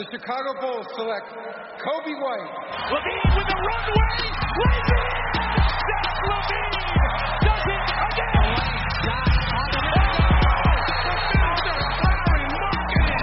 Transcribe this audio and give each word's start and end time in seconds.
The 0.00 0.08
Chicago 0.16 0.56
Bulls 0.56 0.88
select 0.96 1.28
Coby 1.28 2.16
White. 2.16 2.48
LaVine 2.88 3.36
with 3.36 3.48
the 3.52 3.58
runway. 3.68 4.32
Lays 4.32 4.88
it. 4.96 5.12
Zach 5.60 6.16
LaVine 6.24 6.72
does 7.44 7.68
it 7.68 7.84
again. 8.08 8.48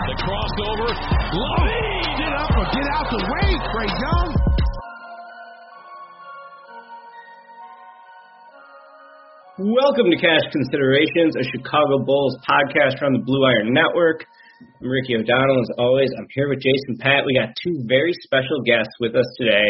The 0.06 0.18
crossover. 0.22 0.94
LaVine. 1.34 2.14
Get 2.22 2.34
up 2.38 2.54
or 2.54 2.70
get 2.70 2.86
out 2.94 3.10
the 3.10 3.26
way, 3.26 3.58
Trae 3.58 3.90
Young. 3.98 4.30
Welcome 9.58 10.12
to 10.14 10.18
Cash 10.22 10.46
Considerations, 10.52 11.34
a 11.42 11.44
Chicago 11.58 12.06
Bulls 12.06 12.38
podcast 12.48 13.00
from 13.00 13.14
the 13.14 13.20
BlueWire 13.26 13.66
Network. 13.66 14.28
I'm 14.80 14.90
Ricky 14.90 15.16
O'Donnell. 15.16 15.62
As 15.62 15.70
always, 15.80 16.10
I'm 16.18 16.28
here 16.36 16.50
with 16.50 16.62
Jason 16.62 17.02
Patt. 17.02 17.26
We 17.26 17.34
got 17.34 17.50
two 17.58 17.82
very 17.90 18.14
special 18.22 18.62
guests 18.62 18.94
with 19.00 19.16
us 19.16 19.26
today, 19.38 19.66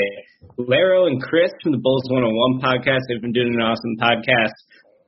Laro 0.58 1.08
and 1.08 1.22
Chris 1.22 1.52
from 1.64 1.72
the 1.72 1.80
Bulls 1.80 2.04
101 2.12 2.60
podcast. 2.60 3.08
They've 3.08 3.22
been 3.22 3.32
doing 3.32 3.56
an 3.56 3.62
awesome 3.64 3.96
podcast 3.96 4.52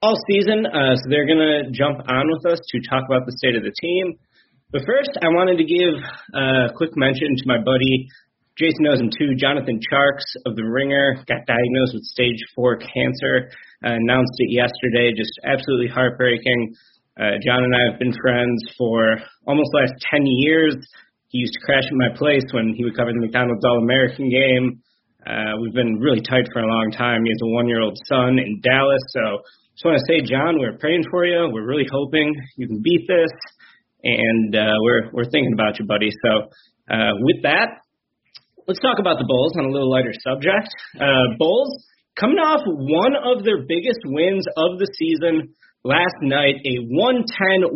all 0.01 0.15
season, 0.31 0.63
uh, 0.65 0.95
so 0.95 1.03
they're 1.11 1.27
going 1.27 1.43
to 1.43 1.71
jump 1.75 1.99
on 2.07 2.31
with 2.31 2.47
us 2.47 2.59
to 2.63 2.79
talk 2.87 3.03
about 3.11 3.27
the 3.27 3.35
state 3.43 3.59
of 3.59 3.63
the 3.63 3.75
team. 3.75 4.15
But 4.71 4.87
first, 4.87 5.11
I 5.19 5.27
wanted 5.35 5.59
to 5.59 5.67
give 5.67 5.91
a 6.31 6.71
quick 6.79 6.95
mention 6.95 7.35
to 7.35 7.43
my 7.43 7.59
buddy 7.59 8.07
Jason 8.59 8.83
knows 8.83 8.99
him 8.99 9.07
too. 9.07 9.39
Jonathan 9.39 9.79
Tjarks 9.79 10.35
of 10.45 10.57
The 10.57 10.67
Ringer 10.67 11.23
got 11.31 11.47
diagnosed 11.47 11.95
with 11.95 12.03
stage 12.03 12.43
four 12.53 12.75
cancer. 12.75 13.55
Uh, 13.79 13.95
announced 13.95 14.35
it 14.35 14.51
yesterday. 14.51 15.15
Just 15.15 15.31
absolutely 15.47 15.87
heartbreaking. 15.87 16.75
Uh, 17.19 17.35
John 17.43 17.67
and 17.67 17.75
I 17.75 17.91
have 17.91 17.99
been 17.99 18.15
friends 18.15 18.63
for 18.77 19.19
almost 19.45 19.75
last 19.75 19.91
10 20.09 20.23
years. 20.23 20.75
He 21.27 21.39
used 21.39 21.51
to 21.51 21.59
crash 21.67 21.83
at 21.83 21.99
my 21.99 22.15
place 22.15 22.47
when 22.55 22.71
he 22.71 22.85
would 22.85 22.95
cover 22.95 23.11
the 23.11 23.19
McDonald's 23.19 23.65
All 23.65 23.83
American 23.83 24.31
game. 24.31 24.79
Uh, 25.27 25.59
we've 25.59 25.75
been 25.75 25.99
really 25.99 26.21
tight 26.21 26.47
for 26.53 26.63
a 26.63 26.67
long 26.67 26.91
time. 26.95 27.19
He 27.25 27.29
has 27.29 27.43
a 27.43 27.51
one 27.51 27.67
year 27.67 27.81
old 27.81 27.99
son 28.07 28.39
in 28.39 28.61
Dallas. 28.63 29.03
So 29.11 29.43
just 29.75 29.83
want 29.83 29.99
to 29.99 30.05
say, 30.07 30.23
John, 30.23 30.63
we're 30.63 30.79
praying 30.79 31.03
for 31.11 31.25
you. 31.25 31.51
We're 31.51 31.67
really 31.67 31.87
hoping 31.91 32.33
you 32.55 32.67
can 32.67 32.79
beat 32.81 33.03
this. 33.05 33.31
And 34.01 34.55
uh, 34.55 34.79
we're, 34.79 35.11
we're 35.11 35.29
thinking 35.29 35.51
about 35.51 35.77
you, 35.77 35.85
buddy. 35.85 36.11
So 36.23 36.47
uh, 36.87 37.19
with 37.19 37.43
that, 37.43 37.83
let's 38.65 38.79
talk 38.79 38.95
about 38.97 39.19
the 39.19 39.27
Bulls 39.27 39.59
on 39.59 39.65
a 39.65 39.71
little 39.71 39.91
lighter 39.91 40.13
subject. 40.23 40.71
Uh, 40.95 41.35
Bulls 41.37 41.83
coming 42.19 42.37
off 42.37 42.59
one 42.67 43.15
of 43.15 43.47
their 43.47 43.63
biggest 43.63 44.03
wins 44.03 44.43
of 44.59 44.75
the 44.75 44.91
season 44.99 45.55
last 45.87 46.19
night, 46.19 46.59
a 46.67 46.83
110-102 46.91 47.71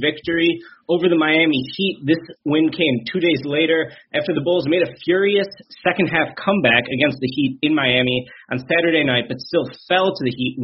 victory 0.00 0.56
over 0.88 1.12
the 1.12 1.20
Miami 1.20 1.60
Heat. 1.76 2.00
This 2.08 2.24
win 2.48 2.72
came 2.72 3.04
two 3.04 3.20
days 3.20 3.44
later 3.44 3.92
after 4.16 4.32
the 4.32 4.40
Bulls 4.40 4.64
made 4.64 4.80
a 4.80 4.96
furious 5.04 5.48
second 5.84 6.08
half 6.08 6.32
comeback 6.40 6.88
against 6.88 7.20
the 7.20 7.28
Heat 7.28 7.60
in 7.60 7.76
Miami 7.76 8.24
on 8.48 8.64
Saturday 8.64 9.04
night, 9.04 9.28
but 9.28 9.36
still 9.44 9.68
fell 9.84 10.16
to 10.16 10.22
the 10.24 10.32
Heat 10.32 10.56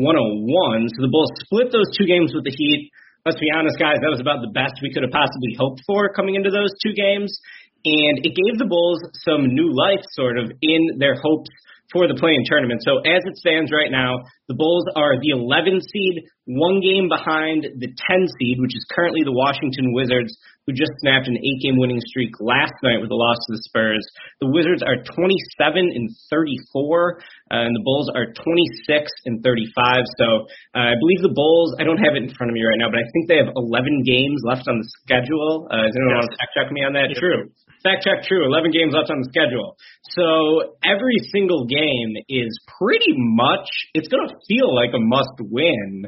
106-101. 0.00 0.88
So 0.96 1.04
the 1.04 1.12
Bulls 1.12 1.36
split 1.44 1.68
those 1.68 1.92
two 1.92 2.08
games 2.08 2.32
with 2.32 2.48
the 2.48 2.56
Heat. 2.56 2.88
Let's 3.28 3.36
be 3.36 3.52
honest, 3.52 3.76
guys, 3.76 4.00
that 4.00 4.08
was 4.08 4.24
about 4.24 4.40
the 4.40 4.56
best 4.56 4.80
we 4.80 4.88
could 4.88 5.04
have 5.04 5.12
possibly 5.12 5.52
hoped 5.60 5.84
for 5.84 6.08
coming 6.16 6.40
into 6.40 6.48
those 6.48 6.72
two 6.80 6.96
games. 6.96 7.28
And 7.84 8.24
it 8.24 8.32
gave 8.32 8.56
the 8.56 8.68
Bulls 8.68 9.04
some 9.28 9.52
new 9.52 9.68
life, 9.76 10.00
sort 10.16 10.40
of, 10.40 10.48
in 10.64 10.96
their 10.96 11.20
hopes 11.20 11.52
for 11.92 12.06
the 12.06 12.14
play-in 12.14 12.46
tournament. 12.46 12.82
So 12.86 13.02
as 13.02 13.22
it 13.26 13.36
stands 13.36 13.74
right 13.74 13.90
now, 13.90 14.22
the 14.46 14.58
Bulls 14.58 14.86
are 14.94 15.18
the 15.18 15.34
11 15.34 15.82
seed, 15.82 16.26
one 16.46 16.82
game 16.82 17.06
behind 17.06 17.66
the 17.66 17.90
10 17.90 18.26
seed, 18.38 18.58
which 18.58 18.74
is 18.74 18.82
currently 18.90 19.22
the 19.22 19.34
Washington 19.34 19.94
Wizards, 19.94 20.34
who 20.66 20.74
just 20.74 20.90
snapped 21.02 21.26
an 21.26 21.38
eight-game 21.38 21.78
winning 21.78 22.02
streak 22.02 22.30
last 22.38 22.74
night 22.82 23.02
with 23.02 23.10
a 23.10 23.18
loss 23.18 23.38
to 23.46 23.54
the 23.54 23.62
Spurs. 23.66 24.02
The 24.42 24.50
Wizards 24.50 24.82
are 24.82 25.02
27 25.02 25.14
and 25.82 26.06
34, 26.30 27.18
uh, 27.50 27.66
and 27.66 27.74
the 27.74 27.82
Bulls 27.82 28.10
are 28.14 28.30
26 28.34 29.10
and 29.26 29.42
35. 29.42 30.06
So 30.18 30.46
uh, 30.74 30.94
I 30.94 30.96
believe 30.98 31.22
the 31.22 31.34
Bulls. 31.34 31.74
I 31.78 31.86
don't 31.86 32.02
have 32.02 32.14
it 32.14 32.22
in 32.26 32.30
front 32.34 32.50
of 32.50 32.54
me 32.54 32.62
right 32.62 32.78
now, 32.78 32.90
but 32.90 33.02
I 33.02 33.06
think 33.10 33.26
they 33.26 33.38
have 33.38 33.50
11 33.54 34.06
games 34.06 34.42
left 34.46 34.66
on 34.70 34.78
the 34.78 34.88
schedule. 35.02 35.66
Uh, 35.70 35.86
does 35.86 35.94
anyone 35.94 36.22
want 36.22 36.30
to 36.30 36.38
fact 36.38 36.54
check 36.54 36.68
me 36.70 36.82
on 36.86 36.94
that? 36.94 37.10
True. 37.18 37.50
Fact 37.82 38.04
check 38.04 38.24
true. 38.28 38.44
11 38.44 38.70
games 38.72 38.92
left 38.92 39.10
on 39.10 39.24
the 39.24 39.28
schedule. 39.32 39.76
So 40.12 40.76
every 40.84 41.16
single 41.32 41.64
game 41.64 42.12
is 42.28 42.52
pretty 42.78 43.16
much, 43.16 43.68
it's 43.94 44.08
going 44.08 44.28
to 44.28 44.34
feel 44.48 44.68
like 44.74 44.92
a 44.92 45.00
must 45.00 45.40
win 45.40 46.04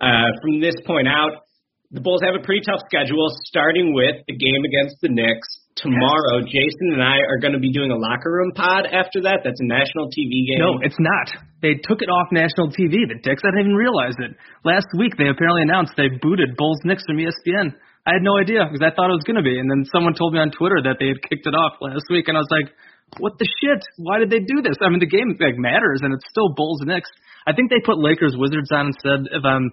uh, 0.00 0.30
from 0.42 0.60
this 0.60 0.74
point 0.86 1.06
out. 1.06 1.46
The 1.92 2.00
Bulls 2.00 2.24
have 2.24 2.34
a 2.34 2.42
pretty 2.42 2.64
tough 2.64 2.80
schedule, 2.88 3.28
starting 3.44 3.92
with 3.92 4.24
the 4.26 4.34
game 4.34 4.64
against 4.64 4.96
the 5.04 5.12
Knicks 5.12 5.62
tomorrow. 5.76 6.40
Yes. 6.48 6.72
Jason 6.72 6.96
and 6.96 7.02
I 7.04 7.20
are 7.28 7.38
going 7.38 7.52
to 7.52 7.60
be 7.60 7.70
doing 7.70 7.92
a 7.92 8.00
locker 8.00 8.32
room 8.32 8.52
pod 8.56 8.88
after 8.88 9.28
that. 9.28 9.44
That's 9.44 9.60
a 9.60 9.68
national 9.68 10.08
TV 10.08 10.48
game. 10.48 10.58
No, 10.58 10.80
it's 10.80 10.98
not. 10.98 11.28
They 11.60 11.76
took 11.76 12.02
it 12.02 12.08
off 12.08 12.32
national 12.32 12.72
TV. 12.72 13.04
The 13.04 13.20
Dicks, 13.22 13.44
I 13.44 13.52
didn't 13.52 13.72
even 13.72 13.76
realize 13.76 14.16
it. 14.18 14.32
Last 14.64 14.88
week, 14.96 15.20
they 15.20 15.28
apparently 15.28 15.62
announced 15.62 15.92
they 15.96 16.08
booted 16.08 16.56
Bulls 16.56 16.80
Knicks 16.84 17.04
from 17.06 17.20
ESPN. 17.20 17.76
I 18.02 18.18
had 18.18 18.26
no 18.26 18.34
idea 18.34 18.66
because 18.66 18.82
I 18.82 18.90
thought 18.90 19.14
it 19.14 19.18
was 19.20 19.26
going 19.26 19.38
to 19.38 19.46
be. 19.46 19.58
And 19.58 19.70
then 19.70 19.86
someone 19.94 20.14
told 20.18 20.34
me 20.34 20.42
on 20.42 20.50
Twitter 20.50 20.82
that 20.90 20.98
they 20.98 21.06
had 21.14 21.22
kicked 21.22 21.46
it 21.46 21.54
off 21.54 21.78
last 21.78 22.10
week, 22.10 22.26
and 22.26 22.34
I 22.36 22.42
was 22.42 22.50
like, 22.50 22.74
what 23.22 23.38
the 23.38 23.46
shit? 23.60 23.82
Why 23.98 24.18
did 24.18 24.30
they 24.30 24.40
do 24.40 24.58
this? 24.62 24.74
I 24.82 24.88
mean, 24.88 24.98
the 24.98 25.10
game 25.10 25.36
like 25.38 25.54
matters, 25.58 26.00
and 26.02 26.10
it's 26.14 26.26
still 26.26 26.50
Bulls 26.56 26.82
Knicks. 26.82 27.10
I 27.46 27.52
think 27.52 27.70
they 27.70 27.82
put 27.84 27.98
Lakers 27.98 28.34
Wizards 28.34 28.72
on 28.72 28.90
instead. 28.90 29.28
If 29.30 29.44
I'm, 29.44 29.70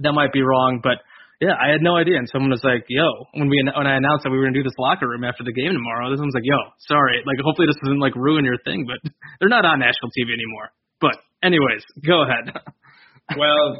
that 0.00 0.12
might 0.16 0.32
be 0.32 0.42
wrong, 0.42 0.80
but 0.82 0.98
yeah, 1.38 1.54
I 1.54 1.70
had 1.70 1.82
no 1.82 1.94
idea. 1.94 2.18
And 2.18 2.26
someone 2.26 2.50
was 2.50 2.64
like, 2.64 2.86
"Yo," 2.88 3.06
when 3.34 3.46
we 3.46 3.62
when 3.62 3.86
I 3.86 3.94
announced 3.94 4.24
that 4.24 4.30
we 4.30 4.38
were 4.38 4.46
gonna 4.50 4.58
do 4.58 4.66
this 4.66 4.78
locker 4.78 5.06
room 5.06 5.22
after 5.22 5.44
the 5.44 5.54
game 5.54 5.70
tomorrow, 5.70 6.10
this 6.10 6.18
one's 6.18 6.34
like, 6.34 6.46
"Yo, 6.46 6.58
sorry, 6.90 7.22
like 7.26 7.38
hopefully 7.44 7.68
this 7.70 7.78
doesn't 7.82 8.02
like 8.02 8.16
ruin 8.16 8.44
your 8.44 8.58
thing, 8.64 8.86
but 8.86 8.98
they're 9.38 9.52
not 9.52 9.64
on 9.64 9.78
national 9.78 10.10
TV 10.18 10.34
anymore." 10.34 10.74
But 11.00 11.14
anyways, 11.42 11.86
go 12.02 12.26
ahead. 12.26 12.50
well, 13.38 13.78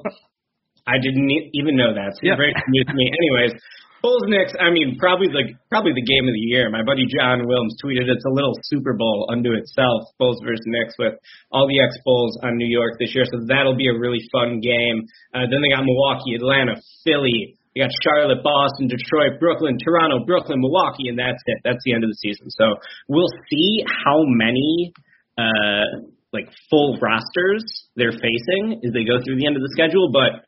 I 0.86 1.02
didn't 1.02 1.30
even 1.54 1.74
know 1.74 1.94
that. 1.94 2.14
So 2.14 2.22
yeah. 2.22 2.36
Very 2.36 2.54
news 2.54 2.86
to 2.86 2.94
me. 2.94 3.10
Anyways, 3.10 3.58
Bulls 4.02 4.22
Knicks, 4.30 4.54
I 4.54 4.70
mean, 4.70 4.94
probably 4.98 5.26
the 5.26 5.58
probably 5.70 5.90
the 5.90 6.06
game 6.06 6.30
of 6.30 6.34
the 6.34 6.46
year. 6.54 6.70
My 6.70 6.86
buddy 6.86 7.02
John 7.10 7.46
Williams 7.46 7.74
tweeted 7.82 8.06
it's 8.06 8.24
a 8.24 8.30
little 8.30 8.54
Super 8.70 8.94
Bowl 8.94 9.26
unto 9.30 9.52
itself, 9.58 10.14
Bulls 10.18 10.38
versus 10.44 10.62
Knicks, 10.66 10.94
with 10.98 11.18
all 11.50 11.66
the 11.66 11.82
ex 11.82 11.98
Bulls 12.04 12.38
on 12.42 12.56
New 12.56 12.70
York 12.70 12.94
this 12.98 13.14
year. 13.14 13.26
So 13.26 13.42
that'll 13.46 13.76
be 13.76 13.90
a 13.90 13.98
really 13.98 14.22
fun 14.30 14.60
game. 14.62 15.02
Uh, 15.34 15.50
then 15.50 15.58
they 15.62 15.74
got 15.74 15.82
Milwaukee, 15.82 16.38
Atlanta, 16.38 16.78
Philly. 17.02 17.58
They 17.74 17.82
got 17.82 17.90
Charlotte, 18.06 18.42
Boston, 18.42 18.86
Detroit, 18.86 19.42
Brooklyn, 19.42 19.78
Toronto, 19.82 20.24
Brooklyn, 20.24 20.62
Milwaukee, 20.62 21.10
and 21.10 21.18
that's 21.18 21.42
it. 21.46 21.58
That's 21.66 21.82
the 21.84 21.94
end 21.94 22.02
of 22.06 22.10
the 22.10 22.18
season. 22.22 22.50
So 22.54 22.78
we'll 23.08 23.30
see 23.50 23.82
how 23.86 24.22
many 24.26 24.94
uh, 25.38 26.06
like 26.32 26.46
full 26.70 26.98
rosters 27.00 27.64
they're 27.96 28.12
facing 28.12 28.80
as 28.84 28.92
they 28.92 29.04
go 29.04 29.18
through 29.24 29.36
the 29.38 29.46
end 29.46 29.56
of 29.56 29.62
the 29.62 29.72
schedule. 29.72 30.10
But 30.12 30.47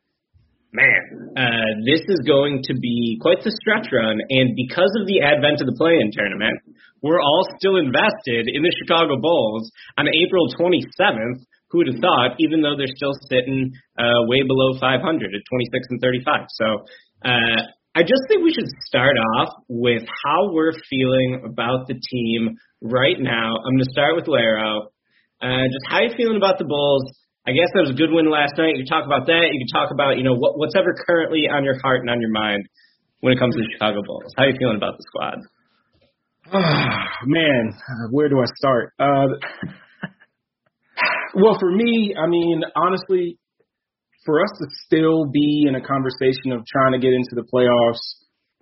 man, 0.73 1.35
uh, 1.35 1.71
this 1.85 2.01
is 2.07 2.19
going 2.25 2.63
to 2.63 2.73
be 2.73 3.19
quite 3.21 3.43
the 3.43 3.51
stretch 3.61 3.91
run. 3.91 4.19
And 4.29 4.55
because 4.55 4.91
of 4.99 5.07
the 5.07 5.21
advent 5.21 5.59
of 5.59 5.67
the 5.67 5.75
play-in 5.77 6.11
tournament, 6.11 6.57
we're 7.03 7.21
all 7.21 7.45
still 7.57 7.77
invested 7.77 8.47
in 8.47 8.63
the 8.63 8.73
Chicago 8.79 9.19
Bulls 9.19 9.71
on 9.97 10.07
April 10.07 10.47
27th. 10.55 11.43
Who 11.71 11.79
would 11.79 11.87
have 11.87 12.03
thought? 12.03 12.35
Even 12.39 12.61
though 12.61 12.75
they're 12.75 12.95
still 12.95 13.15
sitting 13.27 13.71
uh, 13.97 14.27
way 14.27 14.43
below 14.43 14.75
500 14.79 14.99
at 14.99 15.41
26 15.49 15.87
and 15.89 16.01
35. 16.01 16.45
So 16.49 16.67
uh, 17.23 17.59
I 17.95 18.03
just 18.03 18.23
think 18.27 18.43
we 18.43 18.53
should 18.53 18.67
start 18.87 19.15
off 19.35 19.63
with 19.67 20.03
how 20.23 20.51
we're 20.51 20.75
feeling 20.89 21.43
about 21.45 21.87
the 21.87 21.95
team 21.95 22.57
right 22.81 23.19
now. 23.19 23.55
I'm 23.55 23.75
going 23.75 23.87
to 23.87 23.91
start 23.91 24.15
with 24.15 24.27
Laro. 24.27 24.91
Uh, 25.41 25.65
just 25.67 25.85
how 25.89 26.01
you 26.01 26.11
feeling 26.15 26.37
about 26.37 26.59
the 26.59 26.65
Bulls? 26.65 27.03
I 27.47 27.57
guess 27.57 27.73
that 27.73 27.81
was 27.81 27.89
a 27.89 27.97
good 27.97 28.13
win 28.13 28.29
last 28.29 28.53
night. 28.57 28.77
You 28.77 28.85
talk 28.85 29.05
about 29.05 29.25
that. 29.25 29.49
You 29.49 29.65
can 29.65 29.71
talk 29.73 29.89
about 29.89 30.17
you 30.17 30.23
know 30.23 30.35
what, 30.35 30.59
what's 30.59 30.75
ever 30.77 30.93
currently 31.07 31.49
on 31.49 31.63
your 31.63 31.79
heart 31.81 32.01
and 32.01 32.09
on 32.09 32.21
your 32.21 32.29
mind 32.29 32.69
when 33.21 33.33
it 33.33 33.39
comes 33.39 33.55
to 33.55 33.61
the 33.61 33.69
Chicago 33.73 34.01
Bulls. 34.05 34.29
How 34.37 34.43
are 34.43 34.49
you 34.49 34.57
feeling 34.59 34.77
about 34.77 34.97
the 34.97 35.03
squad? 35.09 35.37
Oh, 36.53 36.61
Man, 37.25 37.73
where 38.11 38.29
do 38.29 38.39
I 38.39 38.45
start? 38.57 38.93
Uh, 38.99 39.25
well, 41.33 41.57
for 41.59 41.71
me, 41.71 42.13
I 42.13 42.27
mean, 42.27 42.61
honestly, 42.75 43.39
for 44.25 44.43
us 44.43 44.51
to 44.59 44.67
still 44.85 45.25
be 45.25 45.65
in 45.67 45.73
a 45.73 45.81
conversation 45.81 46.51
of 46.51 46.61
trying 46.65 46.93
to 46.93 46.99
get 46.99 47.13
into 47.13 47.33
the 47.33 47.45
playoffs, 47.49 48.01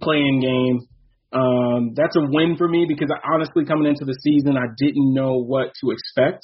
playing 0.02 0.40
game, 0.40 0.88
um, 1.32 1.94
that's 1.96 2.16
a 2.16 2.22
win 2.22 2.56
for 2.58 2.68
me 2.68 2.86
because 2.88 3.10
I, 3.12 3.34
honestly, 3.34 3.66
coming 3.66 3.88
into 3.88 4.06
the 4.06 4.18
season, 4.24 4.56
I 4.58 4.72
didn't 4.78 5.14
know 5.14 5.44
what 5.44 5.74
to 5.84 5.92
expect. 5.92 6.42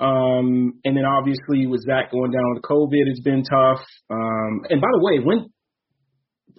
Um, 0.00 0.78
and 0.84 0.96
then 0.96 1.04
obviously 1.04 1.66
with 1.66 1.82
Zach 1.82 2.12
going 2.12 2.30
down 2.30 2.54
with 2.54 2.62
COVID, 2.62 3.04
it's 3.10 3.20
been 3.20 3.42
tough. 3.42 3.82
Um, 4.10 4.62
and 4.70 4.80
by 4.80 4.88
the 4.94 5.02
way, 5.02 5.18
when 5.24 5.50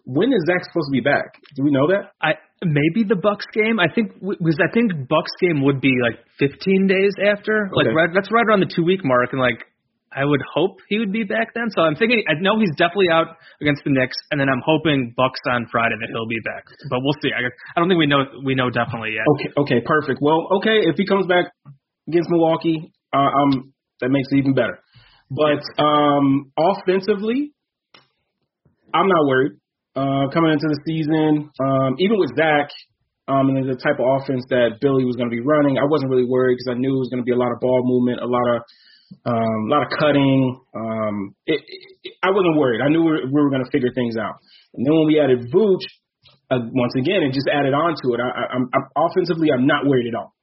when 0.05 0.33
is 0.33 0.41
Zach 0.49 0.65
supposed 0.65 0.89
to 0.89 0.95
be 0.95 1.01
back? 1.05 1.37
Do 1.55 1.63
we 1.63 1.71
know 1.71 1.87
that? 1.87 2.11
I 2.21 2.33
maybe 2.65 3.07
the 3.07 3.15
Bucks 3.15 3.45
game. 3.53 3.79
I 3.79 3.87
think 3.93 4.19
because 4.19 4.59
I 4.59 4.71
think 4.73 4.91
Bucks 5.07 5.31
game 5.39 5.63
would 5.63 5.79
be 5.79 5.93
like 6.01 6.19
15 6.39 6.87
days 6.87 7.13
after. 7.21 7.69
Like 7.73 7.87
Okay. 7.87 7.95
right, 7.95 8.09
that's 8.13 8.31
right 8.31 8.45
around 8.47 8.61
the 8.61 8.71
two 8.73 8.83
week 8.83 9.05
mark, 9.05 9.31
and 9.31 9.39
like 9.39 9.63
I 10.11 10.25
would 10.25 10.41
hope 10.41 10.81
he 10.89 10.97
would 10.97 11.13
be 11.13 11.23
back 11.23 11.53
then. 11.53 11.69
So 11.69 11.83
I'm 11.85 11.95
thinking. 11.95 12.23
I 12.27 12.33
know 12.41 12.59
he's 12.59 12.73
definitely 12.75 13.13
out 13.13 13.37
against 13.61 13.83
the 13.85 13.91
Knicks, 13.93 14.17
and 14.31 14.41
then 14.41 14.49
I'm 14.49 14.61
hoping 14.65 15.13
Bucks 15.15 15.39
on 15.47 15.67
Friday 15.71 15.95
that 16.01 16.09
he'll 16.09 16.27
be 16.27 16.41
back. 16.43 16.65
But 16.89 16.99
we'll 17.05 17.15
see. 17.21 17.29
I, 17.29 17.45
guess, 17.45 17.53
I 17.77 17.79
don't 17.79 17.87
think 17.87 17.99
we 17.99 18.07
know 18.09 18.25
we 18.43 18.55
know 18.55 18.69
definitely 18.73 19.13
yet. 19.13 19.23
Okay, 19.37 19.49
okay, 19.61 19.79
perfect. 19.85 20.19
Well, 20.21 20.49
okay, 20.59 20.89
if 20.89 20.97
he 20.97 21.05
comes 21.05 21.27
back 21.27 21.53
against 22.09 22.27
Milwaukee, 22.33 22.91
uh, 23.13 23.17
um, 23.17 23.73
that 24.01 24.09
makes 24.09 24.27
it 24.31 24.37
even 24.37 24.53
better. 24.53 24.79
But 25.29 25.61
um, 25.81 26.51
offensively, 26.57 27.53
I'm 28.93 29.07
not 29.07 29.25
worried. 29.27 29.53
Uh, 29.95 30.29
coming 30.33 30.53
into 30.53 30.69
the 30.69 30.79
season, 30.85 31.49
um, 31.59 31.95
even 31.99 32.17
with 32.17 32.31
Zach 32.37 32.69
um, 33.27 33.49
and 33.49 33.67
the 33.67 33.75
type 33.75 33.99
of 33.99 34.05
offense 34.21 34.45
that 34.49 34.79
Billy 34.79 35.03
was 35.03 35.17
going 35.17 35.29
to 35.29 35.35
be 35.35 35.41
running, 35.41 35.77
I 35.77 35.85
wasn't 35.85 36.09
really 36.09 36.25
worried 36.25 36.57
because 36.57 36.77
I 36.77 36.79
knew 36.79 36.95
it 36.95 37.03
was 37.03 37.09
going 37.09 37.21
to 37.21 37.27
be 37.27 37.33
a 37.33 37.37
lot 37.37 37.51
of 37.51 37.59
ball 37.59 37.81
movement, 37.83 38.21
a 38.21 38.29
lot 38.29 38.47
of 38.55 38.61
um, 39.25 39.59
a 39.65 39.69
lot 39.69 39.81
of 39.83 39.89
cutting. 39.97 40.61
Um, 40.75 41.35
it, 41.45 41.61
it, 42.03 42.13
I 42.23 42.29
wasn't 42.29 42.57
worried. 42.57 42.81
I 42.81 42.89
knew 42.89 43.01
we 43.01 43.11
were, 43.11 43.25
we 43.25 43.41
were 43.41 43.49
going 43.49 43.65
to 43.65 43.71
figure 43.71 43.89
things 43.93 44.17
out. 44.17 44.37
And 44.73 44.85
then 44.85 44.93
when 44.93 45.07
we 45.07 45.19
added 45.19 45.49
Vooch, 45.51 45.85
uh, 46.49 46.61
once 46.73 46.93
again, 46.97 47.25
it 47.25 47.33
just 47.33 47.49
added 47.49 47.73
on 47.73 47.93
to 47.93 48.13
it. 48.13 48.19
I, 48.21 48.29
I, 48.29 48.43
I'm, 48.53 48.69
I'm 48.73 48.85
offensively, 48.95 49.49
I'm 49.53 49.65
not 49.65 49.85
worried 49.85 50.13
at 50.13 50.15
all. 50.17 50.33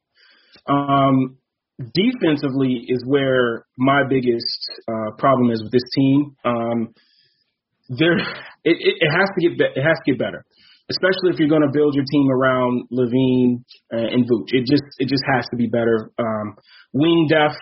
Um, 0.66 1.38
defensively 1.78 2.84
is 2.88 3.04
where 3.06 3.66
my 3.76 4.02
biggest 4.08 4.70
uh, 4.88 5.16
problem 5.18 5.50
is 5.50 5.62
with 5.62 5.72
this 5.72 5.84
team. 5.94 6.36
Um, 6.44 6.94
there, 7.88 8.16
it, 8.64 8.76
it, 8.80 9.10
has 9.10 9.28
to 9.36 9.48
get 9.48 9.58
be- 9.58 9.80
it 9.80 9.82
has 9.82 9.98
to 10.04 10.12
get 10.12 10.18
better, 10.18 10.44
especially 10.90 11.30
if 11.32 11.38
you're 11.38 11.48
going 11.48 11.62
to 11.62 11.72
build 11.72 11.94
your 11.94 12.04
team 12.10 12.30
around 12.30 12.88
LaVine 12.90 13.62
uh, 13.92 14.08
and 14.10 14.24
Vooch. 14.24 14.48
It 14.48 14.66
just 14.66 14.82
it 14.98 15.08
just 15.08 15.22
has 15.32 15.46
to 15.50 15.56
be 15.56 15.68
better. 15.68 16.10
Um, 16.18 16.56
wing 16.92 17.28
depth, 17.30 17.60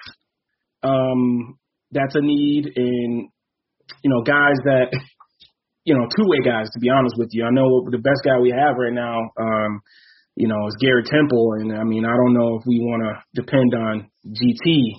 um, 0.83 1.59
that's 1.91 2.15
a 2.15 2.21
need, 2.21 2.71
and 2.77 3.29
you 4.03 4.11
know 4.11 4.23
guys 4.23 4.57
that 4.65 4.89
you 5.85 5.95
know 5.95 6.07
two 6.17 6.25
way 6.29 6.39
guys. 6.45 6.69
To 6.73 6.79
be 6.79 6.89
honest 6.89 7.17
with 7.19 7.31
you, 7.33 7.45
I 7.45 7.51
know 7.51 7.85
the 7.91 7.99
best 7.99 8.23
guy 8.25 8.39
we 8.41 8.51
have 8.51 8.77
right 8.79 8.95
now. 8.95 9.19
Um, 9.39 9.81
you 10.37 10.49
know, 10.49 10.67
it's 10.67 10.77
Garrett 10.77 11.07
Temple, 11.07 11.55
and 11.61 11.73
I 11.73 11.85
mean, 11.85 12.05
I 12.05 12.17
don't 12.17 12.35
know 12.35 12.59
if 12.59 12.67
we 12.67 12.81
want 12.81 13.03
to 13.07 13.41
depend 13.41 13.75
on 13.75 14.11
GT 14.27 14.99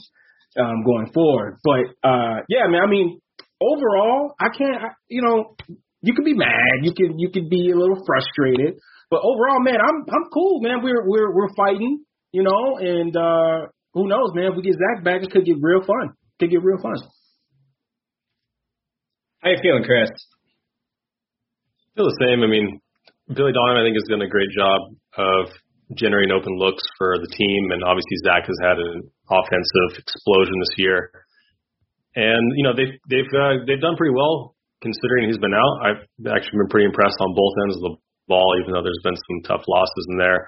um, 0.58 0.84
going 0.86 1.12
forward, 1.14 1.58
but 1.64 2.08
uh, 2.08 2.40
yeah, 2.48 2.68
man. 2.68 2.82
I 2.82 2.90
mean, 2.90 3.20
overall, 3.62 4.34
I 4.40 4.48
can't. 4.50 4.78
I, 4.78 4.88
you 5.10 5.22
know, 5.22 5.56
you 6.02 6.14
could 6.14 6.26
be 6.26 6.34
mad, 6.34 6.84
you 6.84 6.94
could 6.96 7.16
you 7.18 7.30
could 7.34 7.50
be 7.50 7.72
a 7.72 7.76
little 7.76 8.02
frustrated, 8.06 8.80
but 9.10 9.20
overall, 9.24 9.60
man, 9.60 9.78
I'm 9.82 10.06
I'm 10.08 10.30
cool, 10.34 10.62
man. 10.62 10.82
We're 10.82 11.06
we're 11.06 11.34
we're 11.34 11.54
fighting, 11.56 12.06
you 12.32 12.44
know, 12.44 12.78
and 12.80 13.16
uh, 13.16 13.68
who 13.94 14.08
knows, 14.08 14.32
man? 14.34 14.52
If 14.52 14.56
we 14.56 14.64
get 14.64 14.76
Zach 14.76 15.04
back, 15.04 15.24
it 15.24 15.32
could 15.32 15.46
get 15.46 15.58
real 15.60 15.82
fun. 15.82 16.16
Could 16.40 16.52
get 16.52 16.64
real 16.64 16.82
fun. 16.82 16.96
How 19.40 19.50
you 19.52 19.58
feeling, 19.62 19.84
Chris? 19.84 20.10
Feel 21.96 22.06
the 22.06 22.18
same. 22.20 22.44
I 22.44 22.48
mean, 22.48 22.82
Billy 23.34 23.54
Donovan, 23.54 23.82
I 23.82 23.86
think, 23.86 23.98
has 23.98 24.06
done 24.06 24.22
a 24.22 24.30
great 24.30 24.54
job 24.54 24.94
of 25.18 25.50
generating 25.98 26.30
open 26.30 26.58
looks 26.58 26.82
for 26.98 27.18
the 27.18 27.30
team, 27.30 27.74
and 27.74 27.82
obviously 27.82 28.18
Zach 28.22 28.46
has 28.46 28.60
had 28.62 28.78
an 28.78 29.06
offensive 29.30 29.98
explosion 29.98 30.58
this 30.62 30.76
year. 30.78 31.10
And 32.16 32.54
you 32.56 32.64
know 32.64 32.74
they've 32.78 32.96
they've 33.10 33.34
uh, 33.34 33.66
they've 33.66 33.82
done 33.82 33.98
pretty 33.98 34.14
well 34.14 34.56
considering 34.80 35.28
he's 35.28 35.42
been 35.42 35.58
out. 35.58 35.74
I've 35.84 36.04
actually 36.32 36.64
been 36.64 36.72
pretty 36.72 36.88
impressed 36.88 37.18
on 37.20 37.34
both 37.34 37.54
ends 37.66 37.76
of 37.82 37.84
the 37.90 37.96
ball, 38.30 38.56
even 38.62 38.72
though 38.72 38.86
there's 38.86 39.04
been 39.04 39.18
some 39.18 39.40
tough 39.44 39.66
losses 39.68 40.06
in 40.14 40.18
there. 40.22 40.46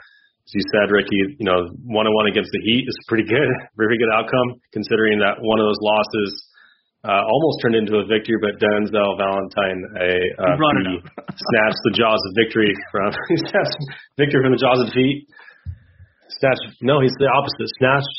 As 0.48 0.54
you 0.56 0.64
said, 0.72 0.94
Ricky, 0.94 1.18
you 1.42 1.48
know 1.50 1.68
one 1.84 2.08
on 2.08 2.14
one 2.14 2.30
against 2.30 2.54
the 2.54 2.62
Heat 2.62 2.86
is 2.88 2.96
pretty 3.10 3.28
good, 3.28 3.50
very 3.76 3.98
good 3.98 4.14
outcome 4.14 4.62
considering 4.72 5.20
that 5.20 5.42
one 5.42 5.60
of 5.60 5.66
those 5.66 5.82
losses 5.82 6.47
uh, 7.08 7.24
almost 7.24 7.64
turned 7.64 7.80
into 7.80 7.96
a 7.98 8.06
victory, 8.06 8.36
but 8.44 8.60
Denzel 8.60 9.16
Valentine 9.16 9.80
a 9.96 10.12
uh, 10.44 10.52
He 10.52 10.60
brought 10.60 10.78
it 10.84 10.88
he 10.92 10.98
up. 11.00 11.08
snatched 11.56 11.82
the 11.88 11.94
jaws 11.96 12.20
of 12.20 12.32
victory 12.36 12.72
from 12.92 13.16
he 13.32 13.38
victory 14.20 14.44
from 14.44 14.52
the 14.52 14.60
jaws 14.60 14.84
of 14.84 14.92
defeat. 14.92 15.26
Snatched 16.44 16.84
no, 16.84 17.00
he's 17.00 17.16
the 17.18 17.32
opposite. 17.32 17.70
Snatched 17.80 18.18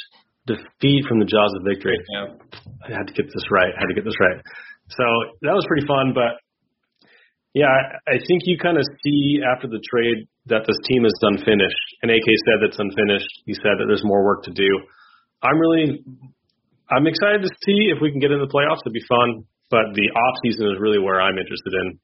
defeat 0.49 1.05
from 1.05 1.21
the 1.21 1.29
jaws 1.29 1.53
of 1.61 1.69
victory. 1.69 2.01
Yeah. 2.17 2.33
I 2.89 2.97
had 2.97 3.07
to 3.07 3.15
get 3.15 3.29
this 3.29 3.47
right. 3.53 3.69
I 3.69 3.79
had 3.79 3.93
to 3.93 3.97
get 3.97 4.09
this 4.09 4.17
right. 4.17 4.41
So 4.89 5.05
that 5.45 5.53
was 5.53 5.69
pretty 5.69 5.85
fun, 5.85 6.17
but 6.17 6.41
yeah, 7.53 7.69
I, 7.69 8.15
I 8.15 8.17
think 8.25 8.45
you 8.45 8.57
kind 8.57 8.77
of 8.77 8.85
see 9.05 9.41
after 9.45 9.69
the 9.69 9.81
trade 9.85 10.29
that 10.47 10.65
this 10.65 10.77
team 10.89 11.05
is 11.05 11.13
unfinished. 11.21 11.89
And 12.03 12.11
AK 12.11 12.25
said 12.25 12.57
that's 12.63 12.79
unfinished. 12.79 13.29
He 13.45 13.55
said 13.55 13.77
that 13.81 13.87
there's 13.89 14.05
more 14.05 14.25
work 14.25 14.45
to 14.45 14.53
do. 14.53 14.69
I'm 15.43 15.59
really, 15.59 16.05
I'm 16.91 17.07
excited 17.07 17.45
to 17.45 17.53
see 17.65 17.93
if 17.93 18.01
we 18.01 18.11
can 18.11 18.21
get 18.21 18.33
into 18.33 18.47
the 18.49 18.53
playoffs. 18.53 18.81
It'd 18.85 18.97
be 18.97 19.05
fun, 19.05 19.45
but 19.69 19.93
the 19.93 20.09
off 20.09 20.37
season 20.45 20.73
is 20.73 20.81
really 20.81 20.99
where 20.99 21.21
I'm 21.21 21.37
interested 21.37 21.73
in 21.85 22.01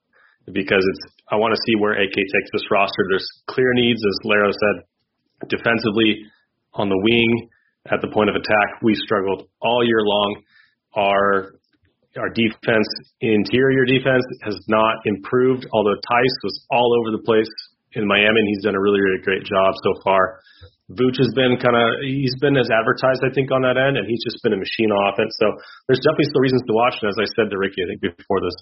because 0.53 0.85
it's. 0.85 1.05
I 1.33 1.37
want 1.37 1.57
to 1.57 1.61
see 1.65 1.81
where 1.81 1.97
AK 1.97 2.13
takes 2.13 2.51
this 2.53 2.69
roster. 2.71 3.01
There's 3.09 3.27
clear 3.49 3.73
needs, 3.73 4.01
as 4.05 4.17
Laro 4.29 4.53
said, 4.53 4.77
defensively 5.49 6.29
on 6.75 6.93
the 6.93 7.01
wing 7.01 7.49
at 7.89 8.05
the 8.05 8.09
point 8.13 8.29
of 8.29 8.37
attack. 8.37 8.69
We 8.83 8.95
struggled 8.95 9.49
all 9.61 9.81
year 9.85 10.05
long. 10.05 10.43
Our 10.97 11.57
our 12.21 12.31
defense, 12.31 12.87
interior 13.21 13.85
defense, 13.85 14.23
has 14.43 14.55
not 14.69 15.03
improved. 15.05 15.67
Although 15.73 15.97
Theis 15.97 16.35
was 16.45 16.67
all 16.71 16.95
over 17.01 17.17
the 17.17 17.25
place 17.25 17.51
in 17.95 18.07
Miami, 18.07 18.39
and 18.39 18.49
he's 18.49 18.63
done 18.63 18.75
a 18.75 18.81
really, 18.81 19.01
really 19.01 19.23
great 19.25 19.43
job 19.43 19.75
so 19.83 20.01
far. 20.05 20.41
Vooch 20.93 21.17
has 21.17 21.33
been 21.33 21.57
kind 21.57 21.73
of 21.73 22.05
he's 22.05 22.37
been 22.45 22.61
as 22.61 22.69
advertised, 22.69 23.25
I 23.25 23.33
think, 23.33 23.49
on 23.49 23.65
that 23.65 23.81
end, 23.81 23.97
and 23.97 24.05
he's 24.05 24.21
just 24.21 24.45
been 24.45 24.53
a 24.53 24.61
machine 24.61 24.93
offense. 24.93 25.33
So 25.41 25.49
there's 25.89 26.05
definitely 26.05 26.29
still 26.29 26.45
reasons 26.45 26.61
to 26.69 26.77
watch. 26.77 27.01
And 27.01 27.09
as 27.09 27.17
I 27.17 27.25
said 27.33 27.49
to 27.49 27.57
Ricky, 27.57 27.81
I 27.81 27.89
think 27.89 28.01
before 28.05 28.45
this 28.45 28.59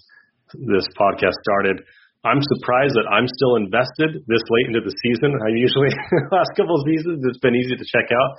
this 0.71 0.87
podcast 0.95 1.35
started, 1.43 1.83
I'm 2.23 2.39
surprised 2.39 2.95
that 2.95 3.11
I'm 3.11 3.27
still 3.27 3.59
invested 3.59 4.23
this 4.23 4.43
late 4.47 4.71
into 4.71 4.79
the 4.79 4.95
season. 5.03 5.35
I 5.35 5.51
usually 5.51 5.91
the 6.31 6.31
last 6.31 6.55
couple 6.55 6.79
of 6.79 6.87
seasons 6.87 7.19
it's 7.27 7.43
been 7.43 7.59
easy 7.59 7.75
to 7.75 7.83
check 7.91 8.07
out. 8.15 8.29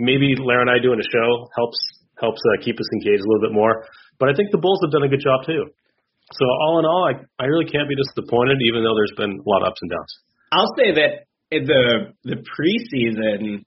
Maybe 0.00 0.32
Lara 0.40 0.64
and 0.64 0.72
I 0.72 0.80
doing 0.80 0.96
a 0.96 1.08
show 1.12 1.28
helps 1.52 1.76
helps 2.16 2.40
uh, 2.40 2.64
keep 2.64 2.80
us 2.80 2.88
engaged 2.96 3.20
a 3.20 3.28
little 3.28 3.44
bit 3.44 3.52
more. 3.52 3.84
But 4.16 4.32
I 4.32 4.34
think 4.40 4.56
the 4.56 4.62
Bulls 4.62 4.80
have 4.88 4.92
done 4.96 5.04
a 5.04 5.12
good 5.12 5.20
job 5.20 5.44
too. 5.44 5.68
So 6.32 6.44
all 6.64 6.80
in 6.80 6.88
all, 6.88 7.04
I 7.04 7.20
I 7.36 7.44
really 7.44 7.68
can't 7.68 7.92
be 7.92 7.96
disappointed, 8.00 8.64
even 8.64 8.80
though 8.80 8.96
there's 8.96 9.16
been 9.20 9.36
a 9.36 9.44
lot 9.44 9.60
of 9.60 9.76
ups 9.76 9.84
and 9.84 9.92
downs. 9.92 10.12
I'll 10.48 10.72
say 10.80 10.96
that 10.96 11.28
the 11.50 12.14
the 12.24 12.36
preseason, 12.42 13.64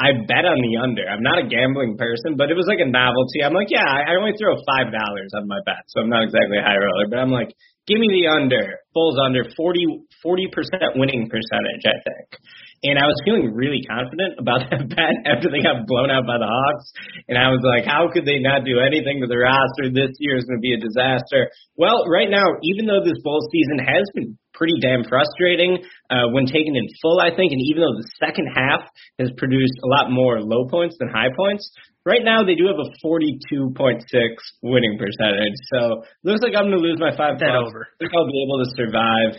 I 0.00 0.12
bet 0.24 0.48
on 0.48 0.58
the 0.64 0.80
under. 0.80 1.04
I'm 1.04 1.22
not 1.22 1.38
a 1.38 1.46
gambling 1.46 1.96
person, 2.00 2.36
but 2.36 2.50
it 2.50 2.56
was 2.56 2.64
like 2.66 2.80
a 2.80 2.88
novelty. 2.88 3.44
I'm 3.44 3.52
like, 3.52 3.68
yeah, 3.68 3.84
I 3.84 4.16
only 4.16 4.32
throw 4.38 4.56
five 4.64 4.88
dollars 4.92 5.30
on 5.36 5.46
my 5.46 5.60
bet, 5.66 5.84
so 5.88 6.00
I'm 6.00 6.08
not 6.08 6.24
exactly 6.24 6.56
a 6.56 6.64
high 6.64 6.80
roller, 6.80 7.06
but 7.08 7.18
I'm 7.20 7.30
like, 7.30 7.52
give 7.86 8.00
me 8.00 8.08
the 8.08 8.32
under. 8.32 8.80
Bulls 8.94 9.18
under 9.20 9.44
40 9.56 10.08
percent 10.52 10.96
winning 10.96 11.28
percentage, 11.28 11.84
I 11.84 11.98
think. 12.00 12.28
And 12.80 12.96
I 12.96 13.04
was 13.04 13.20
feeling 13.28 13.52
really 13.52 13.84
confident 13.84 14.40
about 14.40 14.64
that 14.72 14.88
bet 14.88 15.16
after 15.28 15.52
they 15.52 15.60
got 15.60 15.84
blown 15.84 16.08
out 16.08 16.24
by 16.24 16.40
the 16.40 16.48
Hawks. 16.48 16.88
And 17.28 17.36
I 17.36 17.52
was 17.52 17.60
like, 17.60 17.84
how 17.84 18.08
could 18.08 18.24
they 18.24 18.40
not 18.40 18.64
do 18.64 18.80
anything 18.80 19.20
to 19.20 19.28
the 19.28 19.36
roster? 19.36 19.92
This 19.92 20.16
year 20.16 20.40
is 20.40 20.48
going 20.48 20.56
to 20.56 20.64
be 20.64 20.72
a 20.72 20.80
disaster. 20.80 21.52
Well, 21.76 22.08
right 22.08 22.32
now, 22.32 22.56
even 22.64 22.88
though 22.88 23.04
this 23.04 23.20
bowl 23.20 23.44
season 23.52 23.84
has 23.84 24.08
been 24.16 24.40
pretty 24.56 24.80
damn 24.80 25.04
frustrating 25.04 25.84
uh, 26.08 26.32
when 26.32 26.48
taken 26.48 26.72
in 26.72 26.88
full, 27.04 27.20
I 27.20 27.36
think, 27.36 27.52
and 27.52 27.60
even 27.68 27.84
though 27.84 27.96
the 28.00 28.08
second 28.16 28.48
half 28.48 28.88
has 29.20 29.28
produced 29.36 29.76
a 29.84 29.88
lot 29.88 30.08
more 30.08 30.40
low 30.40 30.64
points 30.68 30.96
than 30.96 31.12
high 31.12 31.32
points, 31.36 31.68
right 32.08 32.24
now 32.24 32.44
they 32.44 32.56
do 32.56 32.64
have 32.64 32.80
a 32.80 32.88
42.6 33.04 34.08
winning 34.64 34.96
percentage. 34.96 35.56
So 35.68 36.08
looks 36.24 36.40
like 36.40 36.56
I'm 36.56 36.72
going 36.72 36.80
to 36.80 36.84
lose 36.84 36.96
my 36.96 37.12
five. 37.12 37.44
That 37.44 37.56
over. 37.60 37.92
I 37.92 37.94
think 38.00 38.12
I'll 38.16 38.24
be 38.24 38.40
able 38.40 38.64
to 38.64 38.68
survive. 38.72 39.32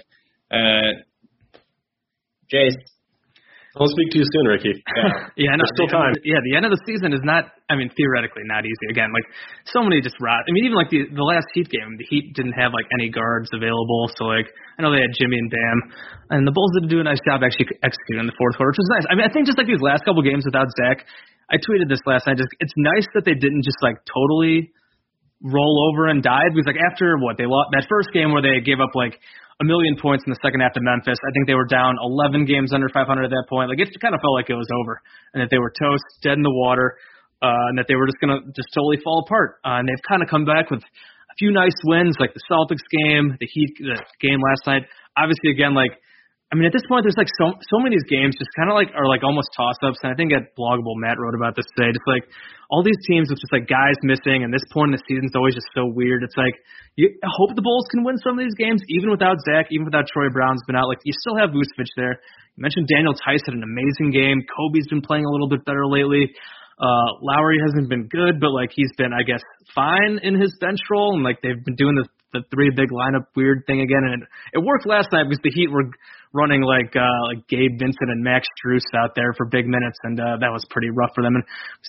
Uh, 0.53 0.91
Jace, 2.53 2.77
don't 3.71 3.87
speak 3.87 4.11
to 4.11 4.17
you 4.19 4.27
soon, 4.27 4.45
Ricky. 4.51 4.75
Yeah, 5.39 5.47
yeah, 5.47 5.55
no, 5.55 5.63
There's 5.63 5.75
still 5.79 5.87
the, 5.87 5.95
time. 5.95 6.13
Yeah, 6.27 6.43
the 6.43 6.59
end 6.59 6.67
of 6.67 6.75
the 6.75 6.81
season 6.83 7.15
is 7.15 7.23
not. 7.23 7.55
I 7.71 7.79
mean, 7.79 7.87
theoretically, 7.95 8.43
not 8.43 8.67
easy. 8.67 8.85
Again, 8.91 9.15
like 9.15 9.23
so 9.63 9.79
many 9.79 10.03
just 10.03 10.19
rot. 10.19 10.43
I 10.43 10.51
mean, 10.51 10.67
even 10.67 10.75
like 10.75 10.91
the 10.91 11.07
the 11.07 11.23
last 11.23 11.47
Heat 11.55 11.71
game, 11.71 11.95
the 11.95 12.03
Heat 12.11 12.35
didn't 12.35 12.53
have 12.59 12.75
like 12.75 12.85
any 12.99 13.07
guards 13.07 13.47
available. 13.55 14.11
So 14.19 14.27
like, 14.27 14.51
I 14.75 14.83
know 14.83 14.91
they 14.91 14.99
had 14.99 15.15
Jimmy 15.15 15.39
and 15.39 15.47
Bam, 15.47 15.77
and 16.35 16.41
the 16.43 16.51
Bulls 16.51 16.75
did 16.75 16.91
do 16.91 16.99
a 16.99 17.07
nice 17.07 17.23
job 17.23 17.47
actually 17.47 17.71
executing 17.79 18.19
in 18.19 18.27
the 18.27 18.35
fourth 18.35 18.59
quarter, 18.59 18.75
which 18.75 18.83
was 18.83 18.91
nice. 18.91 19.05
I 19.07 19.15
mean, 19.15 19.23
I 19.23 19.31
think 19.31 19.47
just 19.47 19.55
like 19.55 19.71
these 19.71 19.81
last 19.81 20.03
couple 20.03 20.19
games 20.21 20.43
without 20.43 20.67
Zach, 20.75 21.07
I 21.47 21.55
tweeted 21.55 21.87
this 21.87 22.03
last 22.03 22.27
night. 22.27 22.35
Just 22.35 22.51
it's 22.59 22.75
nice 22.75 23.07
that 23.15 23.23
they 23.23 23.39
didn't 23.39 23.63
just 23.63 23.79
like 23.79 24.03
totally 24.03 24.75
roll 25.41 25.89
over 25.89 26.11
and 26.11 26.21
dive 26.21 26.53
because 26.53 26.67
like 26.67 26.83
after 26.83 27.17
what 27.17 27.39
they 27.39 27.47
lost 27.47 27.71
that 27.73 27.87
first 27.89 28.11
game 28.13 28.35
where 28.35 28.43
they 28.43 28.61
gave 28.61 28.77
up 28.83 28.93
like 28.93 29.17
a 29.61 29.63
million 29.63 29.93
points 29.95 30.25
in 30.25 30.33
the 30.33 30.41
second 30.41 30.65
half 30.65 30.73
to 30.73 30.81
Memphis. 30.81 31.21
I 31.21 31.31
think 31.31 31.45
they 31.45 31.53
were 31.53 31.69
down 31.69 32.01
11 32.01 32.49
games 32.49 32.73
under 32.73 32.89
500 32.89 33.05
at 33.05 33.29
that 33.29 33.45
point. 33.45 33.69
Like 33.69 33.77
it 33.77 33.93
kind 34.01 34.17
of 34.17 34.21
felt 34.21 34.33
like 34.33 34.49
it 34.49 34.57
was 34.57 34.67
over, 34.81 34.97
and 35.33 35.39
that 35.39 35.53
they 35.53 35.61
were 35.61 35.69
toast, 35.69 36.03
dead 36.25 36.41
in 36.41 36.43
the 36.43 36.51
water, 36.51 36.97
uh, 37.45 37.69
and 37.69 37.77
that 37.77 37.85
they 37.87 37.95
were 37.95 38.09
just 38.09 38.17
gonna 38.17 38.41
just 38.57 38.73
totally 38.73 38.97
fall 39.05 39.21
apart. 39.21 39.61
Uh, 39.61 39.77
and 39.77 39.85
they've 39.87 40.05
kind 40.09 40.25
of 40.25 40.27
come 40.29 40.45
back 40.45 40.73
with 40.73 40.81
a 40.81 41.35
few 41.37 41.53
nice 41.53 41.77
wins, 41.85 42.17
like 42.19 42.33
the 42.33 42.43
Celtics 42.49 42.83
game, 43.05 43.37
the 43.39 43.45
Heat 43.45 43.77
the 43.77 44.01
game 44.19 44.41
last 44.41 44.65
night. 44.65 44.83
Obviously, 45.15 45.53
again, 45.53 45.77
like 45.77 45.93
I 46.51 46.59
mean, 46.59 46.67
at 46.67 46.75
this 46.75 46.83
point, 46.83 47.07
there's 47.07 47.15
like 47.15 47.31
so 47.39 47.55
so 47.63 47.79
many 47.79 47.95
of 47.95 48.03
these 48.03 48.11
games 48.11 48.35
just 48.35 48.51
kind 48.59 48.67
of 48.67 48.75
like 48.75 48.91
are 48.91 49.07
like 49.07 49.23
almost 49.23 49.55
toss 49.55 49.79
ups. 49.87 50.03
And 50.03 50.11
I 50.11 50.19
think 50.19 50.35
at 50.35 50.51
Blog 50.59 50.79
a 50.79 50.83
Bull, 50.83 50.99
Matt 50.99 51.15
wrote 51.15 51.31
about 51.31 51.55
this 51.55 51.63
today. 51.79 51.95
Just 51.95 52.03
like 52.03 52.27
all 52.67 52.83
these 52.83 52.99
teams 53.07 53.31
with 53.31 53.39
just 53.39 53.55
like 53.55 53.71
guys 53.71 53.95
missing, 54.03 54.43
and 54.43 54.51
this 54.51 54.67
point 54.75 54.91
in 54.91 54.99
the 54.99 55.03
season 55.07 55.31
is 55.31 55.35
always 55.39 55.55
just 55.55 55.71
so 55.71 55.87
weird. 55.87 56.27
It's 56.27 56.35
like 56.35 56.59
you 56.99 57.07
hope 57.23 57.55
the 57.55 57.63
Bulls 57.63 57.87
can 57.87 58.03
win 58.03 58.19
some 58.19 58.35
of 58.35 58.43
these 58.43 58.59
games, 58.59 58.83
even 58.91 59.07
without 59.07 59.39
Zach, 59.47 59.71
even 59.71 59.87
without 59.87 60.11
Troy 60.11 60.27
Brown's 60.27 60.59
been 60.67 60.75
out. 60.75 60.91
Like 60.91 60.99
you 61.07 61.15
still 61.15 61.39
have 61.39 61.55
Vucevic 61.55 61.87
there. 61.95 62.19
You 62.19 62.61
mentioned 62.67 62.91
Daniel 62.91 63.15
Theis 63.15 63.47
had 63.47 63.55
an 63.55 63.63
amazing 63.63 64.11
game. 64.11 64.43
Coby's 64.43 64.91
been 64.91 64.99
playing 64.99 65.23
a 65.23 65.31
little 65.31 65.47
bit 65.47 65.63
better 65.63 65.87
lately. 65.87 66.35
Uh, 66.75 67.09
Lauri 67.23 67.63
hasn't 67.63 67.87
been 67.87 68.11
good, 68.11 68.43
but 68.43 68.51
like 68.51 68.75
he's 68.75 68.91
been, 68.99 69.15
I 69.15 69.23
guess, 69.23 69.39
fine 69.71 70.19
in 70.19 70.35
his 70.35 70.51
bench 70.59 70.83
role, 70.91 71.15
and 71.15 71.23
like 71.23 71.39
they've 71.39 71.63
been 71.63 71.79
doing 71.79 71.95
the 71.95 72.11
the 72.33 72.43
three 72.51 72.71
big 72.75 72.89
lineup 72.91 73.27
weird 73.35 73.63
thing 73.67 73.81
again, 73.81 74.03
and 74.03 74.23
it, 74.23 74.29
it 74.53 74.59
worked 74.63 74.87
last 74.87 75.09
night 75.11 75.25
because 75.27 75.43
the 75.43 75.51
Heat 75.51 75.69
were 75.69 75.91
running 76.33 76.61
like 76.61 76.95
uh, 76.95 77.21
like 77.27 77.47
Gabe 77.47 77.77
Vincent 77.79 78.09
and 78.09 78.23
Max 78.23 78.47
Strus 78.59 78.85
out 78.95 79.15
there 79.15 79.33
for 79.35 79.45
big 79.45 79.67
minutes, 79.67 79.99
and 80.03 80.19
uh, 80.19 80.37
that 80.39 80.51
was 80.51 80.65
pretty 80.69 80.89
rough 80.89 81.11
for 81.13 81.23
them. 81.23 81.35
And 81.35 81.43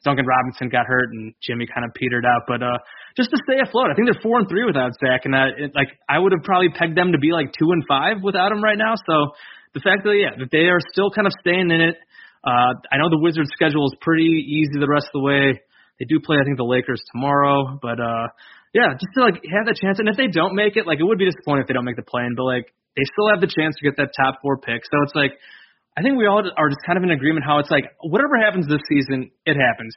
Duncan 0.05 0.27
Robinson 0.27 0.69
got 0.69 0.87
hurt, 0.87 1.11
and 1.13 1.35
Jimmy 1.43 1.67
kind 1.67 1.87
of 1.87 1.95
petered 1.95 2.27
out. 2.27 2.43
But 2.47 2.63
uh, 2.63 2.79
just 3.17 3.31
to 3.31 3.39
stay 3.47 3.63
afloat, 3.63 3.91
I 3.91 3.95
think 3.95 4.11
they're 4.11 4.23
four 4.23 4.39
and 4.39 4.49
three 4.49 4.65
without 4.65 4.93
Zach, 4.99 5.25
and 5.25 5.35
uh, 5.35 5.55
it, 5.57 5.71
like 5.75 5.95
I 6.09 6.19
would 6.19 6.33
have 6.33 6.43
probably 6.43 6.71
pegged 6.71 6.97
them 6.97 7.13
to 7.13 7.19
be 7.19 7.31
like 7.31 7.55
two 7.55 7.71
and 7.71 7.85
five 7.87 8.23
without 8.23 8.51
him 8.51 8.63
right 8.63 8.79
now. 8.79 8.95
So 8.97 9.35
the 9.75 9.81
fact 9.81 10.03
that 10.05 10.15
yeah 10.19 10.35
that 10.39 10.51
they 10.51 10.67
are 10.69 10.83
still 10.93 11.11
kind 11.11 11.27
of 11.27 11.33
staying 11.41 11.71
in 11.71 11.81
it. 11.81 11.97
Uh, 12.43 12.75
I 12.91 12.99
know 12.99 13.07
the 13.07 13.23
Wizards' 13.23 13.55
schedule 13.55 13.87
is 13.87 13.95
pretty 14.01 14.27
easy 14.27 14.75
the 14.75 14.91
rest 14.91 15.07
of 15.15 15.23
the 15.23 15.23
way. 15.23 15.63
They 16.01 16.07
do 16.11 16.19
play, 16.19 16.39
I 16.41 16.45
think, 16.45 16.59
the 16.59 16.67
Lakers 16.67 16.99
tomorrow, 17.15 17.79
but 17.81 18.01
uh, 18.03 18.27
yeah, 18.75 18.99
just 18.99 19.15
to 19.15 19.23
like 19.23 19.39
have 19.47 19.71
that 19.71 19.79
chance. 19.79 20.01
And 20.01 20.09
if 20.09 20.17
they 20.17 20.27
don't 20.27 20.57
make 20.57 20.77
it, 20.77 20.87
like 20.87 20.99
it 20.99 21.05
would 21.05 21.19
be 21.19 21.31
disappointing 21.31 21.63
if 21.63 21.69
they 21.69 21.75
don't 21.75 21.85
make 21.85 21.95
the 21.95 22.03
play-in, 22.03 22.35
but 22.35 22.43
like 22.43 22.73
they 22.97 23.05
still 23.09 23.29
have 23.33 23.41
the 23.41 23.49
chance 23.49 23.77
to 23.81 23.83
get 23.85 23.97
that 23.97 24.13
top 24.13 24.41
four 24.43 24.59
pick. 24.59 24.83
So 24.85 25.03
it's 25.03 25.15
like 25.15 25.39
I 25.97 26.01
think 26.01 26.17
we 26.17 26.27
all 26.27 26.41
are 26.41 26.69
just 26.69 26.81
kind 26.87 26.97
of 26.97 27.05
in 27.05 27.11
agreement 27.11 27.45
how 27.45 27.59
it's 27.59 27.71
like 27.71 27.85
whatever 28.01 28.41
happens 28.41 28.67
this 28.69 28.81
season, 28.89 29.31
it 29.45 29.57
happens. 29.57 29.93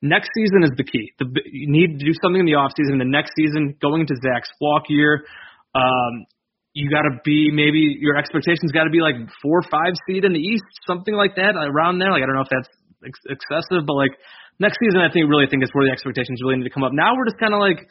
Next 0.00 0.30
season 0.36 0.62
is 0.62 0.70
the 0.76 0.84
key. 0.84 1.10
The, 1.18 1.26
you 1.50 1.66
need 1.66 1.98
to 1.98 2.04
do 2.04 2.14
something 2.22 2.38
in 2.38 2.46
the 2.46 2.54
off 2.54 2.70
season. 2.76 3.02
The 3.02 3.08
next 3.08 3.34
season, 3.34 3.74
going 3.82 4.06
into 4.06 4.14
Zach's 4.22 4.52
walk 4.60 4.86
year, 4.86 5.24
um, 5.74 6.28
you 6.70 6.86
got 6.86 7.02
to 7.02 7.18
be 7.24 7.50
maybe 7.50 7.98
your 7.98 8.14
expectations 8.14 8.70
got 8.70 8.84
to 8.84 8.94
be 8.94 9.00
like 9.00 9.16
four 9.42 9.58
or 9.58 9.66
five 9.66 9.98
seed 10.06 10.22
in 10.22 10.32
the 10.36 10.38
East, 10.38 10.68
something 10.86 11.14
like 11.14 11.34
that, 11.34 11.58
around 11.58 11.98
there. 11.98 12.12
Like 12.12 12.22
I 12.22 12.26
don't 12.30 12.36
know 12.36 12.46
if 12.46 12.52
that's 12.52 12.70
ex- 13.02 13.26
excessive, 13.26 13.88
but 13.88 13.96
like 13.98 14.14
next 14.60 14.78
season, 14.78 15.02
I 15.02 15.10
think 15.10 15.26
really 15.26 15.50
think 15.50 15.64
is 15.64 15.72
where 15.72 15.88
the 15.88 15.90
expectations 15.90 16.38
really 16.44 16.62
need 16.62 16.68
to 16.68 16.74
come 16.74 16.84
up. 16.84 16.92
Now 16.94 17.16
we're 17.16 17.26
just 17.26 17.40
kind 17.40 17.56
of 17.56 17.58
like 17.58 17.82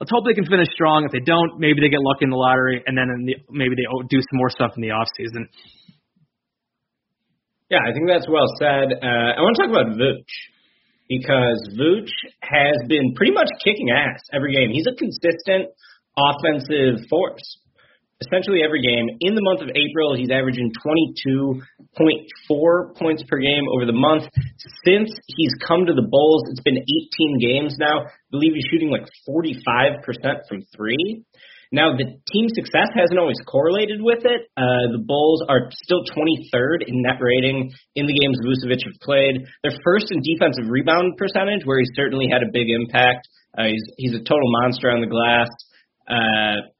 let's 0.00 0.10
hope 0.10 0.24
they 0.26 0.34
can 0.34 0.46
finish 0.46 0.68
strong. 0.72 1.04
If 1.04 1.12
they 1.12 1.24
don't, 1.24 1.58
maybe 1.58 1.80
they 1.80 1.88
get 1.88 2.00
lucky 2.00 2.24
in 2.24 2.30
the 2.30 2.36
lottery, 2.36 2.82
and 2.86 2.96
then 2.96 3.08
the, 3.24 3.34
maybe 3.50 3.74
they 3.76 3.86
do 4.08 4.20
some 4.20 4.36
more 4.38 4.50
stuff 4.50 4.72
in 4.76 4.82
the 4.82 4.90
off 4.90 5.08
season. 5.16 5.48
Yeah, 7.68 7.82
I 7.82 7.92
think 7.92 8.06
that's 8.06 8.28
well 8.28 8.46
said. 8.60 8.94
Uh, 9.02 9.34
I 9.34 9.40
want 9.42 9.56
to 9.56 9.62
talk 9.66 9.72
about 9.74 9.98
Vooch 9.98 10.34
because 11.08 11.58
Vooch 11.74 12.14
has 12.42 12.76
been 12.86 13.14
pretty 13.14 13.32
much 13.32 13.48
kicking 13.64 13.90
ass 13.90 14.22
every 14.32 14.54
game. 14.54 14.70
He's 14.70 14.86
a 14.86 14.94
consistent 14.94 15.74
offensive 16.16 17.06
force. 17.10 17.42
Essentially 18.16 18.64
every 18.64 18.80
game. 18.80 19.12
In 19.20 19.34
the 19.34 19.44
month 19.44 19.60
of 19.60 19.68
April, 19.76 20.16
he's 20.16 20.32
averaging 20.32 20.72
22.4 20.80 22.96
points 22.96 23.22
per 23.28 23.36
game 23.36 23.68
over 23.76 23.84
the 23.84 23.92
month. 23.92 24.24
Since 24.88 25.12
he's 25.36 25.52
come 25.60 25.84
to 25.84 25.92
the 25.92 26.08
Bulls, 26.08 26.48
it's 26.48 26.64
been 26.64 26.80
18 26.80 27.36
games 27.38 27.76
now. 27.78 28.08
I 28.08 28.30
believe 28.30 28.54
he's 28.54 28.64
shooting 28.72 28.88
like 28.88 29.04
45% 29.28 30.00
from 30.48 30.64
three. 30.74 31.26
Now, 31.72 31.92
the 31.92 32.16
team 32.32 32.46
success 32.54 32.88
hasn't 32.94 33.18
always 33.18 33.36
correlated 33.44 34.00
with 34.00 34.24
it. 34.24 34.48
Uh, 34.56 34.96
the 34.96 35.02
Bulls 35.04 35.42
are 35.48 35.68
still 35.84 36.04
23rd 36.08 36.86
in 36.86 37.02
net 37.02 37.20
rating 37.20 37.72
in 37.96 38.06
the 38.06 38.16
games 38.16 38.38
Vucevic 38.40 38.86
have 38.86 38.96
played. 39.02 39.44
They're 39.62 39.76
first 39.84 40.06
in 40.08 40.22
defensive 40.22 40.70
rebound 40.70 41.18
percentage, 41.18 41.66
where 41.66 41.80
he's 41.80 41.92
certainly 41.94 42.28
had 42.30 42.42
a 42.42 42.52
big 42.52 42.70
impact. 42.70 43.28
Uh, 43.58 43.64
he's 43.64 43.84
he's 43.98 44.14
a 44.14 44.24
total 44.24 44.48
monster 44.62 44.90
on 44.90 45.00
the 45.00 45.10
glass. 45.10 45.50
Uh, 46.06 46.70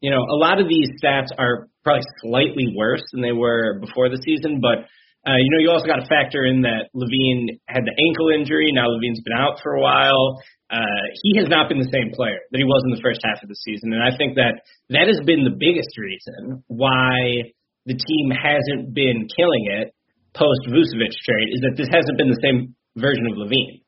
you 0.00 0.10
know, 0.10 0.20
a 0.20 0.38
lot 0.38 0.60
of 0.60 0.68
these 0.68 0.88
stats 1.02 1.28
are 1.38 1.68
probably 1.82 2.04
slightly 2.20 2.74
worse 2.76 3.02
than 3.12 3.22
they 3.22 3.32
were 3.32 3.78
before 3.80 4.08
the 4.08 4.20
season, 4.24 4.60
but 4.60 4.88
uh, 5.26 5.34
you 5.42 5.50
know, 5.50 5.58
you 5.58 5.70
also 5.74 5.86
got 5.86 5.98
to 5.98 6.06
factor 6.06 6.46
in 6.46 6.62
that 6.62 6.86
LaVine 6.94 7.58
had 7.66 7.82
the 7.82 7.96
ankle 7.98 8.30
injury. 8.30 8.70
Now 8.70 8.86
LaVine's 8.86 9.20
been 9.26 9.34
out 9.34 9.58
for 9.60 9.74
a 9.74 9.82
while. 9.82 10.38
Uh, 10.70 11.02
he 11.22 11.36
has 11.38 11.48
not 11.48 11.68
been 11.68 11.78
the 11.78 11.90
same 11.90 12.14
player 12.14 12.38
that 12.50 12.58
he 12.58 12.64
was 12.64 12.82
in 12.86 12.94
the 12.94 13.02
first 13.02 13.20
half 13.26 13.42
of 13.42 13.48
the 13.48 13.58
season, 13.58 13.92
and 13.92 14.02
I 14.02 14.16
think 14.16 14.34
that 14.34 14.62
that 14.90 15.06
has 15.06 15.18
been 15.26 15.42
the 15.42 15.54
biggest 15.54 15.94
reason 15.98 16.62
why 16.66 17.54
the 17.86 17.94
team 17.94 18.30
hasn't 18.34 18.94
been 18.94 19.26
killing 19.30 19.66
it 19.70 19.94
post 20.34 20.66
Vucevic 20.68 21.14
trade 21.22 21.50
is 21.54 21.62
that 21.62 21.74
this 21.78 21.88
hasn't 21.90 22.18
been 22.18 22.28
the 22.28 22.42
same 22.42 22.74
version 22.98 23.26
of 23.26 23.38
LaVine 23.38 23.82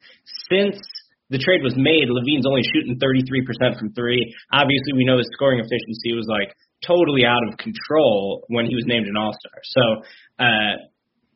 since 0.50 0.78
the 1.30 1.38
trade 1.38 1.62
was 1.62 1.74
made. 1.76 2.08
LaVine's 2.08 2.46
only 2.46 2.62
shooting 2.72 2.98
33% 2.98 3.78
from 3.78 3.92
three. 3.92 4.34
Obviously, 4.52 4.92
we 4.96 5.04
know 5.04 5.18
his 5.18 5.28
scoring 5.32 5.60
efficiency 5.60 6.14
was 6.14 6.26
like 6.28 6.54
totally 6.84 7.24
out 7.24 7.42
of 7.48 7.58
control 7.58 8.44
when 8.48 8.66
he 8.66 8.74
was 8.74 8.84
named 8.86 9.06
an 9.06 9.16
All 9.16 9.32
Star. 9.32 9.58
So. 9.64 9.82
Uh, 10.38 10.88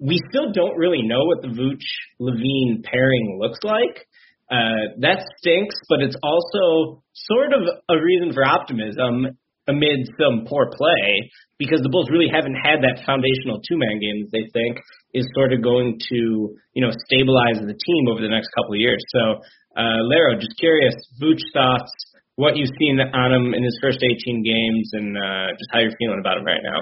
we 0.03 0.19
still 0.29 0.51
don't 0.51 0.77
really 0.77 1.03
know 1.03 1.25
what 1.25 1.43
the 1.43 1.49
Vooch 1.49 1.87
LaVine 2.19 2.83
pairing 2.83 3.39
looks 3.41 3.61
like. 3.63 4.07
Uh, 4.51 4.99
that 4.99 5.25
stinks, 5.39 5.77
but 5.89 6.03
it's 6.03 6.17
also 6.23 7.03
sort 7.15 7.55
of 7.55 7.63
a 7.89 8.03
reason 8.03 8.35
for 8.35 8.45
optimism 8.45 9.39
amid 9.69 10.11
some 10.19 10.45
poor 10.45 10.69
play 10.75 11.31
because 11.57 11.81
the 11.81 11.89
Bulls 11.89 12.11
really 12.11 12.27
haven't 12.27 12.59
had 12.59 12.83
that 12.83 13.07
foundational 13.07 13.63
two 13.63 13.79
man 13.79 14.03
game 14.03 14.27
that 14.27 14.33
they 14.35 14.51
think 14.53 14.83
is 15.15 15.25
sort 15.39 15.53
of 15.55 15.63
going 15.63 15.97
to, 16.11 16.51
you 16.75 16.83
know, 16.83 16.91
stabilize 17.07 17.63
the 17.63 17.79
team 17.79 18.03
over 18.11 18.21
the 18.21 18.29
next 18.29 18.51
couple 18.59 18.75
of 18.75 18.81
years. 18.81 19.01
So, 19.15 19.41
uh, 19.77 20.01
Lero, 20.05 20.35
just 20.37 20.59
curious, 20.59 20.95
Vooch 21.21 21.43
thoughts, 21.53 21.91
what 22.37 22.57
you've 22.57 22.73
seen 22.79 23.01
on 23.01 23.33
him 23.33 23.55
in 23.55 23.63
his 23.63 23.79
first 23.83 23.99
18 24.03 24.43
games, 24.43 24.91
and 24.93 25.17
uh, 25.17 25.49
just 25.53 25.71
how 25.73 25.81
you're 25.81 25.97
feeling 25.99 26.21
about 26.21 26.39
him 26.39 26.45
right 26.45 26.63
now. 26.63 26.81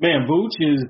Man, 0.00 0.26
Vooch 0.28 0.54
is 0.60 0.84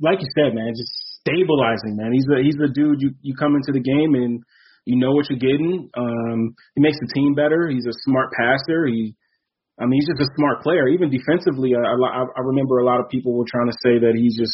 like 0.00 0.18
you 0.20 0.28
said, 0.34 0.54
man, 0.54 0.72
just 0.74 0.92
stabilizing, 1.22 1.96
man. 1.96 2.12
He's 2.12 2.26
a 2.26 2.42
he's 2.42 2.58
a 2.58 2.72
dude 2.72 3.00
you 3.00 3.10
you 3.22 3.34
come 3.34 3.54
into 3.54 3.72
the 3.72 3.82
game 3.82 4.14
and 4.14 4.42
you 4.84 4.98
know 4.98 5.12
what 5.12 5.26
you're 5.30 5.38
getting. 5.38 5.88
Um, 5.96 6.54
he 6.74 6.80
makes 6.80 6.98
the 7.00 7.08
team 7.14 7.34
better. 7.34 7.68
He's 7.68 7.86
a 7.86 7.96
smart 8.04 8.32
passer. 8.36 8.86
He, 8.86 9.16
I 9.80 9.86
mean, 9.86 9.98
he's 10.00 10.08
just 10.12 10.28
a 10.28 10.34
smart 10.36 10.62
player. 10.62 10.88
Even 10.88 11.10
defensively, 11.10 11.72
I, 11.74 11.80
I, 11.80 12.22
I 12.36 12.40
remember 12.44 12.78
a 12.78 12.84
lot 12.84 13.00
of 13.00 13.08
people 13.08 13.32
were 13.32 13.48
trying 13.48 13.66
to 13.66 13.78
say 13.82 13.98
that 14.04 14.12
he's 14.14 14.36
just 14.36 14.52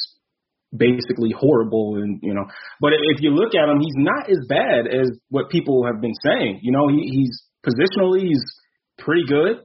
basically 0.74 1.34
horrible, 1.36 1.96
and 1.96 2.20
you 2.22 2.34
know. 2.34 2.44
But 2.80 2.92
if 2.94 3.20
you 3.20 3.30
look 3.30 3.54
at 3.54 3.68
him, 3.68 3.80
he's 3.80 3.96
not 3.96 4.30
as 4.30 4.38
bad 4.48 4.86
as 4.86 5.08
what 5.28 5.50
people 5.50 5.84
have 5.86 6.00
been 6.00 6.14
saying. 6.24 6.60
You 6.62 6.72
know, 6.72 6.88
he, 6.88 7.02
he's 7.08 7.42
positionally 7.66 8.28
he's 8.28 8.44
pretty 8.98 9.24
good. 9.26 9.64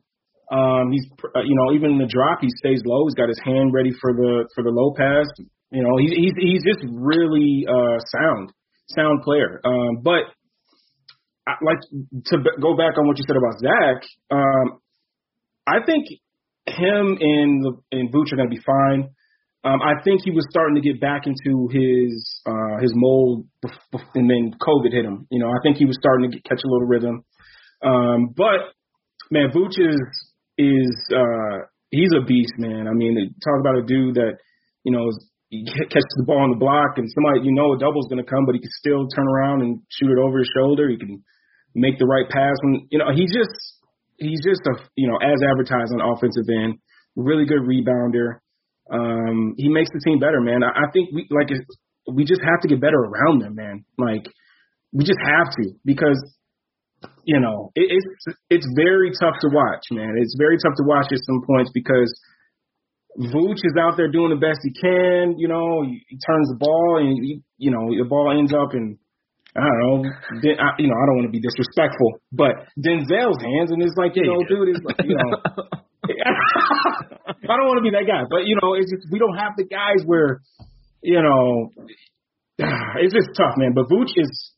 Um, 0.52 0.92
he's, 0.92 1.06
uh, 1.36 1.42
you 1.42 1.56
know, 1.56 1.74
even 1.74 1.92
in 1.94 1.98
the 1.98 2.06
drop, 2.06 2.40
he 2.42 2.50
stays 2.62 2.82
low. 2.86 3.06
He's 3.08 3.16
got 3.16 3.30
his 3.30 3.40
hand 3.44 3.74
ready 3.74 3.92
for 4.00 4.14
the 4.14 4.48
for 4.54 4.64
the 4.64 4.70
low 4.70 4.94
pass. 4.96 5.26
You 5.72 5.84
know, 5.84 5.98
he's 5.98 6.12
he's 6.12 6.34
he's 6.38 6.64
just 6.64 6.86
really 6.92 7.66
uh, 7.68 7.98
sound, 8.14 8.52
sound 8.90 9.24
player. 9.24 9.60
Um, 9.66 10.02
but 10.04 10.30
I, 11.48 11.54
like 11.64 11.82
to 11.82 12.38
b- 12.38 12.58
go 12.62 12.78
back 12.78 12.98
on 12.98 13.08
what 13.08 13.18
you 13.18 13.26
said 13.28 13.38
about 13.38 13.60
Zach. 13.60 14.04
Um, 14.30 14.80
I 15.66 15.84
think 15.86 16.06
him 16.68 17.18
and 17.20 17.66
and 17.92 18.14
Vooch 18.14 18.32
are 18.32 18.38
going 18.38 18.50
to 18.50 18.56
be 18.56 18.62
fine. 18.62 19.10
Um, 19.66 19.82
I 19.82 19.98
think 20.04 20.22
he 20.24 20.30
was 20.30 20.46
starting 20.52 20.76
to 20.76 20.82
get 20.82 21.02
back 21.02 21.26
into 21.26 21.68
his 21.74 22.14
uh, 22.46 22.78
his 22.80 22.94
mold, 22.94 23.48
and 24.14 24.30
then 24.30 24.54
COVID 24.62 24.94
hit 24.94 25.04
him. 25.04 25.26
You 25.32 25.40
know, 25.40 25.50
I 25.50 25.58
think 25.64 25.78
he 25.78 25.86
was 25.86 25.98
starting 26.00 26.30
to 26.30 26.38
get, 26.38 26.46
catch 26.46 26.62
a 26.64 26.70
little 26.70 26.88
rhythm. 26.88 27.26
Um, 27.82 28.30
but 28.38 28.70
man, 29.32 29.50
Vooch 29.50 29.82
is 29.82 30.02
is 30.58 30.94
uh, 31.10 31.66
he's 31.90 32.14
a 32.14 32.24
beast, 32.24 32.54
man. 32.58 32.88
I 32.88 32.94
mean, 32.94 33.18
talk 33.44 33.60
about 33.60 33.82
a 33.82 33.86
dude 33.90 34.16
that 34.16 34.38
you 34.84 34.92
know 34.92 35.10
he 35.50 35.66
catches 35.66 36.14
the 36.18 36.26
ball 36.26 36.46
on 36.46 36.52
the 36.52 36.62
block, 36.62 36.98
and 36.98 37.10
somebody 37.10 37.50
you 37.50 37.54
know 37.54 37.74
a 37.74 37.80
double's 37.80 38.06
going 38.08 38.24
to 38.24 38.30
come, 38.30 38.46
but 38.46 38.54
he 38.54 38.62
can 38.62 38.70
still 38.78 39.08
turn 39.08 39.26
around 39.28 39.62
and 39.62 39.82
shoot 39.90 40.14
it 40.14 40.22
over 40.22 40.40
his 40.40 40.52
shoulder. 40.54 40.90
He 40.90 40.98
can 40.98 41.24
make 41.74 41.98
the 41.98 42.06
right 42.06 42.30
pass. 42.30 42.54
When 42.62 42.86
you 42.92 43.00
know, 43.00 43.10
he 43.14 43.26
just 43.26 43.82
he's 44.18 44.46
just 44.46 44.62
a 44.70 44.78
you 44.94 45.10
know 45.10 45.18
as 45.18 45.42
advertised 45.42 45.90
on 45.90 46.06
offensive 46.06 46.46
end, 46.54 46.78
really 47.16 47.46
good 47.46 47.66
rebounder. 47.66 48.45
Um, 48.92 49.56
he 49.58 49.70
makes 49.70 49.90
the 49.92 50.02
team 50.06 50.20
better, 50.20 50.42
man. 50.42 50.64
I, 50.64 50.70
I 50.70 50.92
think 50.94 51.10
we 51.14 51.28
like 51.32 51.50
we 52.12 52.24
just 52.24 52.42
have 52.42 52.62
to 52.62 52.68
get 52.68 52.82
better 52.82 53.00
around 53.00 53.42
them, 53.42 53.56
man. 53.56 53.86
Like 53.98 54.30
we 54.94 55.04
just 55.04 55.20
have 55.22 55.50
to 55.58 55.74
because 55.84 56.22
you 57.24 57.40
know 57.40 57.72
it, 57.76 57.90
it's 57.90 58.38
it's 58.50 58.68
very 58.76 59.12
tough 59.20 59.36
to 59.42 59.50
watch, 59.50 59.86
man. 59.92 60.14
It's 60.18 60.36
very 60.38 60.58
tough 60.58 60.78
to 60.78 60.86
watch 60.86 61.12
at 61.12 61.20
some 61.26 61.42
points 61.48 61.72
because 61.74 62.14
Vooch 63.18 63.64
is 63.64 63.76
out 63.80 63.98
there 63.98 64.12
doing 64.12 64.30
the 64.30 64.40
best 64.40 64.60
he 64.62 64.72
can. 64.72 65.40
You 65.40 65.48
know, 65.48 65.84
he, 65.84 66.04
he 66.08 66.18
turns 66.22 66.50
the 66.50 66.58
ball 66.60 67.00
and 67.02 67.18
he, 67.24 67.42
you 67.58 67.72
know 67.72 67.90
the 67.90 68.06
ball 68.08 68.38
ends 68.38 68.54
up 68.54 68.74
in 68.74 69.00
I 69.56 69.64
don't 69.64 70.04
know, 70.04 70.10
I, 70.60 70.76
you 70.78 70.92
know, 70.92 71.00
I 71.00 71.04
don't 71.08 71.16
want 71.16 71.28
to 71.28 71.32
be 71.32 71.40
disrespectful, 71.40 72.20
but 72.34 72.68
Denzel's 72.76 73.40
hands, 73.40 73.72
and 73.72 73.82
it's 73.82 73.96
like, 73.96 74.12
you 74.14 74.28
know, 74.28 74.44
dude, 74.44 74.76
it's 74.76 74.84
like, 74.84 75.00
you 75.08 75.16
know, 75.16 75.32
I 77.50 77.58
don't 77.58 77.68
want 77.68 77.80
to 77.80 77.88
be 77.88 77.96
that 77.96 78.08
guy, 78.08 78.24
but 78.30 78.46
you 78.46 78.58
know, 78.62 78.74
it's 78.74 78.92
just 78.92 79.12
we 79.12 79.20
don't 79.20 79.38
have 79.38 79.54
the 79.58 79.66
guys 79.66 80.06
where, 80.06 80.42
you 81.02 81.22
know, 81.22 81.70
it's 83.02 83.14
just 83.14 83.30
tough, 83.36 83.56
man. 83.58 83.74
But 83.74 83.90
Vooch 83.90 84.12
is 84.16 84.54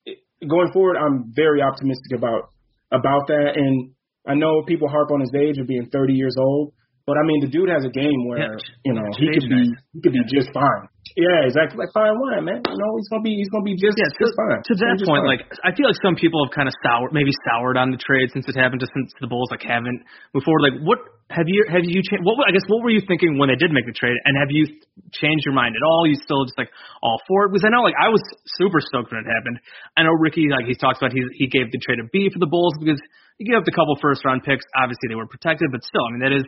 going 0.48 0.72
forward. 0.72 0.98
I'm 0.98 1.32
very 1.36 1.62
optimistic 1.62 2.14
about 2.16 2.50
about 2.92 3.28
that, 3.28 3.54
and 3.56 3.92
I 4.28 4.36
know 4.36 4.64
people 4.68 4.88
harp 4.90 5.12
on 5.12 5.22
his 5.22 5.34
age 5.34 5.58
of 5.58 5.68
being 5.68 5.90
30 5.92 6.14
years 6.14 6.36
old, 6.38 6.74
but 7.08 7.16
I 7.16 7.24
mean, 7.24 7.40
the 7.40 7.48
dude 7.48 7.72
has 7.72 7.88
a 7.88 7.94
game 7.96 8.28
where 8.28 8.60
yeah. 8.60 8.84
you 8.84 8.92
know 8.92 9.08
he 9.16 9.32
could 9.32 9.48
be 9.48 9.64
he 9.96 10.00
could 10.04 10.12
be 10.12 10.28
just 10.28 10.52
fine. 10.52 10.92
Yeah, 11.16 11.48
exactly. 11.48 11.80
Like 11.80 11.96
fine 11.96 12.20
wine, 12.20 12.44
man. 12.44 12.60
You 12.68 12.76
know, 12.76 12.92
he's 13.00 13.08
gonna 13.08 13.24
be 13.24 13.40
he's 13.40 13.48
gonna 13.48 13.64
be 13.64 13.80
just 13.80 13.96
yeah, 13.96 14.12
just 14.20 14.36
fine. 14.36 14.60
To 14.60 14.74
that 14.76 15.00
point, 15.08 15.24
fine. 15.24 15.32
like 15.32 15.48
I 15.64 15.72
feel 15.72 15.88
like 15.88 15.96
some 16.04 16.20
people 16.20 16.44
have 16.44 16.52
kind 16.52 16.68
of 16.68 16.76
soured, 16.84 17.16
maybe 17.16 17.32
soured 17.48 17.80
on 17.80 17.96
the 17.96 17.98
trade 17.98 18.36
since 18.36 18.44
it 18.52 18.60
happened, 18.60 18.84
just 18.84 18.92
since 18.92 19.16
the 19.24 19.32
Bulls 19.32 19.48
like 19.56 19.64
haven't 19.64 20.04
moved 20.36 20.44
forward. 20.44 20.68
Like, 20.68 20.84
what 20.84 21.00
have 21.32 21.48
you 21.48 21.64
have 21.72 21.88
you 21.88 22.04
changed? 22.04 22.28
What 22.28 22.44
I 22.44 22.52
guess 22.52 22.68
what 22.68 22.84
were 22.84 22.92
you 22.92 23.00
thinking 23.08 23.40
when 23.40 23.48
they 23.48 23.56
did 23.56 23.72
make 23.72 23.88
the 23.88 23.96
trade, 23.96 24.20
and 24.28 24.36
have 24.36 24.52
you 24.52 24.68
changed 25.16 25.48
your 25.48 25.56
mind 25.56 25.80
at 25.80 25.84
all? 25.88 26.04
You 26.04 26.20
still 26.20 26.44
just 26.44 26.60
like 26.60 26.76
all 27.00 27.24
for 27.24 27.48
it? 27.48 27.56
Because 27.56 27.64
I 27.64 27.72
know 27.72 27.88
like 27.88 27.96
I 27.96 28.12
was 28.12 28.20
super 28.60 28.84
stoked 28.84 29.16
when 29.16 29.24
it 29.24 29.32
happened. 29.32 29.64
I 29.96 30.04
know 30.04 30.12
Ricky 30.12 30.52
like 30.52 30.68
he 30.68 30.76
talks 30.76 31.00
about 31.00 31.16
he 31.16 31.24
he 31.40 31.48
gave 31.48 31.72
the 31.72 31.80
trade 31.80 32.04
a 32.04 32.08
B 32.12 32.28
for 32.28 32.44
the 32.44 32.52
Bulls 32.52 32.76
because 32.84 33.00
you 33.40 33.48
gave 33.48 33.64
up 33.64 33.64
the 33.64 33.72
couple 33.72 33.96
first 34.04 34.28
round 34.28 34.44
picks. 34.44 34.68
Obviously 34.76 35.08
they 35.08 35.16
were 35.16 35.30
protected, 35.32 35.72
but 35.72 35.88
still, 35.88 36.04
I 36.04 36.12
mean 36.12 36.24
that 36.28 36.36
is 36.36 36.44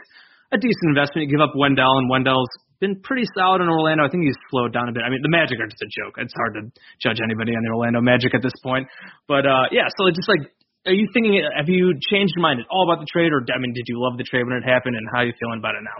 a 0.51 0.57
decent 0.57 0.87
investment. 0.89 1.29
You 1.29 1.37
give 1.37 1.43
up 1.43 1.53
Wendell, 1.55 1.97
and 1.97 2.09
Wendell's 2.09 2.49
been 2.79 2.99
pretty 3.01 3.27
solid 3.35 3.61
in 3.61 3.67
Orlando. 3.67 4.05
I 4.05 4.09
think 4.09 4.23
he's 4.23 4.39
slowed 4.49 4.73
down 4.73 4.87
a 4.89 4.93
bit. 4.93 5.03
I 5.03 5.09
mean, 5.09 5.21
the 5.21 5.29
Magic 5.29 5.59
are 5.59 5.67
just 5.67 5.83
a 5.83 5.91
joke. 5.91 6.15
It's 6.17 6.33
hard 6.33 6.55
to 6.55 6.61
judge 7.03 7.19
anybody 7.21 7.51
on 7.51 7.63
the 7.63 7.71
Orlando 7.75 8.01
Magic 8.01 8.33
at 8.33 8.41
this 8.41 8.55
point. 8.63 8.87
But 9.27 9.45
uh 9.45 9.67
yeah, 9.71 9.91
so 9.99 10.07
it's 10.07 10.17
just 10.17 10.31
like, 10.31 10.47
are 10.87 10.95
you 10.95 11.07
thinking? 11.13 11.43
Have 11.43 11.67
you 11.67 11.93
changed 12.09 12.33
your 12.35 12.43
mind 12.43 12.61
at 12.61 12.67
all 12.71 12.87
about 12.87 13.03
the 13.03 13.09
trade, 13.11 13.31
or 13.35 13.43
I 13.51 13.59
mean, 13.59 13.73
did 13.73 13.85
you 13.87 13.99
love 13.99 14.17
the 14.17 14.23
trade 14.23 14.47
when 14.47 14.55
it 14.55 14.63
happened, 14.63 14.95
and 14.95 15.05
how 15.11 15.21
are 15.21 15.27
you 15.27 15.35
feeling 15.39 15.59
about 15.59 15.75
it 15.75 15.83
now? 15.83 15.99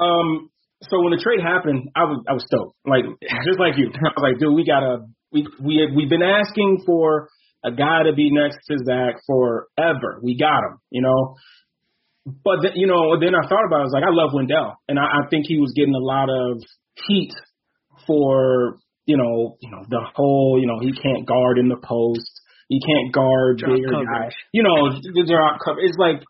Um. 0.00 0.50
So 0.90 1.00
when 1.00 1.16
the 1.16 1.22
trade 1.22 1.40
happened, 1.40 1.88
I 1.96 2.04
was 2.04 2.24
I 2.28 2.32
was 2.32 2.44
stoked. 2.48 2.76
Like 2.84 3.04
just 3.46 3.60
like 3.60 3.76
you, 3.76 3.92
I 3.92 4.12
was 4.16 4.24
like, 4.24 4.40
dude, 4.40 4.56
we 4.56 4.64
gotta 4.64 5.04
we 5.32 5.46
we 5.60 5.76
had, 5.76 5.94
we've 5.94 6.08
been 6.08 6.24
asking 6.24 6.82
for 6.86 7.28
a 7.64 7.72
guy 7.72 8.04
to 8.04 8.12
be 8.12 8.30
next 8.32 8.58
to 8.68 8.76
Zach 8.84 9.20
forever. 9.26 10.20
We 10.22 10.36
got 10.38 10.64
him, 10.64 10.80
you 10.90 11.02
know. 11.02 11.36
But 12.24 12.62
then, 12.62 12.72
you 12.74 12.86
know, 12.86 13.20
then 13.20 13.34
I 13.34 13.46
thought 13.46 13.66
about 13.66 13.84
it. 13.84 13.84
I 13.84 13.88
was 13.88 13.96
like, 13.96 14.08
I 14.08 14.12
love 14.12 14.32
Wendell, 14.32 14.80
and 14.88 14.98
I, 14.98 15.04
I 15.04 15.28
think 15.28 15.44
he 15.46 15.58
was 15.58 15.72
getting 15.76 15.94
a 15.94 16.00
lot 16.00 16.28
of 16.30 16.62
heat 17.08 17.32
for 18.06 18.78
you 19.06 19.16
know, 19.16 19.56
you 19.60 19.70
know 19.70 19.84
the 19.88 20.00
whole, 20.14 20.58
you 20.60 20.66
know, 20.66 20.80
he 20.80 20.92
can't 20.92 21.26
guard 21.26 21.58
in 21.58 21.68
the 21.68 21.76
post, 21.76 22.30
he 22.68 22.80
can't 22.80 23.12
guard 23.12 23.58
Drop 23.58 23.76
bigger 23.76 23.92
coverage. 23.92 24.08
guys, 24.08 24.32
you 24.52 24.62
know, 24.62 24.96
the 24.96 25.24
drop 25.28 25.60
cover. 25.60 25.80
It's 25.80 26.00
like, 26.00 26.24